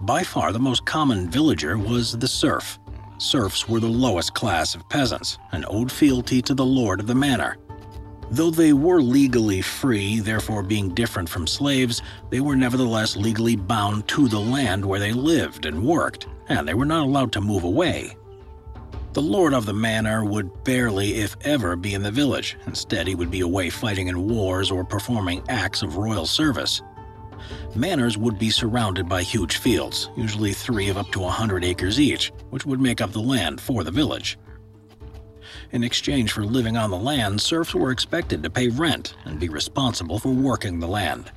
By 0.00 0.22
far 0.22 0.50
the 0.50 0.58
most 0.58 0.86
common 0.86 1.28
villager 1.28 1.76
was 1.76 2.16
the 2.16 2.26
serf. 2.26 2.78
Serfs 3.18 3.68
were 3.68 3.80
the 3.80 3.86
lowest 3.86 4.32
class 4.32 4.74
of 4.74 4.88
peasants 4.88 5.36
and 5.52 5.66
owed 5.68 5.92
fealty 5.92 6.40
to 6.40 6.54
the 6.54 6.64
lord 6.64 7.00
of 7.00 7.06
the 7.06 7.14
manor. 7.14 7.58
Though 8.30 8.50
they 8.50 8.74
were 8.74 9.00
legally 9.00 9.62
free, 9.62 10.20
therefore 10.20 10.62
being 10.62 10.94
different 10.94 11.28
from 11.28 11.46
slaves, 11.46 12.02
they 12.28 12.40
were 12.40 12.56
nevertheless 12.56 13.16
legally 13.16 13.56
bound 13.56 14.06
to 14.08 14.28
the 14.28 14.40
land 14.40 14.84
where 14.84 15.00
they 15.00 15.12
lived 15.12 15.64
and 15.64 15.82
worked, 15.82 16.26
and 16.48 16.68
they 16.68 16.74
were 16.74 16.84
not 16.84 17.06
allowed 17.06 17.32
to 17.32 17.40
move 17.40 17.64
away. 17.64 18.16
The 19.14 19.22
lord 19.22 19.54
of 19.54 19.64
the 19.64 19.72
manor 19.72 20.24
would 20.24 20.62
barely, 20.62 21.14
if 21.14 21.36
ever, 21.40 21.74
be 21.74 21.94
in 21.94 22.02
the 22.02 22.10
village. 22.10 22.58
Instead, 22.66 23.06
he 23.06 23.14
would 23.14 23.30
be 23.30 23.40
away 23.40 23.70
fighting 23.70 24.08
in 24.08 24.28
wars 24.28 24.70
or 24.70 24.84
performing 24.84 25.42
acts 25.48 25.82
of 25.82 25.96
royal 25.96 26.26
service. 26.26 26.82
Manors 27.74 28.18
would 28.18 28.38
be 28.38 28.50
surrounded 28.50 29.08
by 29.08 29.22
huge 29.22 29.56
fields, 29.56 30.10
usually 30.16 30.52
three 30.52 30.90
of 30.90 30.98
up 30.98 31.10
to 31.12 31.24
a 31.24 31.30
hundred 31.30 31.64
acres 31.64 31.98
each, 31.98 32.30
which 32.50 32.66
would 32.66 32.80
make 32.80 33.00
up 33.00 33.12
the 33.12 33.20
land 33.20 33.60
for 33.60 33.82
the 33.84 33.90
village. 33.90 34.38
In 35.70 35.84
exchange 35.84 36.32
for 36.32 36.44
living 36.44 36.78
on 36.78 36.90
the 36.90 36.96
land, 36.96 37.40
serfs 37.40 37.74
were 37.74 37.90
expected 37.90 38.42
to 38.42 38.50
pay 38.50 38.68
rent 38.68 39.14
and 39.26 39.38
be 39.38 39.50
responsible 39.50 40.18
for 40.18 40.30
working 40.30 40.80
the 40.80 40.88
land. 40.88 41.30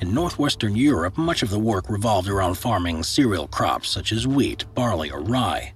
In 0.00 0.14
northwestern 0.14 0.76
Europe, 0.76 1.18
much 1.18 1.42
of 1.42 1.50
the 1.50 1.58
work 1.58 1.90
revolved 1.90 2.28
around 2.28 2.54
farming 2.54 3.02
cereal 3.02 3.48
crops 3.48 3.88
such 3.88 4.12
as 4.12 4.26
wheat, 4.26 4.64
barley, 4.74 5.10
or 5.10 5.20
rye. 5.20 5.72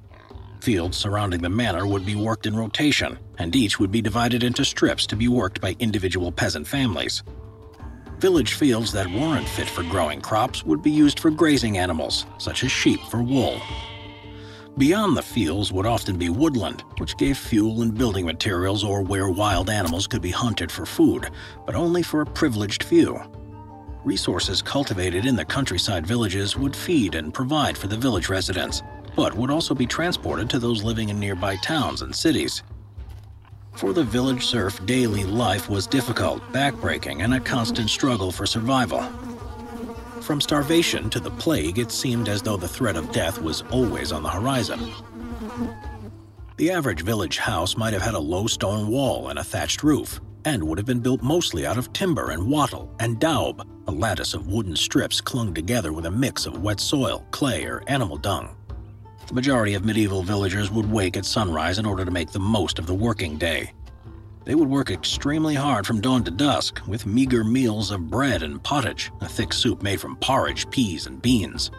Fields 0.61 0.97
surrounding 0.97 1.41
the 1.41 1.49
manor 1.49 1.87
would 1.87 2.07
be 2.07 2.15
worked 2.15 2.47
in 2.47 2.55
rotation, 2.55 3.19
and 3.39 3.55
each 3.57 3.81
would 3.81 3.91
be 3.91 4.03
divided 4.03 4.45
into 4.45 4.65
strips 4.65 5.07
to 5.07 5.17
be 5.17 5.29
worked 5.29 5.61
by 5.61 5.75
individual 5.81 6.31
peasant 6.31 6.67
families. 6.67 7.23
Village 8.19 8.55
fields 8.55 8.93
that 8.93 9.07
weren't 9.07 9.49
fit 9.49 9.69
for 9.69 9.83
growing 9.85 10.21
crops 10.21 10.65
would 10.65 10.83
be 10.83 10.91
used 10.91 11.21
for 11.21 11.31
grazing 11.31 11.79
animals, 11.79 12.27
such 12.39 12.63
as 12.65 12.71
sheep 12.71 13.01
for 13.11 13.23
wool. 13.23 13.61
Beyond 14.79 15.17
the 15.17 15.23
fields 15.23 15.73
would 15.73 15.87
often 15.87 16.17
be 16.17 16.29
woodland, 16.29 16.85
which 16.99 17.17
gave 17.17 17.37
fuel 17.37 17.83
and 17.83 17.93
building 17.93 18.25
materials 18.25 18.85
or 18.85 19.03
where 19.03 19.29
wild 19.29 19.71
animals 19.71 20.07
could 20.07 20.23
be 20.23 20.31
hunted 20.31 20.71
for 20.71 20.87
food, 20.87 21.31
but 21.67 21.75
only 21.75 22.01
for 22.01 22.21
a 22.21 22.27
privileged 22.27 22.85
few. 22.85 23.21
Resources 24.05 24.63
cultivated 24.63 25.27
in 25.27 25.35
the 25.35 25.45
countryside 25.45 26.07
villages 26.07 26.57
would 26.57 26.77
feed 26.77 27.17
and 27.17 27.35
provide 27.35 27.77
for 27.77 27.89
the 27.89 27.97
village 27.97 28.29
residents, 28.29 28.85
but 29.17 29.35
would 29.35 29.51
also 29.51 29.75
be 29.75 29.85
transported 29.85 30.49
to 30.49 30.61
those 30.61 30.85
living 30.85 31.09
in 31.09 31.19
nearby 31.19 31.57
towns 31.57 32.03
and 32.03 32.15
cities. 32.15 32.63
For 33.73 33.93
the 33.93 34.05
village 34.05 34.47
serf, 34.47 34.87
daily 34.87 35.25
life 35.25 35.69
was 35.69 35.89
difficult, 35.89 36.41
backbreaking, 36.53 37.25
and 37.25 37.35
a 37.35 37.41
constant 37.41 37.91
struggle 37.91 38.31
for 38.31 38.47
survival. 38.47 39.01
From 40.29 40.43
starvation 40.43 41.09
to 41.09 41.21
the 41.21 41.31
plague, 41.31 41.79
it 41.79 41.91
seemed 41.91 42.29
as 42.29 42.43
though 42.43 42.59
the 42.59 42.69
threat 42.69 42.97
of 42.97 43.11
death 43.13 43.41
was 43.41 43.63
always 43.71 44.13
on 44.13 44.23
the 44.23 44.29
horizon. 44.29 44.93
The 46.59 46.71
average 46.71 47.01
village 47.01 47.39
house 47.39 47.79
might 47.79 47.95
have 47.95 48.03
had 48.03 48.13
a 48.13 48.19
low 48.19 48.47
stone 48.47 48.89
wall 48.89 49.31
and 49.31 49.39
a 49.39 49.43
thatched 49.43 49.83
roof, 49.83 50.21
and 50.45 50.63
would 50.63 50.77
have 50.77 50.87
been 50.87 51.01
built 51.01 51.23
mostly 51.23 51.65
out 51.65 51.79
of 51.79 51.91
timber 51.95 52.33
and 52.33 52.47
wattle 52.47 52.95
and 53.01 53.19
daub, 53.19 53.67
a 53.87 53.91
lattice 53.91 54.35
of 54.35 54.49
wooden 54.49 54.77
strips 54.77 55.19
clung 55.19 55.55
together 55.55 55.95
with 55.95 56.05
a 56.05 56.11
mix 56.11 56.45
of 56.45 56.63
wet 56.63 56.79
soil, 56.79 57.27
clay, 57.31 57.65
or 57.65 57.83
animal 57.87 58.19
dung. 58.19 58.55
The 59.29 59.35
majority 59.35 59.73
of 59.73 59.87
medieval 59.87 60.23
villagers 60.23 60.71
would 60.71 60.93
wake 60.93 61.17
at 61.17 61.25
sunrise 61.25 61.79
in 61.79 61.87
order 61.87 62.05
to 62.05 62.11
make 62.11 62.33
the 62.33 62.39
most 62.39 62.79
of 62.79 62.87
the 62.87 62.93
working 62.93 63.39
day. 63.39 63.73
They 64.49 64.55
would 64.55 64.71
work 64.71 64.91
extremely 64.91 65.55
hard 65.55 65.87
from 65.87 66.01
dawn 66.01 66.25
to 66.25 66.31
dusk 66.31 66.81
with 66.87 67.05
meager 67.05 67.45
meals 67.45 67.91
of 67.91 68.09
bread 68.09 68.43
and 68.43 68.63
pottage, 68.63 69.13
a 69.21 69.29
thick 69.29 69.53
soup 69.53 69.83
made 69.83 70.01
from 70.01 70.17
porridge, 70.17 70.71
peas, 70.71 71.07
and 71.07 71.21
beans. 71.21 71.71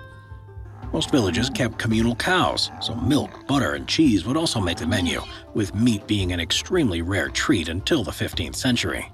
Most 0.93 1.09
villages 1.09 1.49
kept 1.49 1.79
communal 1.79 2.15
cows, 2.15 2.69
so 2.79 2.93
milk, 2.93 3.47
butter, 3.47 3.73
and 3.73 3.87
cheese 3.87 4.23
would 4.23 4.37
also 4.37 4.59
make 4.59 4.77
the 4.77 4.85
menu, 4.85 5.19
with 5.55 5.73
meat 5.73 6.05
being 6.05 6.31
an 6.31 6.39
extremely 6.39 7.01
rare 7.01 7.29
treat 7.29 7.69
until 7.69 8.03
the 8.03 8.11
15th 8.11 8.55
century. 8.55 9.11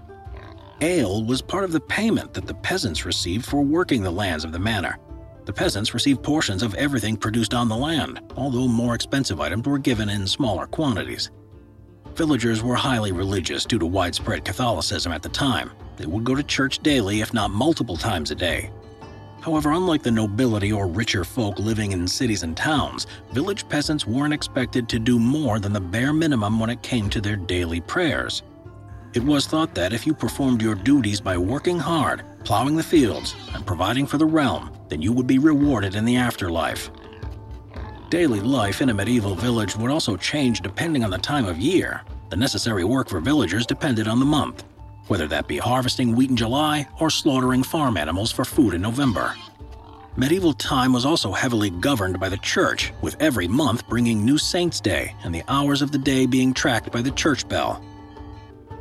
Ale 0.82 1.24
was 1.24 1.42
part 1.42 1.64
of 1.64 1.72
the 1.72 1.80
payment 1.80 2.34
that 2.34 2.48
the 2.48 2.56
peasants 2.56 3.06
received 3.06 3.46
for 3.46 3.62
working 3.62 4.04
the 4.04 4.12
lands 4.12 4.44
of 4.44 4.52
the 4.52 4.60
manor. 4.60 4.98
The 5.46 5.54
peasants 5.54 5.94
received 5.94 6.22
portions 6.22 6.62
of 6.62 6.76
everything 6.76 7.16
produced 7.16 7.54
on 7.54 7.70
the 7.70 7.78
land, 7.78 8.20
although 8.36 8.68
more 8.68 8.96
expensive 8.96 9.40
items 9.40 9.66
were 9.66 9.80
given 9.80 10.10
in 10.10 10.28
smaller 10.28 10.68
quantities. 10.68 11.32
Villagers 12.16 12.64
were 12.64 12.76
highly 12.76 13.12
religious 13.12 13.66
due 13.66 13.80
to 13.80 13.86
widespread 13.86 14.46
Catholicism 14.46 15.12
at 15.12 15.22
the 15.22 15.30
time. 15.30 15.72
They 15.98 16.06
would 16.06 16.24
go 16.24 16.36
to 16.36 16.44
church 16.44 16.80
daily, 16.80 17.22
if 17.22 17.34
not 17.34 17.52
multiple 17.52 17.98
times 17.98 18.32
a 18.32 18.36
day, 18.36 18.72
However, 19.46 19.74
unlike 19.74 20.02
the 20.02 20.10
nobility 20.10 20.72
or 20.72 20.88
richer 20.88 21.24
folk 21.24 21.60
living 21.60 21.92
in 21.92 22.08
cities 22.08 22.42
and 22.42 22.58
towns, 22.58 23.06
village 23.32 23.70
peasants 23.70 24.08
weren't 24.08 24.34
expected 24.34 24.90
to 24.90 24.98
do 24.98 25.20
more 25.20 25.60
than 25.60 25.72
the 25.72 25.80
bare 25.80 26.14
minimum 26.14 26.60
when 26.60 26.72
it 26.72 26.82
came 26.82 27.12
to 27.12 27.22
their 27.22 27.36
daily 27.36 27.80
prayers. 27.80 28.42
It 29.14 29.24
was 29.24 29.46
thought 29.46 29.76
that 29.76 29.94
if 29.94 30.08
you 30.08 30.16
performed 30.16 30.64
your 30.64 30.74
duties 30.74 31.22
by 31.22 31.38
working 31.38 31.78
hard, 31.78 32.24
plowing 32.44 32.76
the 32.76 32.82
fields, 32.82 33.36
and 33.54 33.68
providing 33.68 34.08
for 34.08 34.18
the 34.18 34.26
realm, 34.26 34.76
then 34.90 35.00
you 35.00 35.14
would 35.14 35.28
be 35.28 35.38
rewarded 35.38 35.94
in 35.94 36.06
the 36.06 36.16
afterlife. 36.16 36.90
Daily 38.10 38.40
life 38.40 38.82
in 38.82 38.90
a 38.90 38.94
medieval 38.94 39.36
village 39.36 39.76
would 39.76 39.92
also 39.92 40.16
change 40.16 40.62
depending 40.62 41.04
on 41.04 41.10
the 41.10 41.18
time 41.18 41.46
of 41.46 41.58
year. 41.58 42.02
The 42.30 42.36
necessary 42.36 42.84
work 42.84 43.10
for 43.10 43.20
villagers 43.20 43.66
depended 43.66 44.08
on 44.08 44.20
the 44.20 44.26
month 44.26 44.64
whether 45.08 45.28
that 45.28 45.48
be 45.48 45.58
harvesting 45.58 46.16
wheat 46.16 46.30
in 46.30 46.36
July 46.36 46.88
or 47.00 47.10
slaughtering 47.10 47.64
farm 47.64 47.98
animals 47.98 48.32
for 48.32 48.46
food 48.46 48.74
in 48.74 48.82
November. 48.82 49.36
Medieval 50.18 50.54
time 50.54 50.94
was 50.94 51.06
also 51.06 51.32
heavily 51.32 51.70
governed 51.70 52.20
by 52.20 52.30
the 52.30 52.38
church, 52.38 52.94
with 53.02 53.18
every 53.20 53.48
month 53.48 53.88
bringing 53.88 54.24
New 54.24 54.38
Saints' 54.38 54.80
Day 54.80 55.14
and 55.24 55.36
the 55.36 55.44
hours 55.50 55.82
of 55.82 55.92
the 55.92 55.98
day 55.98 56.26
being 56.26 56.54
tracked 56.54 56.92
by 56.92 57.02
the 57.02 57.12
church 57.12 57.48
bell. 57.50 57.82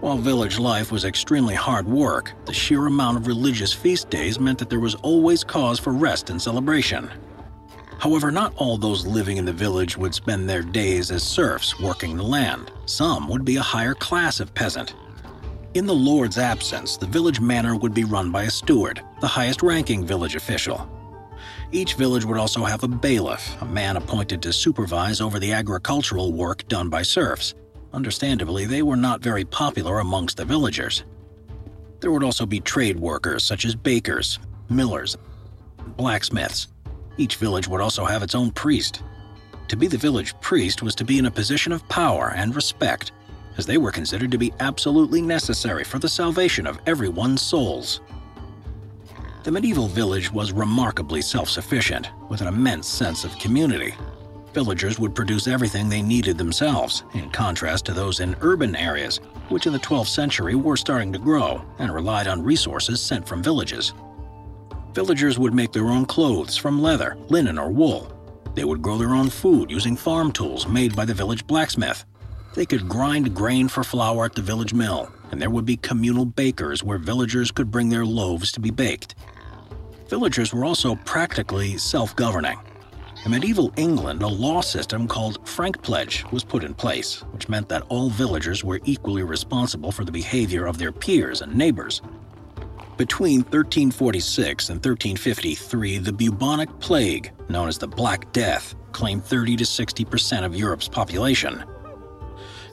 While 0.00 0.18
village 0.18 0.58
life 0.58 0.92
was 0.92 1.04
extremely 1.04 1.54
hard 1.54 1.88
work, 1.88 2.32
the 2.44 2.52
sheer 2.52 2.86
amount 2.86 3.16
of 3.16 3.26
religious 3.26 3.72
feast 3.72 4.10
days 4.10 4.38
meant 4.38 4.58
that 4.58 4.70
there 4.70 4.80
was 4.80 4.94
always 4.96 5.42
cause 5.42 5.80
for 5.80 5.92
rest 5.92 6.30
and 6.30 6.40
celebration. 6.40 7.10
However, 8.04 8.30
not 8.30 8.54
all 8.56 8.78
those 8.78 9.06
living 9.06 9.38
in 9.38 9.44
the 9.44 9.52
village 9.52 9.96
would 9.96 10.14
spend 10.14 10.48
their 10.48 10.62
days 10.62 11.10
as 11.10 11.22
serfs 11.22 11.80
working 11.80 12.16
the 12.16 12.22
land. 12.22 12.70
Some 12.86 13.28
would 13.28 13.44
be 13.44 13.56
a 13.56 13.62
higher 13.62 13.94
class 13.94 14.38
of 14.38 14.54
peasant, 14.54 14.94
in 15.74 15.86
the 15.86 15.94
Lord's 15.94 16.38
absence, 16.38 16.96
the 16.96 17.06
village 17.06 17.40
manor 17.40 17.74
would 17.74 17.92
be 17.92 18.04
run 18.04 18.30
by 18.30 18.44
a 18.44 18.50
steward, 18.50 19.02
the 19.20 19.26
highest 19.26 19.60
ranking 19.60 20.06
village 20.06 20.36
official. 20.36 20.88
Each 21.72 21.94
village 21.94 22.24
would 22.24 22.38
also 22.38 22.62
have 22.62 22.84
a 22.84 22.88
bailiff, 22.88 23.60
a 23.60 23.64
man 23.64 23.96
appointed 23.96 24.40
to 24.42 24.52
supervise 24.52 25.20
over 25.20 25.40
the 25.40 25.52
agricultural 25.52 26.32
work 26.32 26.68
done 26.68 26.90
by 26.90 27.02
serfs. 27.02 27.54
Understandably, 27.92 28.66
they 28.66 28.82
were 28.82 28.96
not 28.96 29.20
very 29.20 29.44
popular 29.44 29.98
amongst 29.98 30.36
the 30.36 30.44
villagers. 30.44 31.02
There 31.98 32.12
would 32.12 32.22
also 32.22 32.46
be 32.46 32.60
trade 32.60 33.00
workers 33.00 33.42
such 33.42 33.64
as 33.64 33.74
bakers, 33.74 34.38
millers, 34.68 35.16
blacksmiths. 35.96 36.68
Each 37.16 37.36
village 37.36 37.68
would 37.68 37.80
also 37.80 38.04
have 38.04 38.22
its 38.22 38.34
own 38.34 38.50
priest. 38.50 39.02
To 39.68 39.76
be 39.76 39.86
the 39.86 39.98
village 39.98 40.38
priest 40.40 40.82
was 40.82 40.94
to 40.96 41.04
be 41.04 41.18
in 41.18 41.26
a 41.26 41.30
position 41.30 41.72
of 41.72 41.88
power 41.88 42.32
and 42.36 42.54
respect 42.54 43.12
as 43.56 43.66
they 43.66 43.78
were 43.78 43.92
considered 43.92 44.30
to 44.32 44.38
be 44.38 44.52
absolutely 44.60 45.22
necessary 45.22 45.84
for 45.84 45.98
the 45.98 46.08
salvation 46.08 46.66
of 46.66 46.80
everyone's 46.86 47.40
souls. 47.40 48.00
The 49.44 49.52
medieval 49.52 49.88
village 49.88 50.32
was 50.32 50.52
remarkably 50.52 51.22
self 51.22 51.48
sufficient, 51.48 52.10
with 52.28 52.40
an 52.40 52.48
immense 52.48 52.88
sense 52.88 53.24
of 53.24 53.38
community. 53.38 53.94
Villagers 54.54 54.98
would 54.98 55.14
produce 55.14 55.48
everything 55.48 55.88
they 55.88 56.00
needed 56.00 56.38
themselves, 56.38 57.02
in 57.12 57.28
contrast 57.30 57.84
to 57.86 57.92
those 57.92 58.20
in 58.20 58.36
urban 58.40 58.74
areas, 58.76 59.18
which 59.48 59.66
in 59.66 59.72
the 59.72 59.78
12th 59.80 60.06
century 60.06 60.54
were 60.54 60.76
starting 60.76 61.12
to 61.12 61.18
grow 61.18 61.62
and 61.78 61.92
relied 61.92 62.26
on 62.26 62.42
resources 62.42 63.00
sent 63.00 63.26
from 63.26 63.42
villages. 63.42 63.92
Villagers 64.94 65.38
would 65.38 65.54
make 65.54 65.72
their 65.72 65.88
own 65.88 66.06
clothes 66.06 66.56
from 66.56 66.80
leather, 66.80 67.16
linen, 67.28 67.58
or 67.58 67.70
wool. 67.70 68.10
They 68.54 68.64
would 68.64 68.80
grow 68.80 68.96
their 68.96 69.14
own 69.14 69.28
food 69.28 69.70
using 69.70 69.96
farm 69.96 70.32
tools 70.32 70.66
made 70.66 70.94
by 70.94 71.04
the 71.04 71.14
village 71.14 71.46
blacksmith 71.46 72.04
they 72.54 72.66
could 72.66 72.88
grind 72.88 73.34
grain 73.34 73.68
for 73.68 73.82
flour 73.84 74.24
at 74.24 74.34
the 74.34 74.42
village 74.42 74.72
mill, 74.72 75.12
and 75.30 75.42
there 75.42 75.50
would 75.50 75.66
be 75.66 75.76
communal 75.76 76.24
bakers 76.24 76.84
where 76.84 76.98
villagers 76.98 77.50
could 77.50 77.70
bring 77.70 77.88
their 77.88 78.06
loaves 78.06 78.52
to 78.52 78.60
be 78.60 78.70
baked. 78.70 79.16
Villagers 80.08 80.54
were 80.54 80.64
also 80.64 80.94
practically 81.04 81.76
self 81.78 82.14
governing. 82.14 82.58
In 83.24 83.32
medieval 83.32 83.72
England, 83.76 84.22
a 84.22 84.28
law 84.28 84.60
system 84.60 85.08
called 85.08 85.46
frank 85.48 85.82
pledge 85.82 86.24
was 86.30 86.44
put 86.44 86.62
in 86.62 86.74
place, 86.74 87.22
which 87.32 87.48
meant 87.48 87.68
that 87.70 87.82
all 87.88 88.10
villagers 88.10 88.62
were 88.62 88.80
equally 88.84 89.22
responsible 89.22 89.90
for 89.90 90.04
the 90.04 90.12
behavior 90.12 90.66
of 90.66 90.78
their 90.78 90.92
peers 90.92 91.40
and 91.40 91.54
neighbors. 91.54 92.02
Between 92.96 93.40
1346 93.40 94.68
and 94.68 94.76
1353, 94.76 95.98
the 95.98 96.12
bubonic 96.12 96.78
plague, 96.78 97.32
known 97.48 97.66
as 97.66 97.76
the 97.76 97.88
Black 97.88 98.32
Death, 98.32 98.76
claimed 98.92 99.24
30 99.24 99.56
to 99.56 99.66
60 99.66 100.04
percent 100.04 100.46
of 100.46 100.54
Europe's 100.54 100.86
population. 100.86 101.64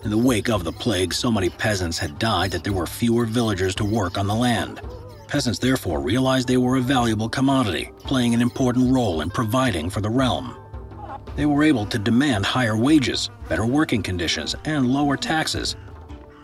In 0.04 0.12
the 0.12 0.18
wake 0.18 0.48
of 0.48 0.64
the 0.64 0.72
plague, 0.72 1.12
so 1.12 1.32
many 1.32 1.50
peasants 1.50 1.98
had 1.98 2.20
died 2.20 2.52
that 2.52 2.64
there 2.64 2.72
were 2.72 2.86
fewer 2.86 3.26
villagers 3.26 3.74
to 3.76 3.84
work 3.84 4.20
on 4.20 4.28
the 4.28 4.36
land. 4.36 4.80
Peasants 5.28 5.58
therefore 5.58 6.02
realized 6.02 6.48
they 6.48 6.58
were 6.58 6.78
a 6.78 6.82
valuable 6.82 7.30
commodity, 7.30 7.90
playing 8.04 8.36
an 8.36 8.42
important 8.42 8.94
role 8.94 9.22
in 9.22 9.32
providing 9.32 9.90
for 9.90 10.02
the 10.02 10.10
realm. 10.10 10.56
They 11.36 11.48
were 11.48 11.64
able 11.64 11.88
to 11.88 11.98
demand 11.98 12.46
higher 12.46 12.78
wages, 12.78 13.32
better 13.50 13.66
working 13.66 14.04
conditions, 14.04 14.56
and 14.66 14.86
lower 14.86 15.18
taxes. 15.18 15.76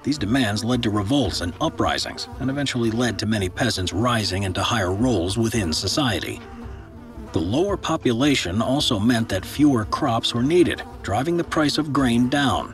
These 0.07 0.17
demands 0.17 0.63
led 0.63 0.81
to 0.83 0.89
revolts 0.89 1.41
and 1.41 1.51
uprisings, 1.59 2.29
and 2.39 2.49
eventually 2.49 2.91
led 2.91 3.19
to 3.19 3.25
many 3.25 3.49
peasants 3.49 3.91
rising 3.91 4.43
into 4.43 4.63
higher 4.63 4.93
roles 4.93 5.37
within 5.37 5.73
society. 5.73 6.39
The 7.33 7.41
lower 7.41 7.75
population 7.75 8.61
also 8.61 8.99
meant 8.99 9.27
that 9.27 9.45
fewer 9.45 9.83
crops 9.83 10.33
were 10.33 10.43
needed, 10.43 10.81
driving 11.03 11.35
the 11.35 11.43
price 11.43 11.77
of 11.77 11.91
grain 11.91 12.29
down. 12.29 12.73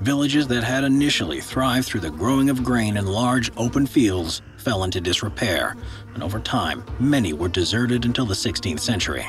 Villages 0.00 0.48
that 0.48 0.64
had 0.64 0.82
initially 0.82 1.42
thrived 1.42 1.86
through 1.86 2.00
the 2.00 2.10
growing 2.10 2.48
of 2.48 2.64
grain 2.64 2.96
in 2.96 3.06
large 3.06 3.50
open 3.58 3.86
fields 3.86 4.40
fell 4.56 4.84
into 4.84 4.98
disrepair, 4.98 5.76
and 6.14 6.22
over 6.22 6.40
time, 6.40 6.82
many 6.98 7.34
were 7.34 7.50
deserted 7.50 8.06
until 8.06 8.24
the 8.24 8.32
16th 8.32 8.80
century. 8.80 9.26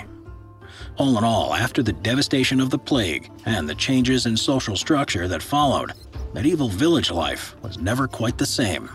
All 1.02 1.18
in 1.18 1.24
all, 1.24 1.56
after 1.56 1.82
the 1.82 1.94
devastation 1.94 2.62
of 2.62 2.70
the 2.70 2.78
plague 2.78 3.32
and 3.48 3.68
the 3.68 3.74
changes 3.74 4.28
in 4.28 4.38
social 4.38 4.76
structure 4.76 5.28
that 5.30 5.42
followed, 5.42 5.94
medieval 6.36 6.68
village 6.68 7.10
life 7.10 7.56
was 7.64 7.80
never 7.80 8.08
quite 8.08 8.38
the 8.38 8.46
same. 8.46 8.88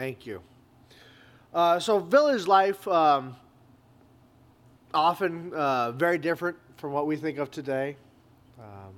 Thank 0.00 0.24
you. 0.24 0.40
Uh, 1.52 1.78
so 1.78 1.98
village 1.98 2.46
life, 2.46 2.88
um, 2.88 3.36
often 4.94 5.52
uh, 5.52 5.92
very 5.92 6.16
different 6.16 6.56
from 6.78 6.92
what 6.92 7.06
we 7.06 7.16
think 7.16 7.36
of 7.36 7.50
today. 7.50 7.98
Um, 8.58 8.94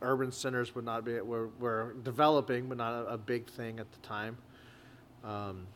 urban 0.00 0.32
centers 0.32 0.74
would 0.74 0.86
not 0.86 1.04
be 1.04 1.20
were, 1.20 1.48
were 1.60 1.96
developing, 2.02 2.66
but 2.66 2.78
not 2.78 2.94
a, 2.94 3.06
a 3.08 3.18
big 3.18 3.46
thing 3.50 3.78
at 3.78 3.92
the 3.92 3.98
time. 3.98 4.38
Um, 5.22 5.66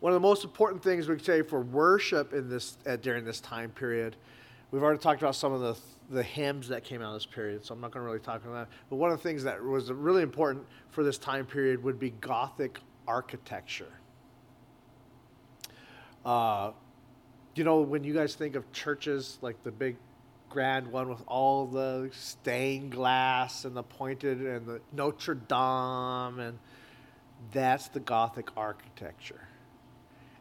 one 0.00 0.14
of 0.14 0.14
the 0.14 0.26
most 0.26 0.42
important 0.42 0.82
things 0.82 1.06
we 1.06 1.16
could 1.16 1.26
say 1.26 1.42
for 1.42 1.60
worship 1.60 2.32
in 2.32 2.48
this 2.48 2.78
during 3.02 3.26
this 3.26 3.40
time 3.40 3.72
period, 3.72 4.16
we've 4.70 4.82
already 4.82 5.00
talked 5.00 5.20
about 5.20 5.36
some 5.36 5.52
of 5.52 5.60
the 5.60 5.76
the 6.08 6.22
hymns 6.22 6.66
that 6.68 6.82
came 6.82 7.02
out 7.02 7.08
of 7.08 7.14
this 7.14 7.26
period, 7.26 7.62
so 7.62 7.74
I'm 7.74 7.80
not 7.82 7.90
going 7.90 8.02
to 8.04 8.06
really 8.06 8.24
talk 8.24 8.42
about 8.42 8.54
that. 8.54 8.68
But 8.88 8.96
one 8.96 9.10
of 9.10 9.18
the 9.18 9.22
things 9.22 9.44
that 9.44 9.62
was 9.62 9.92
really 9.92 10.22
important 10.22 10.64
for 10.90 11.04
this 11.04 11.18
time 11.18 11.44
period 11.44 11.84
would 11.84 11.98
be 11.98 12.10
Gothic 12.22 12.80
architecture. 13.06 13.92
Uh, 16.24 16.72
you 17.54 17.64
know, 17.64 17.80
when 17.80 18.04
you 18.04 18.14
guys 18.14 18.34
think 18.34 18.54
of 18.54 18.70
churches 18.72 19.38
like 19.42 19.62
the 19.64 19.70
big 19.70 19.96
grand 20.48 20.86
one 20.86 21.08
with 21.08 21.22
all 21.26 21.66
the 21.66 22.10
stained 22.12 22.92
glass 22.92 23.64
and 23.64 23.76
the 23.76 23.82
pointed 23.82 24.40
and 24.40 24.66
the 24.66 24.80
Notre 24.92 25.34
Dame, 25.34 26.38
and 26.38 26.58
that's 27.52 27.88
the 27.88 28.00
Gothic 28.00 28.48
architecture. 28.56 29.48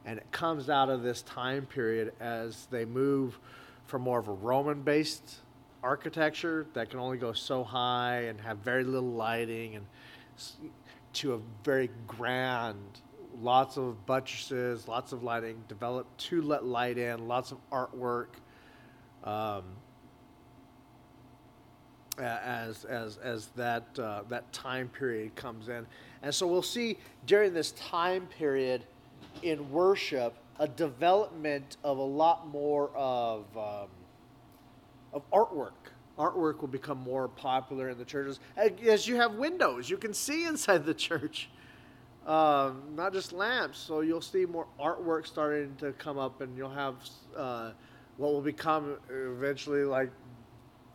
And 0.05 0.17
it 0.19 0.31
comes 0.31 0.69
out 0.69 0.89
of 0.89 1.03
this 1.03 1.21
time 1.21 1.65
period 1.65 2.13
as 2.19 2.67
they 2.71 2.85
move 2.85 3.39
from 3.85 4.01
more 4.01 4.19
of 4.19 4.27
a 4.27 4.33
Roman 4.33 4.81
based 4.81 5.37
architecture 5.83 6.67
that 6.73 6.89
can 6.89 6.99
only 6.99 7.17
go 7.17 7.33
so 7.33 7.63
high 7.63 8.23
and 8.23 8.39
have 8.41 8.57
very 8.59 8.83
little 8.83 9.11
lighting 9.11 9.75
and 9.75 9.85
to 11.13 11.33
a 11.33 11.39
very 11.63 11.89
grand 12.07 12.77
lots 13.39 13.77
of 13.77 14.05
buttresses 14.05 14.87
lots 14.87 15.11
of 15.13 15.23
lighting 15.23 15.63
developed 15.67 16.15
to 16.17 16.41
let 16.41 16.65
light 16.65 16.97
in 16.97 17.27
lots 17.27 17.51
of 17.51 17.57
artwork 17.71 18.27
um, 19.23 19.63
as 22.19 22.85
as 22.85 23.17
as 23.17 23.47
that 23.55 23.87
uh, 23.99 24.21
that 24.29 24.51
time 24.51 24.87
period 24.89 25.35
comes 25.35 25.69
in 25.69 25.85
and 26.21 26.33
so 26.33 26.45
we'll 26.45 26.61
see 26.61 26.97
during 27.25 27.53
this 27.53 27.71
time 27.71 28.27
period 28.37 28.83
in 29.43 29.71
worship 29.71 30.35
a 30.59 30.67
development 30.67 31.77
of 31.83 31.97
a 31.97 32.03
lot 32.03 32.47
more 32.47 32.91
of 32.95 33.45
um, 33.57 33.87
of 35.13 35.29
artwork. 35.31 35.71
Artwork 36.21 36.61
will 36.61 36.67
become 36.67 36.99
more 36.99 37.27
popular 37.27 37.89
in 37.89 37.97
the 37.97 38.05
churches 38.05 38.39
as 38.55 39.07
you 39.07 39.15
have 39.15 39.33
windows. 39.35 39.89
You 39.89 39.97
can 39.97 40.13
see 40.13 40.45
inside 40.45 40.85
the 40.85 40.93
church, 40.93 41.49
um, 42.27 42.83
not 42.95 43.11
just 43.11 43.33
lamps. 43.33 43.79
So 43.79 44.01
you'll 44.01 44.21
see 44.21 44.45
more 44.45 44.67
artwork 44.79 45.25
starting 45.25 45.75
to 45.77 45.93
come 45.93 46.19
up, 46.19 46.41
and 46.41 46.55
you'll 46.55 46.69
have 46.69 46.95
uh, 47.35 47.71
what 48.17 48.33
will 48.33 48.41
become 48.41 48.97
eventually 49.09 49.83
like 49.83 50.11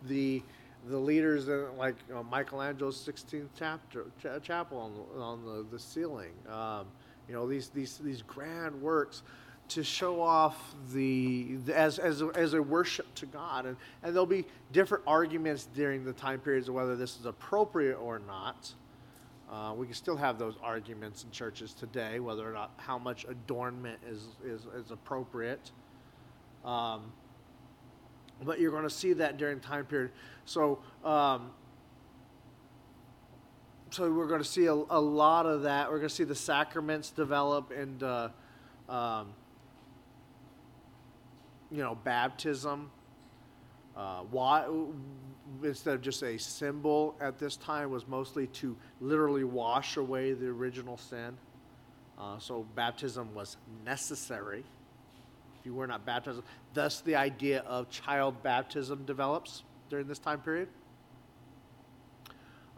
the 0.04 0.42
the 0.88 0.96
leaders 0.96 1.48
in 1.48 1.76
like 1.76 1.96
you 2.08 2.14
know, 2.14 2.22
Michelangelo's 2.22 2.96
Sistine 2.96 3.48
chapter, 3.58 4.04
ch- 4.20 4.46
chapel 4.46 4.78
on 4.78 4.92
the, 4.94 5.20
on 5.20 5.44
the, 5.44 5.66
the 5.72 5.78
ceiling. 5.80 6.30
Um, 6.48 6.86
you 7.28 7.34
know 7.34 7.48
these 7.48 7.70
these 7.70 7.98
these 7.98 8.22
grand 8.22 8.80
works 8.80 9.24
to 9.68 9.82
show 9.82 10.20
off 10.20 10.74
the, 10.92 11.56
the, 11.64 11.76
as, 11.76 11.98
as, 11.98 12.22
a, 12.22 12.26
as 12.34 12.54
a 12.54 12.62
worship 12.62 13.12
to 13.16 13.26
God. 13.26 13.66
And, 13.66 13.76
and 14.02 14.14
there'll 14.14 14.26
be 14.26 14.44
different 14.72 15.04
arguments 15.06 15.68
during 15.74 16.04
the 16.04 16.12
time 16.12 16.40
periods 16.40 16.68
of 16.68 16.74
whether 16.74 16.96
this 16.96 17.18
is 17.18 17.26
appropriate 17.26 17.96
or 17.96 18.20
not. 18.20 18.72
Uh, 19.50 19.74
we 19.76 19.86
can 19.86 19.94
still 19.94 20.16
have 20.16 20.38
those 20.38 20.54
arguments 20.62 21.24
in 21.24 21.30
churches 21.30 21.72
today, 21.72 22.18
whether 22.20 22.48
or 22.48 22.52
not 22.52 22.72
how 22.78 22.98
much 22.98 23.24
adornment 23.28 23.98
is, 24.08 24.26
is, 24.44 24.66
is 24.74 24.90
appropriate. 24.90 25.70
Um, 26.64 27.12
but 28.44 28.60
you're 28.60 28.72
going 28.72 28.82
to 28.82 28.90
see 28.90 29.12
that 29.14 29.36
during 29.38 29.60
time 29.60 29.86
period. 29.86 30.10
So, 30.44 30.80
um, 31.04 31.50
so 33.90 34.10
we're 34.12 34.26
going 34.26 34.42
to 34.42 34.48
see 34.48 34.66
a, 34.66 34.74
a, 34.74 35.00
lot 35.00 35.46
of 35.46 35.62
that. 35.62 35.90
We're 35.90 35.98
going 35.98 36.08
to 36.08 36.14
see 36.14 36.24
the 36.24 36.34
sacraments 36.34 37.10
develop 37.10 37.70
and 37.70 38.02
uh, 38.02 38.28
um, 38.88 39.28
you 41.70 41.82
know, 41.82 41.94
baptism. 41.94 42.90
Uh, 43.96 44.20
why, 44.30 44.66
instead 45.62 45.94
of 45.94 46.02
just 46.02 46.22
a 46.22 46.38
symbol 46.38 47.14
at 47.20 47.38
this 47.38 47.56
time, 47.56 47.90
was 47.90 48.06
mostly 48.06 48.46
to 48.48 48.76
literally 49.00 49.44
wash 49.44 49.96
away 49.96 50.32
the 50.32 50.46
original 50.46 50.96
sin. 50.96 51.36
Uh, 52.18 52.38
so 52.38 52.66
baptism 52.74 53.34
was 53.34 53.56
necessary. 53.84 54.64
If 55.58 55.66
you 55.66 55.74
were 55.74 55.86
not 55.86 56.04
baptized, 56.04 56.42
thus 56.74 57.00
the 57.00 57.16
idea 57.16 57.60
of 57.60 57.90
child 57.90 58.42
baptism 58.42 59.04
develops 59.04 59.62
during 59.88 60.06
this 60.06 60.18
time 60.18 60.40
period. 60.40 60.68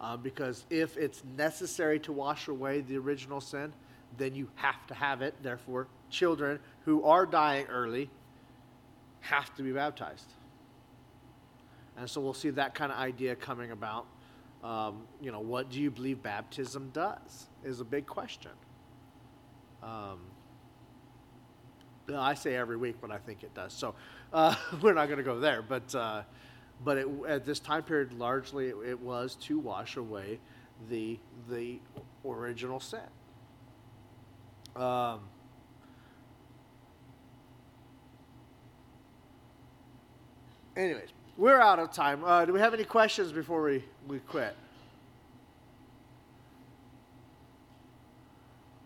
Uh, 0.01 0.17
because 0.17 0.65
if 0.71 0.97
it's 0.97 1.23
necessary 1.37 1.99
to 1.99 2.13
wash 2.13 2.47
away 2.47 2.81
the 2.81 2.97
original 2.97 3.41
sin, 3.41 3.73
then 4.17 4.35
you 4.35 4.49
have 4.55 4.87
to 4.87 4.95
have 4.95 5.23
it. 5.23 5.35
Therefore, 5.43 5.89
children 6.11 6.61
who 6.85 7.03
are 7.03 7.27
dying 7.27 7.67
early 7.67 8.09
have 9.21 9.55
to 9.57 9.63
be 9.63 9.73
baptized. 9.73 10.33
And 11.97 12.09
so 12.09 12.21
we'll 12.21 12.35
see 12.35 12.51
that 12.51 12.75
kind 12.75 12.93
of 12.93 12.99
idea 12.99 13.35
coming 13.35 13.73
about. 13.73 14.07
Um, 14.63 15.03
you 15.21 15.33
know, 15.33 15.41
what 15.41 15.71
do 15.71 15.81
you 15.81 15.91
believe 15.91 16.23
baptism 16.23 16.91
does 16.93 17.47
is 17.65 17.81
a 17.81 17.85
big 17.85 18.07
question. 18.07 18.51
Um, 19.83 20.19
I 22.17 22.35
say 22.35 22.57
every 22.57 22.77
week, 22.77 22.97
but 23.01 23.11
I 23.11 23.19
think 23.19 23.43
it 23.43 23.55
does. 23.55 23.73
So 23.73 23.95
uh, 24.33 24.55
we're 24.83 24.95
not 24.95 25.07
going 25.07 25.19
to 25.19 25.25
go 25.25 25.39
there. 25.39 25.63
But 25.63 25.95
uh, 25.95 26.23
but 26.85 26.99
it, 26.99 27.09
at 27.27 27.45
this 27.45 27.59
time 27.59 27.83
period, 27.83 28.13
largely 28.13 28.69
it, 28.69 28.77
it, 28.87 29.01
was 29.01 29.35
to 29.43 29.59
wash 29.59 29.97
away 29.97 30.39
the 30.89 31.19
the 31.49 31.81
original 32.25 32.81
sin. 32.81 33.01
Um, 34.77 35.21
Anyways, 40.79 41.09
we're 41.37 41.61
out 41.61 41.81
of 41.81 41.91
time. 41.91 42.23
Uh, 42.25 42.45
do 42.45 42.53
we 42.53 42.61
have 42.61 42.73
any 42.73 42.85
questions 42.85 43.33
before 43.33 43.65
we, 43.65 43.83
we 44.07 44.21
quit? 44.21 44.55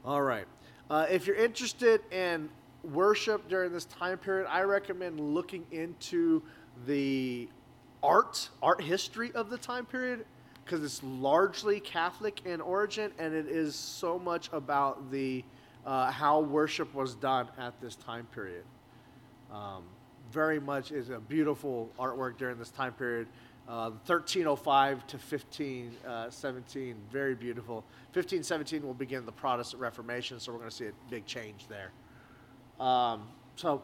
All 0.02 0.22
right. 0.22 0.46
Uh, 0.88 1.04
if 1.10 1.26
you're 1.26 1.36
interested 1.36 2.00
in 2.10 2.48
worship 2.82 3.46
during 3.46 3.72
this 3.72 3.84
time 3.84 4.16
period, 4.16 4.46
I 4.48 4.62
recommend 4.62 5.20
looking 5.20 5.66
into 5.70 6.42
the 6.86 7.46
art, 8.02 8.48
art 8.62 8.80
history 8.82 9.30
of 9.32 9.50
the 9.50 9.58
time 9.58 9.84
period, 9.84 10.24
because 10.64 10.82
it's 10.82 11.02
largely 11.02 11.78
Catholic 11.78 12.40
in 12.46 12.62
origin, 12.62 13.12
and 13.18 13.34
it 13.34 13.48
is 13.48 13.74
so 13.74 14.18
much 14.18 14.48
about 14.54 15.10
the 15.10 15.44
uh, 15.84 16.10
how 16.10 16.40
worship 16.40 16.94
was 16.94 17.14
done 17.16 17.48
at 17.58 17.78
this 17.82 17.96
time 17.96 18.26
period. 18.32 18.64
Um, 19.52 19.82
very 20.32 20.58
much 20.58 20.90
is 20.92 21.10
a 21.10 21.18
beautiful 21.18 21.90
artwork 21.98 22.38
during 22.38 22.58
this 22.58 22.70
time 22.70 22.94
period. 22.94 23.28
Uh, 23.68 23.90
1305 24.06 25.06
to 25.06 25.16
1517, 25.16 26.92
uh, 26.92 27.12
very 27.12 27.34
beautiful. 27.34 27.76
1517 28.12 28.84
will 28.84 28.94
begin 28.94 29.24
the 29.24 29.32
Protestant 29.32 29.80
Reformation, 29.80 30.40
so 30.40 30.50
we're 30.50 30.58
going 30.58 30.70
to 30.70 30.74
see 30.74 30.86
a 30.86 30.92
big 31.10 31.26
change 31.26 31.66
there. 31.68 31.92
Um, 32.84 33.28
so, 33.54 33.82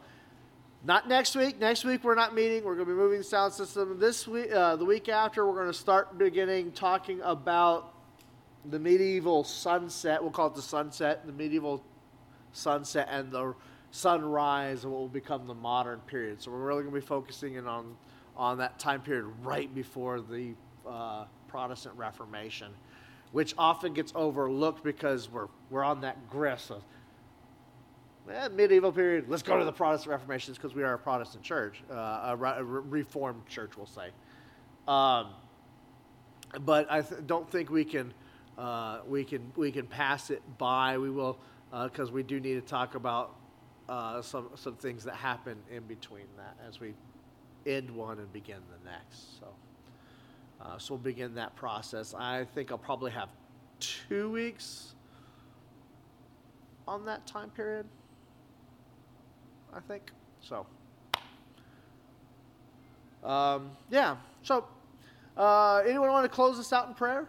not 0.83 1.07
next 1.07 1.35
week. 1.35 1.59
Next 1.59 1.85
week 1.85 2.03
we're 2.03 2.15
not 2.15 2.33
meeting. 2.33 2.63
We're 2.63 2.75
going 2.75 2.87
to 2.87 2.93
be 2.93 2.97
moving 2.97 3.19
the 3.19 3.23
sound 3.23 3.53
system. 3.53 3.99
This 3.99 4.27
week, 4.27 4.51
uh, 4.51 4.75
the 4.75 4.85
week 4.85 5.07
after, 5.07 5.45
we're 5.45 5.55
going 5.55 5.67
to 5.67 5.73
start 5.73 6.17
beginning 6.17 6.71
talking 6.71 7.21
about 7.21 7.93
the 8.65 8.79
medieval 8.79 9.43
sunset. 9.43 10.21
We'll 10.21 10.31
call 10.31 10.47
it 10.47 10.55
the 10.55 10.61
sunset, 10.61 11.25
the 11.25 11.33
medieval 11.33 11.83
sunset, 12.51 13.07
and 13.09 13.31
the 13.31 13.53
sunrise 13.91 14.83
and 14.83 14.93
what 14.93 14.99
will 14.99 15.07
become 15.07 15.47
the 15.47 15.53
modern 15.53 15.99
period. 16.01 16.41
So 16.41 16.51
we're 16.51 16.59
really 16.59 16.83
going 16.83 16.93
to 16.93 17.01
be 17.01 17.05
focusing 17.05 17.55
in 17.55 17.67
on 17.67 17.95
on 18.37 18.57
that 18.57 18.79
time 18.79 19.01
period 19.01 19.25
right 19.43 19.73
before 19.75 20.21
the 20.21 20.53
uh, 20.87 21.25
Protestant 21.49 21.95
Reformation, 21.97 22.71
which 23.33 23.53
often 23.57 23.93
gets 23.93 24.13
overlooked 24.15 24.83
because 24.83 25.29
we're 25.29 25.47
we're 25.69 25.83
on 25.83 26.01
that 26.01 26.29
grist 26.29 26.71
of 26.71 26.83
eh, 28.31 28.47
medieval 28.49 28.91
period. 28.91 29.25
Let's 29.27 29.43
go 29.43 29.57
to 29.57 29.65
the 29.65 29.73
Protestant 29.73 30.11
Reformation 30.11 30.53
because 30.53 30.73
we 30.73 30.83
are 30.83 30.93
a 30.93 30.99
Protestant 30.99 31.43
church, 31.43 31.83
uh, 31.91 31.93
a, 31.95 32.37
a, 32.59 32.63
Reformed 32.63 33.45
church, 33.47 33.75
we'll 33.75 33.85
say. 33.85 34.09
Um, 34.87 35.27
but 36.61 36.89
I 36.89 37.01
th- 37.01 37.21
don't 37.27 37.49
think 37.49 37.69
we 37.69 37.83
can 37.83 38.13
uh, 38.57 38.99
we 39.07 39.23
can 39.23 39.51
we 39.55 39.71
can 39.71 39.85
pass 39.85 40.29
it 40.29 40.41
by. 40.57 40.97
We 40.97 41.09
will 41.09 41.37
because 41.83 42.09
uh, 42.09 42.13
we 42.13 42.23
do 42.23 42.39
need 42.39 42.55
to 42.55 42.61
talk 42.61 42.95
about 42.95 43.35
uh, 43.89 44.21
some 44.21 44.49
some 44.55 44.75
things 44.75 45.03
that 45.03 45.15
happen 45.15 45.57
in 45.71 45.83
between 45.83 46.27
that 46.37 46.55
as 46.65 46.79
we 46.79 46.93
end 47.65 47.89
one 47.89 48.19
and 48.19 48.31
begin 48.31 48.59
the 48.69 48.89
next. 48.89 49.39
So, 49.39 49.47
uh, 50.61 50.77
so 50.77 50.93
we'll 50.93 51.03
begin 51.03 51.33
that 51.35 51.55
process. 51.55 52.13
I 52.13 52.45
think 52.53 52.71
I'll 52.71 52.77
probably 52.77 53.11
have 53.11 53.29
two 53.79 54.29
weeks 54.29 54.93
on 56.87 57.03
that 57.05 57.25
time 57.25 57.49
period. 57.49 57.87
I 59.73 59.79
think 59.79 60.11
so. 60.39 60.65
Um, 63.23 63.71
yeah. 63.89 64.17
So, 64.43 64.65
uh, 65.35 65.81
anyone 65.85 66.11
want 66.11 66.25
to 66.25 66.29
close 66.29 66.57
this 66.57 66.71
out 66.71 66.87
in 66.87 66.93
prayer? 66.93 67.27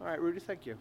All 0.00 0.06
right, 0.06 0.20
Rudy. 0.20 0.40
Thank 0.40 0.66
you. 0.66 0.76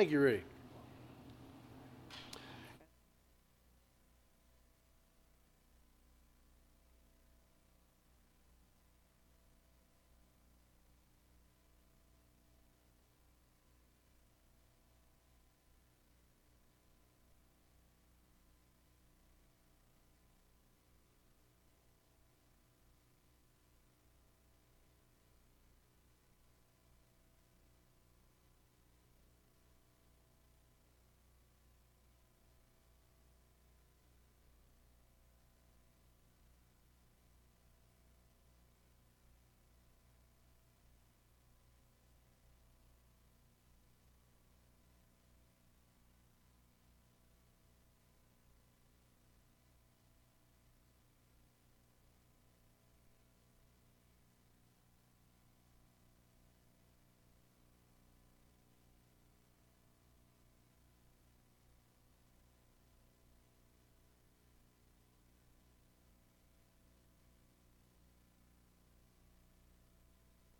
Thank 0.00 0.12
you, 0.12 0.20
Rudy. 0.20 0.49